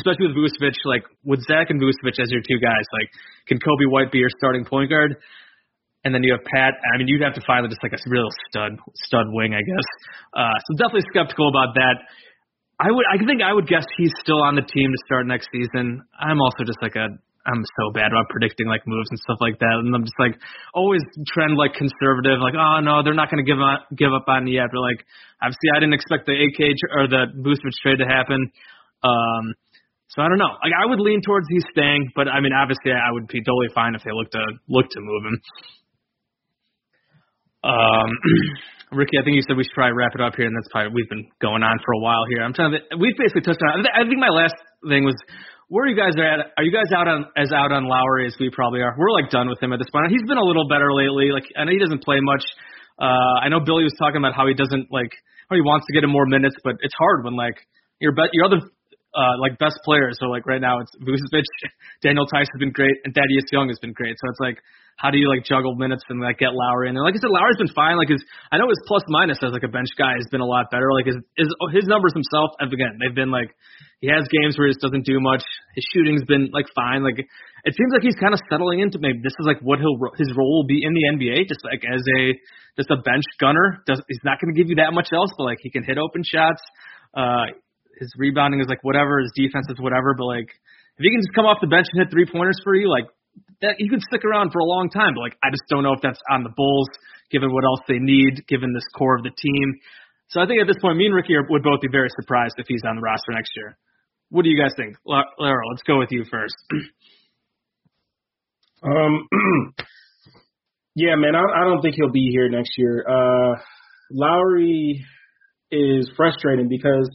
especially 0.00 0.32
with 0.32 0.40
Vucevic, 0.40 0.72
like 0.88 1.04
with 1.20 1.44
Zach 1.44 1.68
and 1.68 1.76
Vucevic 1.76 2.16
as 2.16 2.32
your 2.32 2.40
two 2.40 2.56
guys, 2.64 2.86
like 2.96 3.12
can 3.44 3.60
Coby 3.60 3.84
White 3.92 4.08
be 4.08 4.24
your 4.24 4.32
starting 4.40 4.64
point 4.64 4.88
guard? 4.88 5.20
And 6.02 6.16
then 6.16 6.24
you 6.24 6.32
have 6.32 6.42
Pat. 6.48 6.72
I 6.80 6.96
mean, 6.96 7.12
you'd 7.12 7.22
have 7.22 7.36
to 7.36 7.44
find 7.46 7.68
just 7.68 7.84
like 7.84 7.92
a 7.92 8.00
real 8.08 8.32
stud 8.48 8.80
stud 9.04 9.28
wing, 9.36 9.52
I 9.52 9.60
guess. 9.60 9.88
Uh, 10.32 10.56
so 10.64 10.80
definitely 10.80 11.04
skeptical 11.12 11.52
about 11.52 11.76
that. 11.76 12.08
I 12.82 12.90
would 12.90 13.06
I 13.06 13.16
think 13.22 13.42
I 13.42 13.54
would 13.54 13.68
guess 13.70 13.86
he's 13.96 14.10
still 14.18 14.42
on 14.42 14.58
the 14.58 14.66
team 14.66 14.90
to 14.90 15.00
start 15.06 15.26
next 15.26 15.46
season. 15.54 16.02
I'm 16.18 16.40
also 16.42 16.66
just 16.66 16.82
like 16.82 16.98
a 16.98 17.14
I'm 17.46 17.62
so 17.78 17.90
bad 17.94 18.10
about 18.10 18.30
predicting 18.30 18.66
like 18.66 18.82
moves 18.86 19.10
and 19.10 19.18
stuff 19.18 19.38
like 19.38 19.58
that, 19.58 19.76
and 19.82 19.94
I'm 19.94 20.02
just 20.02 20.18
like 20.18 20.34
always 20.74 21.02
trend 21.30 21.54
like 21.54 21.74
conservative, 21.74 22.42
like 22.42 22.58
oh 22.58 22.82
no, 22.82 23.02
they're 23.06 23.14
not 23.18 23.30
going 23.30 23.38
to 23.38 23.46
give 23.46 23.62
up 23.62 23.86
give 23.94 24.10
up 24.10 24.26
on 24.26 24.50
me 24.50 24.58
yet. 24.58 24.74
But 24.74 24.82
like 24.82 24.98
obviously, 25.38 25.70
I 25.74 25.78
didn't 25.78 25.94
expect 25.94 26.26
the 26.26 26.34
AK 26.34 26.58
or 26.90 27.06
the 27.06 27.30
Vucevic 27.38 27.74
trade 27.82 28.02
to 28.02 28.06
happen. 28.06 28.50
Um, 29.06 29.54
so 30.10 30.22
I 30.22 30.28
don't 30.28 30.42
know. 30.42 30.54
Like 30.58 30.74
I 30.74 30.86
would 30.86 30.98
lean 30.98 31.22
towards 31.22 31.46
he's 31.50 31.66
staying, 31.70 32.10
but 32.18 32.26
I 32.26 32.42
mean 32.42 32.52
obviously 32.52 32.90
I 32.90 33.10
would 33.14 33.26
be 33.30 33.42
totally 33.46 33.70
fine 33.74 33.94
if 33.94 34.02
they 34.02 34.10
look 34.10 34.30
to 34.34 34.42
look 34.66 34.90
to 34.90 35.00
move 35.00 35.22
him. 35.30 35.38
Um, 37.62 38.10
Ricky, 38.92 39.16
I 39.16 39.24
think 39.24 39.40
you 39.40 39.44
said 39.48 39.56
we 39.56 39.64
should 39.64 39.74
probably 39.74 39.96
wrap 39.96 40.12
it 40.14 40.20
up 40.20 40.36
here, 40.36 40.44
and 40.44 40.52
that's 40.52 40.68
probably 40.68 40.92
we've 40.92 41.08
been 41.08 41.26
going 41.40 41.64
on 41.64 41.80
for 41.84 41.96
a 41.96 42.00
while 42.00 42.28
here. 42.28 42.44
I'm 42.44 42.52
trying 42.52 42.76
to. 42.76 42.80
We've 43.00 43.16
basically 43.16 43.42
touched 43.42 43.64
on. 43.64 43.84
I 43.88 44.04
think 44.04 44.20
my 44.20 44.28
last 44.32 44.54
thing 44.84 45.04
was 45.08 45.16
where 45.72 45.84
are 45.84 45.88
you 45.88 45.96
guys 45.96 46.12
at. 46.20 46.52
Are 46.60 46.64
you 46.64 46.70
guys 46.70 46.92
out 46.92 47.08
on 47.08 47.24
as 47.32 47.48
out 47.48 47.72
on 47.72 47.88
Lauri 47.88 48.28
as 48.28 48.36
we 48.36 48.52
probably 48.52 48.84
are? 48.84 48.92
We're 48.92 49.10
like 49.16 49.32
done 49.32 49.48
with 49.48 49.56
him 49.64 49.72
at 49.72 49.80
this 49.80 49.88
point. 49.88 50.12
He's 50.12 50.24
been 50.28 50.36
a 50.36 50.44
little 50.44 50.68
better 50.68 50.92
lately. 50.92 51.32
Like 51.32 51.48
I 51.56 51.64
know 51.64 51.72
he 51.72 51.80
doesn't 51.80 52.04
play 52.04 52.20
much. 52.20 52.44
Uh, 53.00 53.40
I 53.40 53.48
know 53.48 53.64
Billy 53.64 53.88
was 53.88 53.96
talking 53.96 54.20
about 54.20 54.36
how 54.36 54.44
he 54.46 54.52
doesn't 54.52 54.92
like 54.92 55.10
how 55.48 55.56
he 55.56 55.64
wants 55.64 55.88
to 55.88 55.92
get 55.96 56.04
him 56.04 56.12
more 56.12 56.28
minutes, 56.28 56.56
but 56.62 56.76
it's 56.84 56.92
hard 56.92 57.24
when 57.24 57.36
like 57.36 57.56
your 58.04 58.12
bet 58.12 58.28
your 58.36 58.44
other 58.44 58.60
uh, 59.14 59.36
like 59.40 59.58
best 59.58 59.78
players. 59.84 60.16
So 60.20 60.26
like 60.26 60.46
right 60.46 60.60
now 60.60 60.80
it's 60.80 60.92
Vucevic, 61.00 61.44
Daniel 62.02 62.26
Theis 62.32 62.48
has 62.48 62.58
been 62.58 62.72
great, 62.72 62.96
and 63.04 63.14
Thaddeus 63.14 63.44
Young 63.52 63.68
has 63.68 63.78
been 63.78 63.92
great. 63.92 64.16
So 64.18 64.30
it's 64.30 64.40
like 64.40 64.58
how 64.96 65.10
do 65.10 65.18
you 65.18 65.28
like 65.28 65.44
juggle 65.44 65.74
minutes 65.74 66.04
and 66.08 66.20
like 66.20 66.38
get 66.38 66.52
Lauri 66.52 66.88
in 66.88 66.94
there? 66.94 67.04
Like 67.04 67.16
I 67.16 67.20
said, 67.20 67.32
Lauri's 67.32 67.56
been 67.56 67.72
fine. 67.72 67.96
Like 67.96 68.12
his, 68.12 68.22
I 68.52 68.58
know 68.58 68.68
his 68.68 68.80
plus 68.86 69.02
minus 69.08 69.40
as 69.42 69.52
like 69.52 69.64
a 69.64 69.72
bench 69.72 69.88
guy 69.96 70.14
has 70.14 70.28
been 70.30 70.40
a 70.40 70.46
lot 70.46 70.70
better. 70.70 70.92
Like 70.92 71.06
his 71.06 71.16
his, 71.36 71.48
his 71.72 71.86
numbers 71.88 72.12
himself, 72.12 72.52
again, 72.60 73.00
they've 73.00 73.14
been 73.14 73.30
like 73.30 73.50
he 73.98 74.08
has 74.08 74.28
games 74.28 74.58
where 74.58 74.68
he 74.68 74.72
just 74.72 74.84
doesn't 74.84 75.06
do 75.06 75.18
much. 75.20 75.42
His 75.74 75.84
shooting's 75.94 76.24
been 76.24 76.50
like 76.52 76.66
fine. 76.74 77.02
Like 77.02 77.18
it 77.18 77.72
seems 77.74 77.90
like 77.92 78.02
he's 78.02 78.18
kind 78.18 78.34
of 78.34 78.40
settling 78.50 78.80
into 78.80 78.98
maybe 79.00 79.20
this 79.22 79.34
is 79.38 79.46
like 79.46 79.60
what 79.62 79.80
he'll 79.80 79.98
his 80.18 80.30
role 80.36 80.62
will 80.62 80.68
be 80.68 80.82
in 80.84 80.92
the 80.92 81.04
NBA, 81.18 81.48
just 81.48 81.64
like 81.64 81.82
as 81.82 82.02
a 82.18 82.36
just 82.76 82.90
a 82.92 82.98
bench 83.00 83.26
gunner. 83.40 83.82
Does 83.86 84.02
he's 84.06 84.22
not 84.24 84.38
going 84.38 84.54
to 84.54 84.58
give 84.58 84.68
you 84.68 84.76
that 84.78 84.92
much 84.92 85.10
else, 85.10 85.34
but 85.36 85.44
like 85.44 85.58
he 85.62 85.70
can 85.70 85.82
hit 85.82 85.98
open 85.98 86.22
shots. 86.22 86.62
Uh, 87.10 87.58
his 88.02 88.12
rebounding 88.18 88.58
is 88.58 88.66
like 88.66 88.82
whatever. 88.82 89.22
His 89.22 89.30
defense 89.34 89.66
is 89.70 89.78
whatever. 89.78 90.14
But 90.18 90.26
like 90.26 90.50
if 90.98 91.02
he 91.06 91.10
can 91.14 91.22
just 91.22 91.34
come 91.34 91.46
off 91.46 91.62
the 91.62 91.70
bench 91.70 91.86
and 91.94 92.02
hit 92.02 92.10
three 92.10 92.26
pointers 92.26 92.58
for 92.66 92.74
you, 92.74 92.90
like 92.90 93.06
that 93.62 93.78
he 93.78 93.88
could 93.88 94.02
stick 94.02 94.26
around 94.26 94.50
for 94.50 94.58
a 94.58 94.66
long 94.66 94.90
time. 94.90 95.14
But 95.14 95.22
like, 95.30 95.38
I 95.42 95.54
just 95.54 95.62
don't 95.70 95.86
know 95.86 95.94
if 95.94 96.02
that's 96.02 96.20
on 96.30 96.42
the 96.42 96.50
Bulls, 96.50 96.90
given 97.30 97.54
what 97.54 97.64
else 97.64 97.80
they 97.86 98.02
need, 98.02 98.42
given 98.50 98.74
this 98.74 98.84
core 98.98 99.16
of 99.16 99.22
the 99.22 99.30
team. 99.30 99.78
So 100.28 100.40
I 100.40 100.46
think 100.46 100.60
at 100.60 100.66
this 100.66 100.80
point, 100.82 100.98
me 100.98 101.06
and 101.06 101.14
Ricky 101.14 101.34
are, 101.34 101.46
would 101.48 101.62
both 101.62 101.80
be 101.80 101.88
very 101.90 102.08
surprised 102.18 102.54
if 102.58 102.66
he's 102.66 102.82
on 102.88 102.96
the 102.96 103.02
roster 103.02 103.32
next 103.32 103.52
year. 103.54 103.78
What 104.30 104.44
do 104.44 104.50
you 104.50 104.58
guys 104.58 104.72
think, 104.76 104.96
Lara? 105.06 105.62
Let's 105.70 105.82
go 105.86 105.98
with 105.98 106.08
you 106.10 106.24
first. 106.30 106.56
um, 108.82 109.28
yeah, 110.94 111.16
man, 111.16 111.36
I, 111.36 111.42
I 111.42 111.64
don't 111.68 111.82
think 111.82 111.96
he'll 111.96 112.10
be 112.10 112.30
here 112.32 112.48
next 112.48 112.72
year. 112.78 113.04
Uh, 113.06 113.60
Lauri 114.10 115.04
is 115.70 116.10
frustrating 116.16 116.68
because 116.68 117.08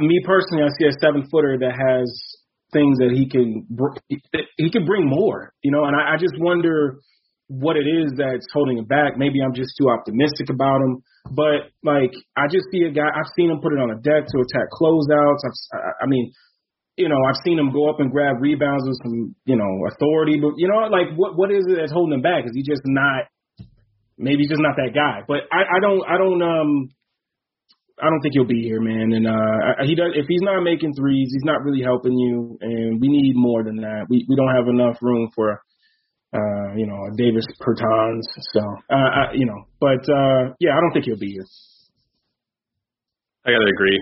me 0.00 0.20
personally, 0.24 0.64
I 0.64 0.68
see 0.78 0.86
a 0.86 0.92
seven 1.00 1.26
footer 1.30 1.58
that 1.58 1.74
has 1.74 2.08
things 2.72 2.98
that 2.98 3.12
he 3.14 3.28
can 3.28 3.66
br- 3.70 3.96
he 4.56 4.70
can 4.70 4.84
bring 4.84 5.08
more, 5.08 5.52
you 5.62 5.70
know. 5.70 5.84
And 5.84 5.94
I, 5.94 6.14
I 6.14 6.16
just 6.16 6.34
wonder 6.38 6.98
what 7.48 7.76
it 7.76 7.86
is 7.86 8.12
that's 8.16 8.46
holding 8.52 8.78
him 8.78 8.84
back. 8.84 9.16
Maybe 9.16 9.40
I'm 9.40 9.54
just 9.54 9.76
too 9.78 9.88
optimistic 9.90 10.50
about 10.50 10.80
him. 10.80 11.02
But 11.30 11.72
like 11.82 12.12
I 12.36 12.46
just 12.50 12.66
see 12.72 12.82
a 12.84 12.92
guy. 12.92 13.08
I've 13.08 13.30
seen 13.36 13.50
him 13.50 13.60
put 13.60 13.72
it 13.72 13.80
on 13.80 13.90
a 13.90 13.98
deck 14.02 14.26
to 14.26 14.36
attack 14.42 14.68
closeouts. 14.74 15.40
I've, 15.46 15.94
I 16.02 16.06
mean, 16.06 16.32
you 16.96 17.08
know, 17.08 17.18
I've 17.28 17.40
seen 17.44 17.58
him 17.58 17.72
go 17.72 17.88
up 17.88 18.00
and 18.00 18.10
grab 18.10 18.36
rebounds 18.40 18.84
with 18.86 18.98
some, 19.02 19.34
you 19.46 19.56
know, 19.56 19.72
authority. 19.90 20.38
But 20.40 20.54
you 20.58 20.68
know, 20.68 20.78
like 20.90 21.16
what 21.16 21.36
what 21.36 21.50
is 21.50 21.64
it 21.68 21.76
that's 21.78 21.92
holding 21.92 22.14
him 22.14 22.22
back? 22.22 22.44
Is 22.44 22.52
he 22.54 22.62
just 22.62 22.82
not? 22.84 23.24
Maybe 24.16 24.42
he's 24.42 24.50
just 24.50 24.62
not 24.62 24.76
that 24.76 24.94
guy. 24.94 25.24
But 25.26 25.48
I, 25.50 25.78
I 25.78 25.80
don't 25.80 26.02
I 26.06 26.18
don't 26.18 26.42
um 26.42 26.88
I 28.00 28.10
don't 28.10 28.20
think 28.20 28.34
he'll 28.34 28.46
be 28.46 28.62
here, 28.62 28.80
man. 28.80 29.14
And 29.14 29.26
uh, 29.26 29.86
he 29.86 29.94
does. 29.94 30.18
If 30.18 30.26
he's 30.26 30.42
not 30.42 30.60
making 30.62 30.94
threes, 30.94 31.30
he's 31.30 31.46
not 31.46 31.62
really 31.62 31.82
helping 31.82 32.18
you. 32.18 32.58
And 32.60 33.00
we 33.00 33.06
need 33.06 33.34
more 33.36 33.62
than 33.62 33.76
that. 33.76 34.06
We 34.10 34.26
we 34.28 34.34
don't 34.34 34.50
have 34.50 34.66
enough 34.66 34.98
room 35.00 35.30
for, 35.34 35.62
uh, 36.34 36.74
you 36.74 36.86
know, 36.86 36.98
Davis 37.16 37.46
Bertans. 37.62 38.26
So, 38.50 38.60
uh, 38.90 38.94
I, 38.94 39.22
you 39.34 39.46
know, 39.46 39.70
but 39.78 40.02
uh, 40.10 40.58
yeah, 40.58 40.74
I 40.74 40.80
don't 40.82 40.90
think 40.92 41.04
he'll 41.06 41.18
be 41.18 41.38
here. 41.38 41.46
I 43.46 43.52
gotta 43.54 43.70
agree. 43.70 44.00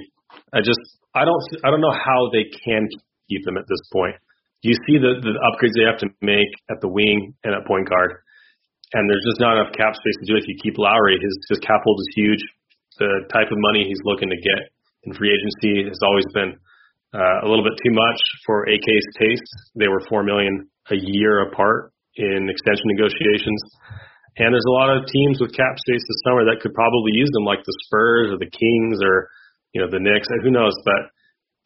I 0.54 0.60
just 0.64 0.80
I 1.14 1.26
don't 1.26 1.42
I 1.62 1.68
don't 1.68 1.82
know 1.82 1.92
how 1.92 2.30
they 2.32 2.48
can 2.64 2.88
keep 3.28 3.46
him 3.46 3.58
at 3.58 3.68
this 3.68 3.80
point. 3.92 4.16
You 4.62 4.72
see 4.88 4.96
the 4.96 5.20
the 5.20 5.36
upgrades 5.36 5.76
they 5.76 5.84
have 5.84 6.00
to 6.00 6.08
make 6.24 6.48
at 6.70 6.80
the 6.80 6.88
wing 6.88 7.34
and 7.44 7.52
at 7.52 7.66
point 7.66 7.90
guard, 7.90 8.24
and 8.94 9.04
there's 9.10 9.26
just 9.28 9.40
not 9.40 9.60
enough 9.60 9.76
cap 9.76 9.92
space 10.00 10.16
to 10.24 10.32
do 10.32 10.36
it. 10.40 10.44
If 10.44 10.48
you 10.48 10.56
keep 10.64 10.78
Lauri, 10.78 11.20
his 11.20 11.34
his 11.50 11.60
cap 11.60 11.84
hold 11.84 12.00
is 12.00 12.08
huge 12.16 12.40
the 13.02 13.26
type 13.34 13.50
of 13.50 13.58
money 13.58 13.82
he's 13.82 13.98
looking 14.06 14.30
to 14.30 14.38
get 14.38 14.70
in 15.02 15.10
free 15.18 15.34
agency 15.34 15.90
has 15.90 15.98
always 16.06 16.26
been 16.30 16.54
uh, 17.10 17.42
a 17.42 17.46
little 17.50 17.66
bit 17.66 17.74
too 17.82 17.90
much 17.90 18.20
for 18.46 18.62
AK's 18.70 19.08
taste. 19.18 19.50
They 19.74 19.90
were 19.90 20.00
four 20.06 20.22
million 20.22 20.70
a 20.90 20.96
year 20.96 21.42
apart 21.50 21.90
in 22.14 22.46
extension 22.46 22.86
negotiations, 22.94 23.58
and 24.38 24.54
there's 24.54 24.70
a 24.70 24.78
lot 24.78 24.94
of 24.94 25.10
teams 25.10 25.42
with 25.42 25.50
cap 25.52 25.74
space 25.82 26.04
this 26.06 26.20
summer 26.24 26.46
that 26.46 26.62
could 26.62 26.72
probably 26.72 27.12
use 27.18 27.28
them, 27.34 27.44
like 27.44 27.60
the 27.66 27.76
Spurs 27.84 28.30
or 28.30 28.38
the 28.38 28.48
Kings 28.48 29.02
or 29.02 29.28
you 29.74 29.82
know 29.82 29.90
the 29.90 30.00
Knicks. 30.00 30.30
Who 30.46 30.54
knows? 30.54 30.72
But 30.86 31.10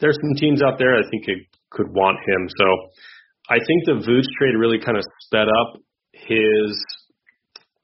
there's 0.01 0.19
some 0.19 0.35
teams 0.41 0.65
out 0.65 0.81
there 0.81 0.97
I 0.97 1.05
think 1.11 1.29
could 1.29 1.45
could 1.71 1.91
want 1.93 2.19
him. 2.25 2.49
So 2.57 2.67
I 3.53 3.61
think 3.61 3.85
the 3.85 4.01
Vooch 4.01 4.29
trade 4.41 4.57
really 4.57 4.81
kind 4.81 4.97
of 4.97 5.05
sped 5.29 5.47
up 5.47 5.79
his 6.13 6.73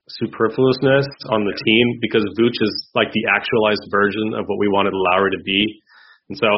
superfluousness 0.08 1.06
on 1.30 1.46
the 1.46 1.54
team 1.64 1.84
because 2.00 2.26
Vooch 2.38 2.58
is 2.58 2.74
like 2.94 3.12
the 3.12 3.24
actualized 3.30 3.86
version 3.90 4.34
of 4.34 4.46
what 4.46 4.58
we 4.58 4.68
wanted 4.68 4.92
Lauri 4.94 5.30
to 5.30 5.42
be. 5.44 5.62
And 6.28 6.38
so 6.38 6.48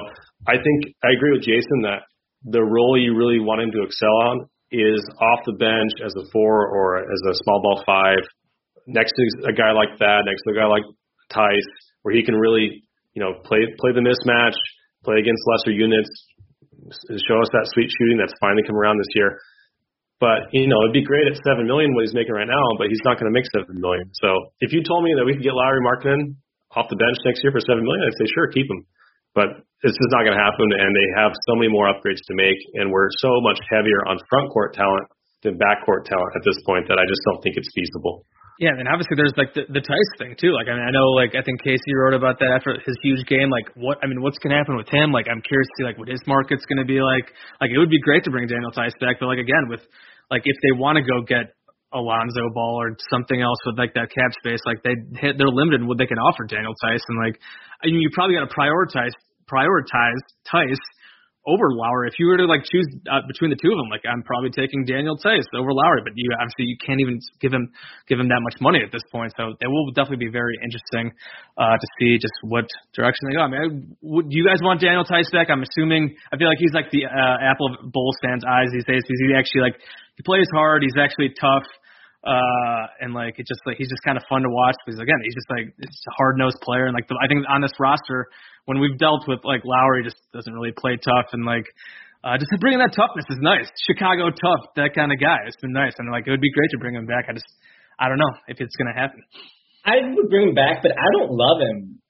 I 0.49 0.57
think 0.57 0.95
I 1.05 1.12
agree 1.12 1.32
with 1.32 1.45
Jason 1.45 1.84
that 1.84 2.09
the 2.45 2.62
role 2.62 2.97
you 3.01 3.16
really 3.16 3.40
want 3.40 3.61
him 3.61 3.72
to 3.72 3.82
excel 3.84 4.16
on 4.28 4.49
is 4.72 5.01
off 5.20 5.45
the 5.47 5.57
bench 5.57 5.92
as 6.05 6.12
a 6.16 6.24
four 6.32 6.68
or 6.68 6.99
as 6.99 7.20
a 7.30 7.34
small 7.45 7.61
ball 7.62 7.82
five, 7.86 8.20
next 8.86 9.12
to 9.16 9.49
a 9.49 9.53
guy 9.53 9.72
like 9.72 9.97
that, 10.01 10.24
next 10.26 10.42
to 10.45 10.53
a 10.53 10.57
guy 10.57 10.66
like 10.66 10.84
Theis, 11.32 11.64
where 12.03 12.14
he 12.14 12.24
can 12.24 12.34
really, 12.34 12.84
you 13.14 13.22
know, 13.22 13.40
play 13.45 13.61
play 13.78 13.92
the 13.92 14.05
mismatch, 14.05 14.57
play 15.05 15.20
against 15.20 15.42
lesser 15.47 15.72
units, 15.72 16.11
show 17.24 17.38
us 17.40 17.51
that 17.53 17.70
sweet 17.72 17.88
shooting 17.88 18.18
that's 18.18 18.34
finally 18.40 18.62
come 18.66 18.76
around 18.76 18.99
this 18.99 19.12
year. 19.14 19.38
But 20.23 20.55
you 20.55 20.71
know, 20.71 20.79
it'd 20.87 20.95
be 20.95 21.05
great 21.05 21.27
at 21.27 21.37
seven 21.43 21.67
million 21.67 21.93
what 21.95 22.07
he's 22.07 22.15
making 22.15 22.33
right 22.33 22.49
now, 22.49 22.67
but 22.79 22.87
he's 22.89 23.03
not 23.03 23.19
going 23.19 23.27
to 23.29 23.35
make 23.35 23.47
seven 23.51 23.81
million. 23.83 24.09
So 24.15 24.55
if 24.62 24.71
you 24.71 24.83
told 24.87 25.03
me 25.03 25.12
that 25.19 25.27
we 25.27 25.35
could 25.35 25.43
get 25.43 25.55
Lauri 25.55 25.83
Markkanen 25.83 26.39
off 26.75 26.87
the 26.91 26.99
bench 26.99 27.19
next 27.27 27.43
year 27.43 27.51
for 27.51 27.62
seven 27.62 27.83
million, 27.83 28.03
I'd 28.07 28.19
say 28.19 28.31
sure, 28.31 28.47
keep 28.51 28.71
him. 28.71 28.87
But 29.35 29.67
it's 29.83 29.99
just 29.99 30.12
not 30.15 30.23
going 30.23 30.39
to 30.39 30.41
happen, 30.41 30.71
and 30.71 30.91
they 30.95 31.09
have 31.19 31.35
so 31.51 31.59
many 31.59 31.67
more 31.67 31.91
upgrades 31.91 32.23
to 32.31 32.35
make, 32.39 32.57
and 32.79 32.95
we're 32.95 33.11
so 33.19 33.43
much 33.43 33.59
heavier 33.67 34.07
on 34.07 34.23
front 34.31 34.47
court 34.55 34.73
talent 34.79 35.11
than 35.43 35.59
back 35.59 35.85
court 35.85 36.07
talent 36.07 36.33
at 36.39 36.47
this 36.47 36.57
point 36.65 36.87
that 36.87 36.97
I 36.97 37.05
just 37.05 37.21
don't 37.27 37.43
think 37.43 37.59
it's 37.59 37.69
feasible. 37.75 38.23
Yeah, 38.62 38.70
and 38.78 38.86
obviously 38.86 39.18
there's 39.18 39.34
like 39.34 39.50
the, 39.50 39.66
the 39.66 39.82
Theis 39.82 40.11
thing 40.14 40.38
too. 40.38 40.55
Like 40.55 40.70
I 40.70 40.78
mean, 40.78 40.86
I 40.86 40.94
know 40.94 41.11
like 41.18 41.34
I 41.34 41.42
think 41.42 41.59
Casey 41.66 41.90
wrote 41.90 42.14
about 42.14 42.38
that 42.38 42.55
after 42.55 42.78
his 42.78 42.94
huge 43.02 43.26
game. 43.26 43.50
Like 43.50 43.66
what 43.74 43.98
I 43.98 44.07
mean, 44.07 44.22
what's 44.22 44.38
gonna 44.38 44.55
happen 44.55 44.78
with 44.78 44.86
him? 44.86 45.11
Like 45.11 45.26
I'm 45.26 45.42
curious 45.42 45.66
to 45.66 45.74
see 45.82 45.86
like 45.90 45.98
what 45.98 46.07
his 46.07 46.22
market's 46.30 46.62
gonna 46.70 46.86
be 46.86 47.02
like. 47.02 47.34
Like 47.59 47.74
it 47.74 47.78
would 47.82 47.90
be 47.90 47.98
great 47.98 48.22
to 48.24 48.30
bring 48.30 48.46
Daniel 48.46 48.70
Theis 48.70 48.94
back, 49.02 49.18
but 49.18 49.26
like 49.26 49.42
again 49.42 49.66
with 49.66 49.82
like 50.30 50.46
if 50.46 50.55
they 50.62 50.70
want 50.70 51.02
to 51.02 51.05
go 51.05 51.26
get 51.26 51.59
Alonzo 51.90 52.46
Ball 52.55 52.78
or 52.78 52.94
something 53.11 53.42
else 53.42 53.59
with 53.66 53.74
like 53.74 53.90
that 53.98 54.14
cap 54.14 54.30
space, 54.38 54.62
like 54.62 54.86
they 54.86 54.94
hit 55.18 55.34
they're 55.34 55.50
limited 55.50 55.82
in 55.82 55.90
what 55.90 55.98
they 55.98 56.07
can 56.07 56.22
offer 56.22 56.46
Daniel 56.46 56.78
Theis, 56.78 57.02
and 57.11 57.18
like 57.18 57.34
I 57.82 57.90
mean 57.90 58.07
you 58.07 58.11
probably 58.14 58.38
got 58.38 58.46
to 58.46 58.55
prioritize 58.55 59.14
prioritize 59.50 60.22
Theis 60.46 60.78
over 61.47 61.72
Lauri. 61.72 62.09
If 62.09 62.16
you 62.18 62.26
were 62.26 62.36
to 62.40 62.49
like 62.49 62.64
choose 62.64 62.88
uh, 63.05 63.20
between 63.28 63.53
the 63.53 63.61
two 63.61 63.68
of 63.68 63.76
them, 63.76 63.92
like 63.92 64.03
I'm 64.09 64.24
probably 64.24 64.51
taking 64.51 64.84
Daniel 64.84 65.16
Theis 65.20 65.45
over 65.53 65.72
Lauri, 65.72 66.01
but 66.01 66.12
you 66.16 66.32
obviously 66.40 66.64
you 66.72 66.76
can't 66.80 67.01
even 67.01 67.20
give 67.40 67.53
him 67.53 67.68
give 68.09 68.18
him 68.18 68.28
that 68.28 68.40
much 68.40 68.57
money 68.61 68.80
at 68.80 68.90
this 68.92 69.05
point. 69.12 69.32
So 69.36 69.53
it 69.61 69.68
will 69.68 69.92
definitely 69.92 70.24
be 70.24 70.32
very 70.32 70.57
interesting 70.64 71.12
uh, 71.61 71.76
to 71.76 71.86
see 72.01 72.16
just 72.16 72.34
what 72.42 72.64
direction 72.97 73.28
they 73.28 73.36
go. 73.36 73.45
I 73.45 73.51
mean, 73.53 73.97
would 74.01 74.32
you 74.32 74.45
guys 74.49 74.64
want 74.64 74.80
Daniel 74.80 75.05
Theis 75.05 75.28
back? 75.32 75.53
I'm 75.53 75.62
assuming. 75.62 76.16
I 76.32 76.40
feel 76.40 76.49
like 76.49 76.61
he's 76.61 76.74
like 76.74 76.88
the 76.90 77.05
uh, 77.05 77.36
apple 77.45 77.68
of 77.68 77.92
Bulls 77.92 78.16
fans' 78.24 78.45
eyes 78.45 78.72
these 78.72 78.88
days 78.88 79.05
because 79.05 79.20
he 79.20 79.36
actually 79.36 79.68
like 79.68 79.76
he 80.16 80.22
plays 80.24 80.49
hard. 80.53 80.82
He's 80.82 80.97
actually 80.97 81.36
tough. 81.36 81.68
Uh, 82.25 82.89
and 83.05 83.12
like 83.12 83.37
it's 83.37 83.49
just 83.49 83.61
like 83.68 83.77
he's 83.77 83.93
just 83.93 84.01
kind 84.01 84.16
of 84.16 84.25
fun 84.33 84.41
to 84.41 84.49
watch 84.49 84.72
because 84.81 84.97
again 84.97 85.20
he's 85.20 85.37
just 85.37 85.51
like 85.53 85.68
it's 85.77 86.01
a 86.09 86.14
hard 86.16 86.41
nosed 86.41 86.57
player 86.64 86.89
and 86.89 86.97
like 86.97 87.05
the, 87.05 87.12
I 87.20 87.29
think 87.29 87.45
on 87.53 87.61
this 87.61 87.77
roster 87.77 88.33
when 88.64 88.81
we've 88.81 88.97
dealt 88.97 89.29
with 89.29 89.45
like 89.45 89.61
Lauri 89.61 90.01
just 90.01 90.16
doesn't 90.33 90.49
really 90.49 90.72
play 90.72 90.97
tough 90.97 91.37
and 91.37 91.45
like 91.45 91.68
uh, 92.25 92.41
just 92.41 92.49
bringing 92.64 92.81
that 92.81 92.97
toughness 92.97 93.29
is 93.29 93.37
nice. 93.45 93.68
Chicago 93.85 94.33
tough, 94.33 94.72
that 94.81 94.97
kind 94.97 95.12
of 95.12 95.20
guy. 95.20 95.45
It's 95.45 95.61
been 95.61 95.77
nice 95.77 95.93
and 96.01 96.09
like 96.09 96.25
it 96.25 96.33
would 96.33 96.41
be 96.41 96.53
great 96.57 96.72
to 96.72 96.81
bring 96.81 96.97
him 96.97 97.05
back. 97.05 97.29
I 97.29 97.37
just 97.37 97.45
I 98.01 98.09
don't 98.09 98.16
know 98.16 98.33
if 98.49 98.57
it's 98.57 98.72
gonna 98.81 98.97
happen. 98.97 99.20
I 99.85 100.01
would 100.16 100.33
bring 100.33 100.49
him 100.49 100.57
back, 100.57 100.81
but 100.81 100.97
I 100.97 101.09
don't 101.20 101.29
love 101.29 101.61
him 101.61 102.01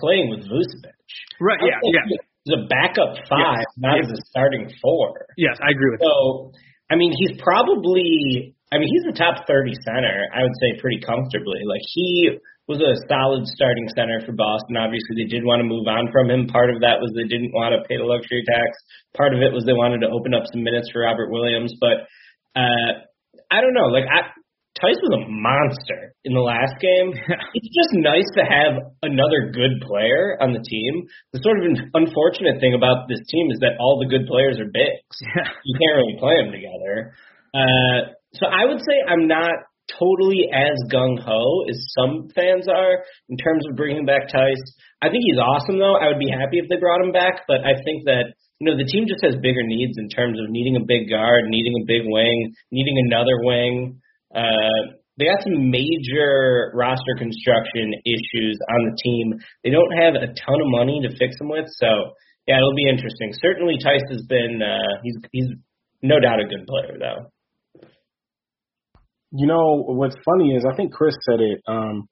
playing 0.00 0.32
with 0.32 0.48
Vucevic. 0.48 0.96
Right? 1.44 1.60
Yeah. 1.60 1.76
Yeah. 1.92 2.16
He's 2.48 2.56
a 2.56 2.64
backup 2.72 3.20
five, 3.28 3.60
yes. 3.60 3.68
not 3.76 3.96
yes. 4.00 4.08
as 4.08 4.18
a 4.18 4.22
starting 4.32 4.72
four. 4.80 5.28
Yes, 5.36 5.60
I 5.60 5.70
agree 5.76 5.92
with 5.92 6.00
so, 6.00 6.08
that. 6.08 6.16
So, 6.16 6.52
I 6.88 6.96
mean, 6.96 7.12
he's 7.12 7.36
probably. 7.42 8.56
I 8.70 8.76
mean, 8.76 8.88
he's 8.92 9.08
a 9.08 9.16
top 9.16 9.48
30 9.48 9.72
center. 9.84 10.28
I 10.34 10.44
would 10.44 10.56
say 10.60 10.76
pretty 10.80 11.00
comfortably. 11.00 11.64
Like 11.64 11.80
he 11.94 12.36
was 12.68 12.84
a 12.84 13.00
solid 13.08 13.48
starting 13.48 13.88
center 13.96 14.20
for 14.20 14.36
Boston. 14.36 14.76
Obviously, 14.76 15.16
they 15.16 15.30
did 15.32 15.40
want 15.40 15.64
to 15.64 15.68
move 15.68 15.88
on 15.88 16.12
from 16.12 16.28
him. 16.28 16.52
Part 16.52 16.68
of 16.68 16.84
that 16.84 17.00
was 17.00 17.08
they 17.16 17.24
didn't 17.24 17.56
want 17.56 17.72
to 17.72 17.80
pay 17.88 17.96
the 17.96 18.04
luxury 18.04 18.44
tax. 18.44 18.76
Part 19.16 19.32
of 19.32 19.40
it 19.40 19.56
was 19.56 19.64
they 19.64 19.72
wanted 19.72 20.04
to 20.04 20.12
open 20.12 20.36
up 20.36 20.44
some 20.52 20.60
minutes 20.60 20.92
for 20.92 21.00
Robert 21.00 21.32
Williams. 21.32 21.72
But 21.80 22.04
uh, 22.52 23.08
I 23.48 23.64
don't 23.64 23.72
know. 23.72 23.88
Like 23.88 24.04
I, 24.04 24.36
Theis 24.76 25.00
was 25.00 25.16
a 25.16 25.24
monster 25.26 26.12
in 26.28 26.36
the 26.36 26.44
last 26.44 26.76
game. 26.76 27.16
it's 27.56 27.72
just 27.72 27.92
nice 27.96 28.28
to 28.36 28.44
have 28.44 29.00
another 29.00 29.48
good 29.48 29.80
player 29.82 30.36
on 30.44 30.52
the 30.52 30.60
team. 30.60 31.08
The 31.32 31.40
sort 31.40 31.64
of 31.64 31.72
unfortunate 31.96 32.60
thing 32.60 32.76
about 32.76 33.08
this 33.08 33.24
team 33.32 33.48
is 33.48 33.58
that 33.64 33.80
all 33.80 33.96
the 33.96 34.12
good 34.12 34.28
players 34.28 34.60
are 34.60 34.68
bigs. 34.68 35.16
Yeah. 35.24 35.48
You 35.64 35.74
can't 35.80 35.96
really 35.98 36.20
play 36.20 36.36
them 36.36 36.52
together. 36.52 37.16
Uh, 37.56 38.17
so 38.34 38.46
I 38.46 38.64
would 38.66 38.80
say 38.80 38.96
I'm 39.06 39.26
not 39.26 39.68
totally 39.96 40.48
as 40.52 40.76
gung 40.92 41.16
ho 41.16 41.64
as 41.68 41.80
some 41.96 42.28
fans 42.36 42.68
are 42.68 43.00
in 43.28 43.36
terms 43.36 43.64
of 43.68 43.76
bringing 43.76 44.04
back 44.04 44.28
Theis. 44.28 44.60
I 45.00 45.08
think 45.08 45.24
he's 45.24 45.40
awesome 45.40 45.78
though. 45.78 45.96
I 45.96 46.08
would 46.08 46.20
be 46.20 46.28
happy 46.28 46.58
if 46.60 46.68
they 46.68 46.76
brought 46.76 47.00
him 47.00 47.12
back, 47.12 47.48
but 47.48 47.64
I 47.64 47.80
think 47.80 48.04
that 48.04 48.36
you 48.60 48.68
know 48.68 48.76
the 48.76 48.84
team 48.84 49.06
just 49.08 49.24
has 49.24 49.40
bigger 49.40 49.64
needs 49.64 49.96
in 49.96 50.08
terms 50.08 50.36
of 50.38 50.50
needing 50.50 50.76
a 50.76 50.84
big 50.84 51.08
guard, 51.08 51.48
needing 51.48 51.72
a 51.80 51.86
big 51.86 52.04
wing, 52.04 52.52
needing 52.70 53.00
another 53.08 53.40
wing. 53.40 54.00
Uh, 54.34 54.98
they 55.16 55.24
got 55.24 55.42
some 55.42 55.70
major 55.70 56.70
roster 56.74 57.16
construction 57.18 57.90
issues 58.04 58.58
on 58.70 58.80
the 58.86 58.94
team. 59.02 59.34
They 59.64 59.70
don't 59.70 59.90
have 59.96 60.14
a 60.14 60.30
ton 60.30 60.60
of 60.62 60.68
money 60.68 61.00
to 61.02 61.16
fix 61.16 61.38
them 61.38 61.48
with, 61.48 61.66
so 61.80 62.14
yeah, 62.46 62.58
it'll 62.58 62.76
be 62.76 62.88
interesting. 62.88 63.32
Certainly, 63.40 63.78
Theis 63.80 64.04
has 64.10 64.22
been 64.28 64.60
uh, 64.60 65.00
he's 65.02 65.16
he's 65.32 65.48
no 66.02 66.20
doubt 66.20 66.40
a 66.40 66.46
good 66.46 66.66
player 66.66 66.98
though 66.98 67.30
you 69.32 69.46
know 69.46 69.84
what's 69.86 70.16
funny 70.24 70.54
is 70.54 70.64
I 70.64 70.74
think 70.74 70.92
Chris 70.92 71.14
said 71.28 71.40
it. 71.40 71.60
Um, 71.66 72.08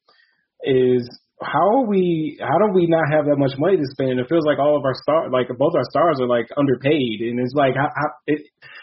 is 0.62 1.08
how 1.42 1.80
are 1.80 1.86
we? 1.86 2.38
How 2.40 2.58
do 2.58 2.72
we 2.72 2.86
not 2.86 3.12
have 3.12 3.26
that 3.26 3.36
much 3.36 3.52
money 3.58 3.76
to 3.76 3.86
spend? 3.92 4.18
It 4.18 4.28
feels 4.28 4.44
like 4.46 4.58
all 4.58 4.76
of 4.76 4.84
our 4.84 4.94
stars, 5.02 5.30
like 5.32 5.48
both 5.58 5.74
our 5.76 5.84
stars, 5.90 6.18
are 6.20 6.28
like 6.28 6.48
underpaid, 6.56 7.20
and 7.20 7.38
it's 7.40 7.54
like, 7.54 7.74
how, 7.76 7.88
how, 7.94 8.10
it, 8.26 8.40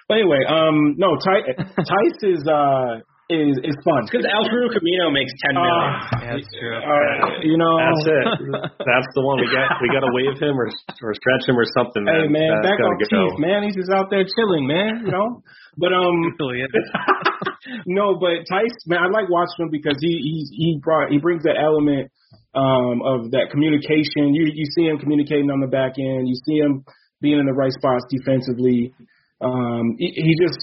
but 0.08 0.20
anyway, 0.20 0.46
um, 0.48 0.96
no, 0.98 1.18
Ty, 1.18 1.58
Theis 1.58 2.38
is 2.38 2.48
uh 2.48 3.02
is 3.34 3.58
is 3.66 3.78
fun 3.82 4.06
because 4.06 4.22
Al-Farouq 4.22 4.78
makes 5.10 5.34
ten 5.42 5.58
million. 5.58 5.90
Uh, 5.90 6.38
that's 6.38 6.50
true. 6.54 6.78
Uh, 6.78 7.42
you 7.42 7.58
know, 7.58 7.74
that's 7.82 8.06
it. 8.06 8.26
That's 8.94 9.10
the 9.18 9.24
one 9.26 9.42
we 9.42 9.50
got. 9.50 9.82
We 9.82 9.90
got 9.90 10.06
to 10.06 10.12
wave 10.14 10.38
him 10.38 10.54
or 10.54 10.70
or 11.02 11.12
stretch 11.18 11.50
him 11.50 11.58
or 11.58 11.66
something. 11.74 12.06
Man. 12.06 12.14
Hey 12.14 12.28
man, 12.30 12.50
that's 12.62 12.68
back 12.70 12.80
off 12.80 13.02
Chief, 13.10 13.34
man. 13.42 13.64
He's 13.66 13.76
just 13.76 13.90
out 13.90 14.14
there 14.14 14.24
chilling, 14.24 14.68
man. 14.68 15.04
You 15.06 15.12
know, 15.12 15.42
but 15.78 15.92
um, 15.94 16.16
no, 17.88 18.20
but 18.20 18.46
Theis, 18.46 18.76
man, 18.86 19.00
I 19.02 19.08
like 19.10 19.30
watching 19.30 19.66
him 19.66 19.72
because 19.72 19.98
he 20.00 20.14
he 20.14 20.36
he 20.54 20.68
brought 20.82 21.10
he 21.10 21.18
brings 21.18 21.44
that 21.44 21.58
element 21.58 22.12
um 22.54 23.02
of 23.02 23.32
that 23.32 23.50
communication. 23.50 24.36
You 24.36 24.52
you 24.54 24.66
see 24.76 24.86
him 24.86 24.98
communicating 25.00 25.50
on 25.50 25.60
the 25.60 25.72
back 25.72 25.98
end. 25.98 26.28
You 26.28 26.36
see 26.46 26.58
him 26.62 26.86
being 27.22 27.40
in 27.40 27.46
the 27.46 27.54
right 27.54 27.72
spots 27.72 28.06
defensively. 28.10 28.94
Um, 29.42 29.96
he, 29.98 30.12
he 30.16 30.32
just 30.40 30.60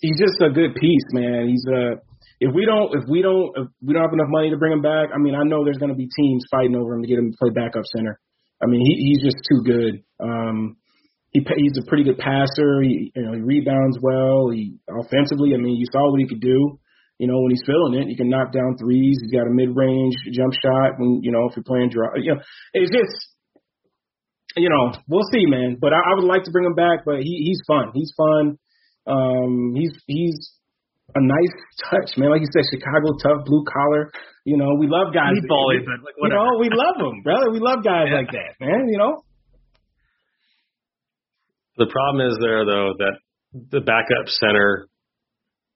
he's 0.00 0.18
just 0.18 0.40
a 0.40 0.50
good 0.50 0.74
piece, 0.74 1.08
man. 1.12 1.48
He's 1.48 1.64
a 1.66 2.00
if 2.42 2.50
we 2.50 2.66
don't 2.66 2.90
if 2.90 3.06
we 3.06 3.22
don't 3.22 3.54
if 3.54 3.66
we 3.78 3.94
don't 3.94 4.02
have 4.02 4.12
enough 4.12 4.26
money 4.34 4.50
to 4.50 4.58
bring 4.58 4.74
him 4.74 4.82
back, 4.82 5.14
I 5.14 5.18
mean, 5.18 5.38
I 5.38 5.46
know 5.46 5.62
there's 5.62 5.78
going 5.78 5.94
to 5.94 5.98
be 5.98 6.10
teams 6.10 6.42
fighting 6.50 6.74
over 6.74 6.94
him 6.94 7.02
to 7.02 7.08
get 7.08 7.18
him 7.18 7.30
to 7.30 7.38
play 7.38 7.54
backup 7.54 7.86
center. 7.94 8.18
I 8.58 8.66
mean, 8.66 8.82
he, 8.82 8.98
he's 8.98 9.22
just 9.22 9.38
too 9.46 9.62
good. 9.62 10.02
Um, 10.18 10.76
he 11.30 11.46
he's 11.46 11.78
a 11.78 11.86
pretty 11.86 12.02
good 12.02 12.18
passer. 12.18 12.82
He 12.82 13.12
you 13.14 13.22
know 13.22 13.32
he 13.32 13.40
rebounds 13.40 13.98
well. 14.02 14.50
He 14.50 14.74
offensively, 14.90 15.54
I 15.54 15.62
mean, 15.62 15.78
you 15.78 15.86
saw 15.94 16.10
what 16.10 16.18
he 16.18 16.26
could 16.26 16.42
do. 16.42 16.82
You 17.18 17.30
know 17.30 17.38
when 17.38 17.54
he's 17.54 17.62
feeling 17.62 17.94
it, 17.94 18.10
he 18.10 18.16
can 18.16 18.28
knock 18.28 18.50
down 18.50 18.74
threes. 18.74 19.22
He's 19.22 19.30
got 19.30 19.46
a 19.46 19.54
mid 19.54 19.70
range 19.76 20.18
jump 20.34 20.52
shot. 20.58 20.98
When 20.98 21.22
you 21.22 21.30
know 21.30 21.46
if 21.46 21.54
you're 21.54 21.62
playing 21.62 21.90
draw, 21.94 22.10
you 22.18 22.34
know 22.34 22.42
it's 22.74 22.90
just 22.90 23.14
you 24.56 24.68
know 24.68 24.98
we'll 25.06 25.30
see, 25.30 25.46
man. 25.46 25.78
But 25.80 25.92
I, 25.94 26.02
I 26.02 26.14
would 26.18 26.26
like 26.26 26.42
to 26.44 26.50
bring 26.50 26.66
him 26.66 26.74
back. 26.74 27.06
But 27.06 27.22
he 27.22 27.46
he's 27.46 27.62
fun. 27.70 27.94
He's 27.94 28.12
fun. 28.16 28.58
Um, 29.06 29.74
he's 29.78 29.94
he's 30.08 30.50
a 31.14 31.22
nice 31.22 31.54
touch, 31.90 32.16
man. 32.16 32.30
Like 32.30 32.40
you 32.40 32.50
said, 32.52 32.64
Chicago 32.72 33.12
tough, 33.20 33.44
blue 33.44 33.64
collar. 33.68 34.10
You 34.44 34.56
know, 34.56 34.74
we 34.78 34.88
love 34.88 35.14
guys. 35.14 35.36
Meatball, 35.36 35.76
but 35.84 36.00
like 36.02 36.16
whatever. 36.18 36.40
You 36.40 36.50
know, 36.50 36.58
we 36.58 36.68
love 36.72 36.96
them, 36.98 37.22
brother. 37.22 37.50
We 37.52 37.60
love 37.60 37.84
guys 37.84 38.08
yeah. 38.10 38.18
like 38.24 38.30
that, 38.32 38.58
man. 38.60 38.88
You 38.88 38.98
know. 38.98 39.22
The 41.78 41.88
problem 41.88 42.26
is 42.28 42.36
there 42.40 42.64
though 42.64 42.92
that 42.98 43.14
the 43.52 43.80
backup 43.80 44.28
center, 44.28 44.88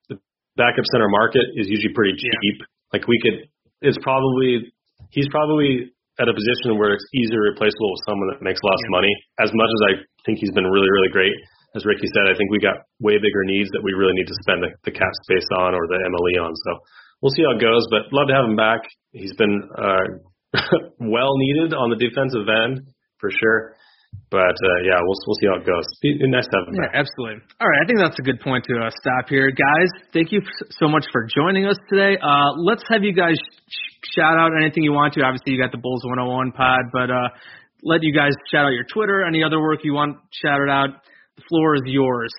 the 0.09 0.17
backup 0.57 0.85
center 0.93 1.09
market 1.09 1.45
is 1.57 1.69
usually 1.69 1.95
pretty 1.95 2.17
cheap. 2.17 2.57
Yeah. 2.61 2.67
Like 2.93 3.09
we 3.09 3.21
could, 3.23 3.49
it's 3.81 3.99
probably 4.03 4.73
he's 5.11 5.29
probably 5.31 5.93
at 6.19 6.29
a 6.29 6.35
position 6.35 6.81
where 6.81 6.93
it's 6.93 7.05
easier 7.13 7.45
replaceable 7.53 7.93
with 7.93 8.03
someone 8.09 8.29
that 8.33 8.41
makes 8.41 8.61
less 8.65 8.83
yeah. 8.89 8.97
money. 8.97 9.13
As 9.41 9.51
much 9.53 9.71
as 9.73 9.81
I 9.89 9.93
think 10.25 10.39
he's 10.41 10.53
been 10.53 10.67
really 10.69 10.91
really 10.91 11.13
great, 11.13 11.37
as 11.77 11.85
Ricky 11.85 12.09
said, 12.09 12.25
I 12.25 12.35
think 12.35 12.49
we 12.51 12.59
got 12.59 12.89
way 12.99 13.21
bigger 13.21 13.45
needs 13.45 13.69
that 13.77 13.85
we 13.85 13.93
really 13.93 14.17
need 14.17 14.27
to 14.27 14.39
spend 14.41 14.65
the, 14.65 14.73
the 14.89 14.97
cap 14.97 15.13
space 15.29 15.47
on 15.61 15.77
or 15.77 15.85
the 15.87 16.01
MLE 16.01 16.41
on. 16.41 16.57
So 16.57 16.71
we'll 17.21 17.37
see 17.37 17.45
how 17.45 17.55
it 17.55 17.61
goes, 17.61 17.85
but 17.93 18.09
love 18.17 18.33
to 18.33 18.35
have 18.35 18.49
him 18.49 18.57
back. 18.57 18.81
He's 19.13 19.37
been 19.37 19.61
uh, 19.77 20.57
well 20.99 21.37
needed 21.37 21.77
on 21.77 21.93
the 21.93 22.01
defensive 22.01 22.49
end 22.49 22.89
for 23.21 23.29
sure. 23.29 23.77
But 24.31 24.57
uh, 24.57 24.79
yeah, 24.83 24.97
we'll 25.05 25.19
we'll 25.29 25.39
see 25.39 25.47
how 25.47 25.61
it 25.61 25.67
goes. 25.67 25.85
Be 26.01 26.17
nice 26.27 26.49
to 26.49 26.57
have 26.57 26.69
him 26.73 26.81
yeah, 26.81 26.89
back. 26.89 27.05
absolutely. 27.05 27.45
All 27.61 27.69
right, 27.69 27.81
I 27.83 27.87
think 27.87 28.01
that's 28.01 28.19
a 28.19 28.25
good 28.25 28.41
point 28.41 28.65
to 28.65 28.75
uh, 28.81 28.91
stop 28.91 29.29
here, 29.29 29.53
guys. 29.53 29.91
Thank 30.13 30.33
you 30.33 30.41
so 30.81 30.89
much 30.89 31.05
for 31.13 31.29
joining 31.29 31.67
us 31.67 31.77
today. 31.93 32.17
Uh, 32.17 32.57
let's 32.57 32.83
have 32.89 33.05
you 33.05 33.13
guys 33.13 33.37
sh- 33.37 34.17
shout 34.17 34.39
out 34.39 34.51
anything 34.57 34.83
you 34.83 34.93
want 34.93 35.15
to. 35.15 35.23
Obviously, 35.23 35.53
you 35.53 35.61
got 35.61 35.71
the 35.71 35.79
Bulls 35.79 36.03
101 36.03 36.53
pod, 36.53 36.89
but 36.93 37.11
uh, 37.11 37.29
let 37.83 38.03
you 38.03 38.15
guys 38.15 38.33
shout 38.51 38.65
out 38.65 38.73
your 38.73 38.89
Twitter, 38.89 39.23
any 39.23 39.45
other 39.45 39.61
work 39.61 39.81
you 39.85 39.93
want 39.93 40.17
shouted 40.33 40.71
out. 40.71 40.91
The 41.37 41.43
floor 41.49 41.75
is 41.77 41.83
yours. 41.85 42.33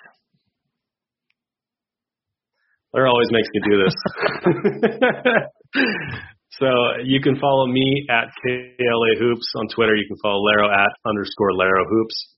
Larry 2.94 3.10
always 3.10 3.30
makes 3.32 3.48
me 3.54 3.62
do 3.70 3.84
this. 3.84 3.96
so 6.58 6.68
you 7.04 7.22
can 7.22 7.38
follow 7.38 7.68
me 7.68 8.08
at 8.10 8.34
KLA 8.42 9.20
Hoops 9.20 9.54
on 9.58 9.68
Twitter. 9.70 9.94
You 9.94 10.08
can 10.08 10.18
follow 10.24 10.42
Laro 10.42 10.72
at 10.74 10.90
underscore 11.06 11.54
Laro 11.54 11.86
Hoops. 11.90 12.34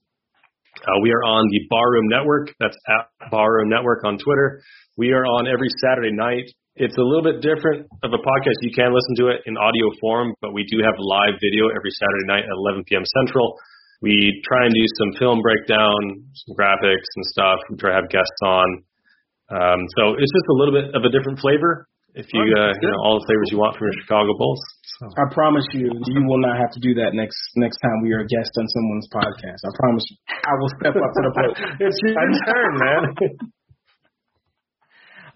Uh, 0.84 1.00
we 1.02 1.12
are 1.12 1.24
on 1.24 1.48
the 1.50 1.60
Barroom 1.68 2.08
Network. 2.08 2.52
That's 2.60 2.76
at 2.88 3.30
Barroom 3.30 3.68
Network 3.68 4.04
on 4.04 4.18
Twitter. 4.18 4.60
We 4.96 5.12
are 5.12 5.24
on 5.24 5.46
every 5.46 5.68
Saturday 5.80 6.12
night. 6.12 6.52
It's 6.76 6.96
a 6.96 7.02
little 7.02 7.24
bit 7.24 7.40
different 7.40 7.88
of 8.02 8.12
a 8.12 8.20
podcast. 8.20 8.60
You 8.62 8.72
can 8.72 8.92
listen 8.92 9.14
to 9.24 9.28
it 9.28 9.42
in 9.46 9.56
audio 9.56 9.92
form, 10.00 10.34
but 10.40 10.52
we 10.52 10.64
do 10.64 10.80
have 10.84 10.94
live 10.98 11.40
video 11.40 11.68
every 11.68 11.90
Saturday 11.90 12.26
night 12.26 12.44
at 12.44 12.52
11 12.52 12.84
p.m. 12.84 13.04
Central. 13.24 13.56
We 14.00 14.16
try 14.48 14.64
and 14.64 14.72
do 14.72 14.86
some 14.96 15.10
film 15.20 15.44
breakdown, 15.44 16.24
some 16.32 16.56
graphics 16.56 17.08
and 17.16 17.24
stuff. 17.36 17.60
We 17.68 17.76
try 17.76 17.92
to 17.92 17.98
have 18.00 18.08
guests 18.08 18.40
on. 18.44 18.68
Um, 19.52 19.80
so 20.00 20.16
it's 20.16 20.32
just 20.32 20.48
a 20.48 20.56
little 20.56 20.72
bit 20.72 20.94
of 20.96 21.04
a 21.04 21.10
different 21.12 21.38
flavor. 21.38 21.86
If 22.14 22.26
you, 22.34 22.42
uh, 22.42 22.74
you 22.74 22.88
know, 22.90 22.98
all 23.06 23.22
the 23.22 23.26
flavors 23.28 23.48
you 23.54 23.58
want 23.58 23.78
from 23.78 23.86
your 23.86 23.96
Chicago 24.02 24.34
Bulls. 24.34 24.58
So. 24.98 25.06
I 25.14 25.30
promise 25.30 25.64
you, 25.72 25.86
you 25.94 26.20
will 26.26 26.42
not 26.42 26.58
have 26.58 26.72
to 26.74 26.80
do 26.80 26.92
that 26.98 27.14
next 27.14 27.38
next 27.54 27.78
time 27.78 28.02
we 28.02 28.12
are 28.12 28.20
a 28.20 28.28
guest 28.28 28.50
on 28.58 28.66
someone's 28.66 29.08
podcast. 29.14 29.62
I 29.62 29.70
promise 29.78 30.04
you, 30.10 30.16
I 30.28 30.52
will 30.58 30.72
step 30.80 30.94
up 30.98 31.12
to 31.14 31.20
the 31.22 31.32
plate. 31.32 31.56
it's 31.86 31.98
your 32.02 32.14
turn, 32.18 32.72
man. 32.82 33.02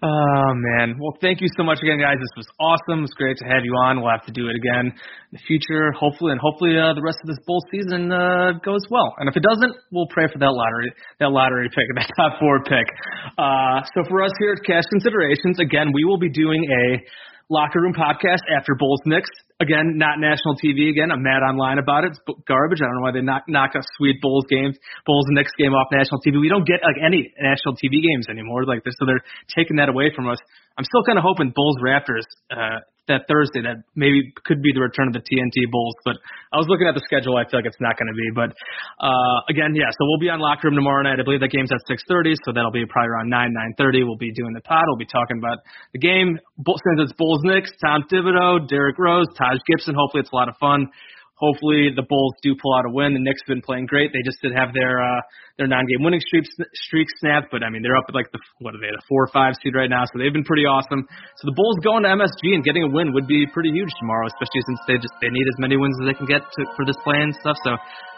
Oh 0.05 0.53
man. 0.53 1.01
Well, 1.01 1.17
thank 1.17 1.41
you 1.41 1.47
so 1.57 1.63
much 1.63 1.81
again, 1.81 1.97
guys. 1.97 2.21
This 2.21 2.37
was 2.37 2.45
awesome. 2.61 3.01
It's 3.05 3.17
great 3.17 3.37
to 3.41 3.45
have 3.49 3.65
you 3.65 3.73
on. 3.73 4.05
We'll 4.05 4.13
have 4.13 4.25
to 4.29 4.35
do 4.37 4.45
it 4.45 4.55
again 4.55 4.93
in 4.93 5.33
the 5.33 5.41
future, 5.49 5.89
hopefully, 5.97 6.29
and 6.29 6.37
hopefully 6.39 6.77
uh, 6.77 6.93
the 6.93 7.01
rest 7.01 7.17
of 7.25 7.27
this 7.33 7.41
bowl 7.47 7.57
season 7.73 8.13
uh, 8.13 8.53
goes 8.61 8.85
well. 8.93 9.17
And 9.17 9.25
if 9.25 9.33
it 9.33 9.41
doesn't, 9.41 9.73
we'll 9.89 10.05
pray 10.13 10.29
for 10.29 10.37
that 10.37 10.53
lottery, 10.53 10.93
that 11.17 11.33
lottery 11.33 11.73
pick, 11.73 11.89
that 11.97 12.05
top 12.21 12.37
four 12.37 12.61
pick. 12.61 12.85
Uh, 13.33 13.81
so 13.97 14.05
for 14.05 14.21
us 14.21 14.29
here 14.37 14.53
at 14.53 14.61
Cash 14.61 14.85
Considerations, 14.93 15.57
again, 15.57 15.89
we 15.89 16.05
will 16.05 16.21
be 16.21 16.29
doing 16.29 16.61
a 16.69 17.01
locker 17.49 17.81
room 17.81 17.93
podcast 17.97 18.45
after 18.53 18.77
Bulls 18.77 19.01
Knicks. 19.09 19.29
Again, 19.61 19.95
not 19.95 20.19
national 20.19 20.59
TV. 20.59 20.91
Again, 20.91 21.11
I'm 21.11 21.23
mad 21.23 21.39
online 21.39 21.79
about 21.79 22.03
it. 22.03 22.11
It's 22.11 22.19
garbage. 22.45 22.83
I 22.83 22.91
don't 22.91 22.99
know 22.99 23.07
why 23.07 23.15
they 23.15 23.23
knock 23.23 23.47
knock 23.47 23.71
a 23.75 23.79
sweet 23.95 24.19
Bulls 24.19 24.43
game, 24.49 24.73
Bulls 25.05 25.25
Knicks 25.29 25.51
game 25.57 25.71
off 25.71 25.87
national 25.95 26.19
TV. 26.27 26.41
We 26.41 26.49
don't 26.49 26.67
get 26.67 26.83
like 26.83 26.99
any 26.99 27.31
national 27.39 27.79
TV 27.79 28.03
games 28.03 28.27
anymore 28.27 28.65
like 28.65 28.83
this, 28.83 28.95
so 28.99 29.05
they're 29.05 29.23
taking 29.55 29.77
that 29.77 29.87
away 29.87 30.11
from 30.13 30.27
us. 30.27 30.39
I'm 30.77 30.83
still 30.83 31.03
kind 31.07 31.17
of 31.17 31.23
hoping 31.23 31.53
Bulls 31.55 31.77
Raptors 31.79 32.27
uh, 32.51 32.83
that 33.07 33.29
Thursday 33.29 33.61
that 33.61 33.85
maybe 33.93 34.33
could 34.43 34.65
be 34.65 34.73
the 34.73 34.81
return 34.81 35.07
of 35.07 35.13
the 35.13 35.21
TNT 35.21 35.69
Bulls. 35.69 35.93
But 36.03 36.17
I 36.49 36.57
was 36.57 36.65
looking 36.65 36.89
at 36.89 36.97
the 36.97 37.05
schedule. 37.05 37.37
I 37.37 37.45
feel 37.45 37.61
like 37.61 37.69
it's 37.69 37.79
not 37.79 37.95
going 38.01 38.09
to 38.09 38.17
be. 38.17 38.27
But 38.33 38.49
uh, 38.97 39.39
again, 39.47 39.77
yeah. 39.77 39.93
So 39.93 40.01
we'll 40.09 40.19
be 40.19 40.33
on 40.33 40.41
locker 40.41 40.67
room 40.67 40.75
tomorrow 40.75 41.05
night. 41.05 41.21
I 41.21 41.23
believe 41.23 41.39
that 41.45 41.53
game's 41.53 41.69
at 41.69 41.85
6:30, 41.85 42.33
so 42.43 42.51
that'll 42.51 42.73
be 42.73 42.83
probably 42.89 43.13
around 43.13 43.29
9 43.29 43.53
9:30. 43.77 44.03
We'll 44.03 44.17
be 44.17 44.33
doing 44.33 44.57
the 44.57 44.65
pod. 44.65 44.89
We'll 44.89 44.99
be 44.99 45.09
talking 45.09 45.37
about 45.37 45.61
the 45.93 46.01
game. 46.01 46.41
Since 46.65 46.99
it's 47.05 47.13
Bulls 47.13 47.45
Knicks, 47.45 47.69
Tom 47.77 48.09
Thibodeau, 48.09 48.67
Derrick 48.67 48.97
Rose, 48.97 49.29
Taj 49.45 49.61
Gibson. 49.69 49.93
Hopefully, 49.93 50.21
it's 50.25 50.33
a 50.33 50.35
lot 50.35 50.49
of 50.49 50.57
fun. 50.57 50.89
Hopefully 51.35 51.91
the 51.91 52.07
Bulls 52.07 52.31
do 52.39 52.55
pull 52.55 52.71
out 52.79 52.87
a 52.87 52.91
win. 52.95 53.11
The 53.11 53.19
Knicks 53.19 53.43
have 53.43 53.51
been 53.51 53.61
playing 53.61 53.91
great. 53.91 54.15
They 54.15 54.23
just 54.23 54.39
did 54.39 54.55
have 54.55 54.71
their 54.71 55.03
uh, 55.03 55.19
their 55.59 55.67
nine-game 55.67 55.99
winning 55.99 56.23
streak 56.23 56.47
streak 56.87 57.07
snapped, 57.19 57.51
but 57.51 57.59
I 57.59 57.67
mean 57.67 57.83
they're 57.83 57.99
up 57.99 58.07
at 58.07 58.15
like 58.15 58.31
the 58.31 58.39
what 58.63 58.71
are 58.71 58.79
they 58.79 58.87
the 58.87 59.03
four 59.03 59.27
or 59.27 59.31
five 59.35 59.59
seed 59.59 59.75
right 59.75 59.91
now, 59.91 60.07
so 60.07 60.15
they've 60.15 60.31
been 60.31 60.47
pretty 60.47 60.63
awesome. 60.63 61.03
So 61.35 61.43
the 61.43 61.55
Bulls 61.59 61.75
going 61.83 62.07
to 62.07 62.15
MSG 62.15 62.55
and 62.55 62.63
getting 62.63 62.87
a 62.87 62.91
win 62.91 63.11
would 63.11 63.27
be 63.27 63.43
pretty 63.51 63.75
huge 63.75 63.91
tomorrow, 63.99 64.31
especially 64.31 64.63
since 64.63 64.79
they 64.87 64.95
just 64.95 65.11
they 65.19 65.27
need 65.27 65.43
as 65.43 65.59
many 65.59 65.75
wins 65.75 65.99
as 65.99 66.07
they 66.07 66.15
can 66.15 66.25
get 66.25 66.39
to, 66.39 66.61
for 66.79 66.87
this 66.87 66.95
play 67.03 67.19
and 67.19 67.35
stuff. 67.43 67.59
So 67.67 67.75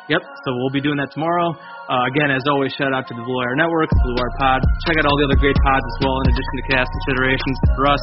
Yep. 0.08 0.24
So 0.24 0.47
we'll 0.55 0.72
be 0.72 0.80
doing 0.80 0.95
that 1.03 1.12
tomorrow. 1.12 1.51
Uh, 1.91 2.03
again, 2.12 2.32
as 2.32 2.43
always, 2.47 2.72
shout 2.80 2.95
out 2.95 3.08
to 3.12 3.14
the 3.16 3.24
Blue 3.24 3.38
Wire 3.43 3.55
Network, 3.60 3.91
Blue 3.91 4.16
Wire 4.16 4.36
Pod. 4.39 4.60
Check 4.88 4.95
out 4.99 5.05
all 5.08 5.16
the 5.20 5.28
other 5.28 5.39
great 5.39 5.55
pods 5.64 5.84
as 5.84 5.97
well, 6.03 6.16
in 6.24 6.32
addition 6.32 6.53
to 6.60 6.64
cash 6.72 6.88
considerations 6.88 7.58
for 7.76 7.84
us. 7.91 8.01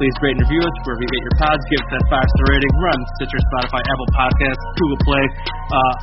Please 0.00 0.14
rate 0.24 0.36
and 0.40 0.44
review 0.48 0.60
us 0.64 0.74
wherever 0.88 1.04
you 1.04 1.10
get 1.12 1.22
your 1.24 1.36
pods. 1.40 1.60
Give 1.68 1.80
us 1.84 1.88
that 2.00 2.04
five 2.08 2.28
star 2.36 2.46
rating. 2.48 2.72
Run 2.80 3.00
Stitcher, 3.20 3.40
Spotify, 3.52 3.80
Apple 3.84 4.10
Podcasts, 4.16 4.64
Google 4.80 5.00
Play. 5.04 5.24
Uh, 5.72 5.94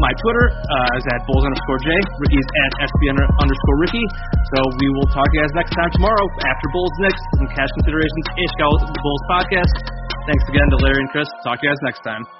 my 0.00 0.12
Twitter 0.24 0.46
uh, 0.48 0.96
is 0.96 1.04
at 1.12 1.20
Bulls 1.28 1.44
underscore 1.44 1.80
J. 1.84 1.92
Ricky's 2.24 2.48
at 2.64 2.88
SB 2.88 3.00
underscore 3.12 3.78
Ricky. 3.84 4.04
So 4.56 4.58
we 4.80 4.88
will 4.96 5.08
talk 5.12 5.28
to 5.28 5.34
you 5.36 5.44
guys 5.44 5.52
next 5.52 5.72
time 5.76 5.90
tomorrow 5.92 6.24
after 6.48 6.66
Bulls 6.72 6.94
Knicks. 7.04 7.20
and 7.36 7.48
cash 7.52 7.68
considerations. 7.76 8.24
Ish 8.36 8.54
the 8.56 9.00
Bulls 9.04 9.24
podcast. 9.28 9.72
Thanks 10.24 10.44
again 10.48 10.68
to 10.72 10.76
Larry 10.80 11.04
and 11.04 11.10
Chris. 11.12 11.28
Talk 11.44 11.60
to 11.60 11.64
you 11.64 11.68
guys 11.68 11.80
next 11.84 12.00
time. 12.00 12.39